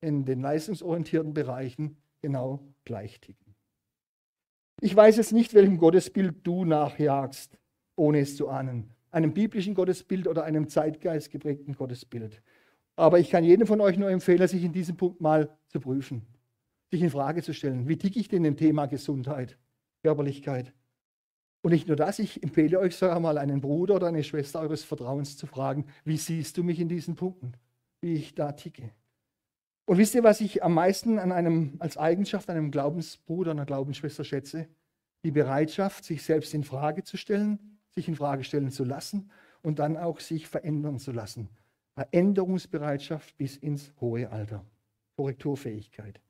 in 0.00 0.24
den 0.24 0.40
leistungsorientierten 0.40 1.32
Bereichen 1.32 1.96
genau 2.20 2.60
gleich 2.84 3.20
ticken. 3.20 3.54
Ich 4.80 4.94
weiß 4.94 5.16
jetzt 5.16 5.32
nicht, 5.32 5.54
welchem 5.54 5.78
Gottesbild 5.78 6.46
du 6.46 6.64
nachjagst, 6.64 7.58
ohne 7.96 8.20
es 8.20 8.36
zu 8.36 8.48
ahnen. 8.48 8.90
Einem 9.10 9.32
biblischen 9.32 9.74
Gottesbild 9.74 10.26
oder 10.26 10.44
einem 10.44 10.68
zeitgeistgeprägten 10.68 11.74
Gottesbild. 11.74 12.42
Aber 12.96 13.18
ich 13.18 13.30
kann 13.30 13.44
jedem 13.44 13.66
von 13.66 13.80
euch 13.80 13.96
nur 13.96 14.10
empfehlen, 14.10 14.46
sich 14.46 14.64
in 14.64 14.72
diesem 14.72 14.96
Punkt 14.96 15.20
mal 15.20 15.56
zu 15.68 15.80
prüfen, 15.80 16.26
sich 16.90 17.02
in 17.02 17.10
Frage 17.10 17.42
zu 17.42 17.54
stellen. 17.54 17.88
Wie 17.88 17.96
ticke 17.96 18.20
ich 18.20 18.28
denn 18.28 18.44
im 18.44 18.56
Thema 18.56 18.86
Gesundheit, 18.86 19.58
Körperlichkeit? 20.02 20.72
Und 21.62 21.70
nicht 21.70 21.86
nur 21.86 21.96
das, 21.96 22.18
ich 22.18 22.42
empfehle 22.42 22.78
euch 22.78 22.96
sogar 22.96 23.20
mal 23.20 23.38
einen 23.38 23.60
Bruder 23.60 23.96
oder 23.96 24.08
eine 24.08 24.24
Schwester 24.24 24.60
eures 24.60 24.82
Vertrauens 24.82 25.36
zu 25.36 25.46
fragen, 25.46 25.86
wie 26.04 26.16
siehst 26.16 26.58
du 26.58 26.64
mich 26.64 26.80
in 26.80 26.88
diesen 26.88 27.14
Punkten, 27.14 27.52
wie 28.00 28.14
ich 28.14 28.34
da 28.34 28.52
ticke. 28.52 28.90
Und 29.86 29.98
wisst 29.98 30.14
ihr, 30.14 30.24
was 30.24 30.40
ich 30.40 30.62
am 30.62 30.74
meisten 30.74 31.18
an 31.18 31.32
einem, 31.32 31.76
als 31.78 31.96
Eigenschaft 31.96 32.50
einem 32.50 32.70
Glaubensbruder, 32.70 33.52
einer 33.52 33.64
Glaubensschwester 33.64 34.24
schätze? 34.24 34.68
Die 35.24 35.30
Bereitschaft, 35.30 36.04
sich 36.04 36.24
selbst 36.24 36.52
in 36.52 36.64
Frage 36.64 37.04
zu 37.04 37.16
stellen, 37.16 37.78
sich 37.90 38.08
in 38.08 38.16
Frage 38.16 38.42
stellen 38.42 38.70
zu 38.70 38.84
lassen 38.84 39.30
und 39.62 39.78
dann 39.78 39.96
auch 39.96 40.18
sich 40.18 40.48
verändern 40.48 40.98
zu 40.98 41.12
lassen. 41.12 41.48
Veränderungsbereitschaft 41.94 43.36
bis 43.36 43.56
ins 43.56 43.92
hohe 44.00 44.30
Alter. 44.30 44.64
Korrekturfähigkeit. 45.16 46.20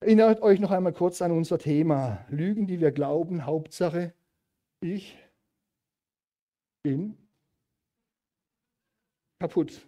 Erinnert 0.00 0.42
euch 0.42 0.60
noch 0.60 0.70
einmal 0.70 0.92
kurz 0.92 1.22
an 1.22 1.32
unser 1.32 1.58
Thema. 1.58 2.24
Lügen, 2.28 2.66
die 2.66 2.80
wir 2.80 2.92
glauben, 2.92 3.46
Hauptsache, 3.46 4.12
ich 4.80 5.16
bin 6.82 7.16
kaputt. 9.38 9.86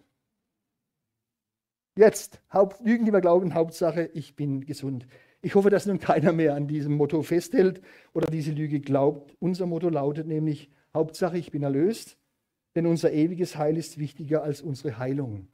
Jetzt, 1.97 2.41
Haupt, 2.51 2.81
Lügen, 2.85 3.05
die 3.05 3.13
wir 3.13 3.21
glauben, 3.21 3.53
Hauptsache, 3.53 4.09
ich 4.13 4.35
bin 4.35 4.65
gesund. 4.65 5.07
Ich 5.41 5.55
hoffe, 5.55 5.69
dass 5.69 5.85
nun 5.85 5.99
keiner 5.99 6.33
mehr 6.33 6.55
an 6.55 6.67
diesem 6.67 6.95
Motto 6.95 7.21
festhält 7.21 7.81
oder 8.13 8.27
diese 8.27 8.51
Lüge 8.51 8.81
glaubt. 8.81 9.35
Unser 9.39 9.65
Motto 9.65 9.89
lautet 9.89 10.27
nämlich, 10.27 10.69
Hauptsache, 10.93 11.37
ich 11.37 11.51
bin 11.51 11.63
erlöst, 11.63 12.17
denn 12.75 12.85
unser 12.85 13.11
ewiges 13.13 13.57
Heil 13.57 13.77
ist 13.77 13.97
wichtiger 13.97 14.43
als 14.43 14.61
unsere 14.61 14.97
Heilung. 14.97 15.47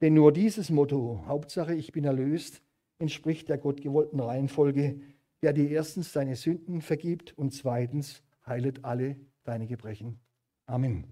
Denn 0.00 0.14
nur 0.14 0.32
dieses 0.32 0.70
Motto, 0.70 1.24
Hauptsache, 1.26 1.74
ich 1.74 1.92
bin 1.92 2.04
erlöst, 2.04 2.62
entspricht 2.98 3.48
der 3.48 3.58
gottgewollten 3.58 4.20
Reihenfolge, 4.20 5.00
der 5.42 5.52
dir 5.52 5.70
erstens 5.70 6.12
deine 6.12 6.36
Sünden 6.36 6.82
vergibt 6.82 7.36
und 7.36 7.52
zweitens 7.52 8.22
heilet 8.46 8.84
alle 8.84 9.16
deine 9.44 9.66
Gebrechen. 9.66 10.20
Amen. 10.66 11.04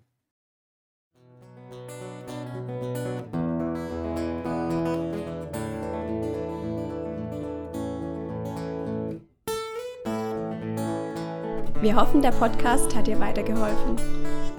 Wir 11.80 11.94
hoffen, 11.94 12.20
der 12.22 12.32
Podcast 12.32 12.94
hat 12.96 13.06
dir 13.06 13.20
weitergeholfen. 13.20 13.96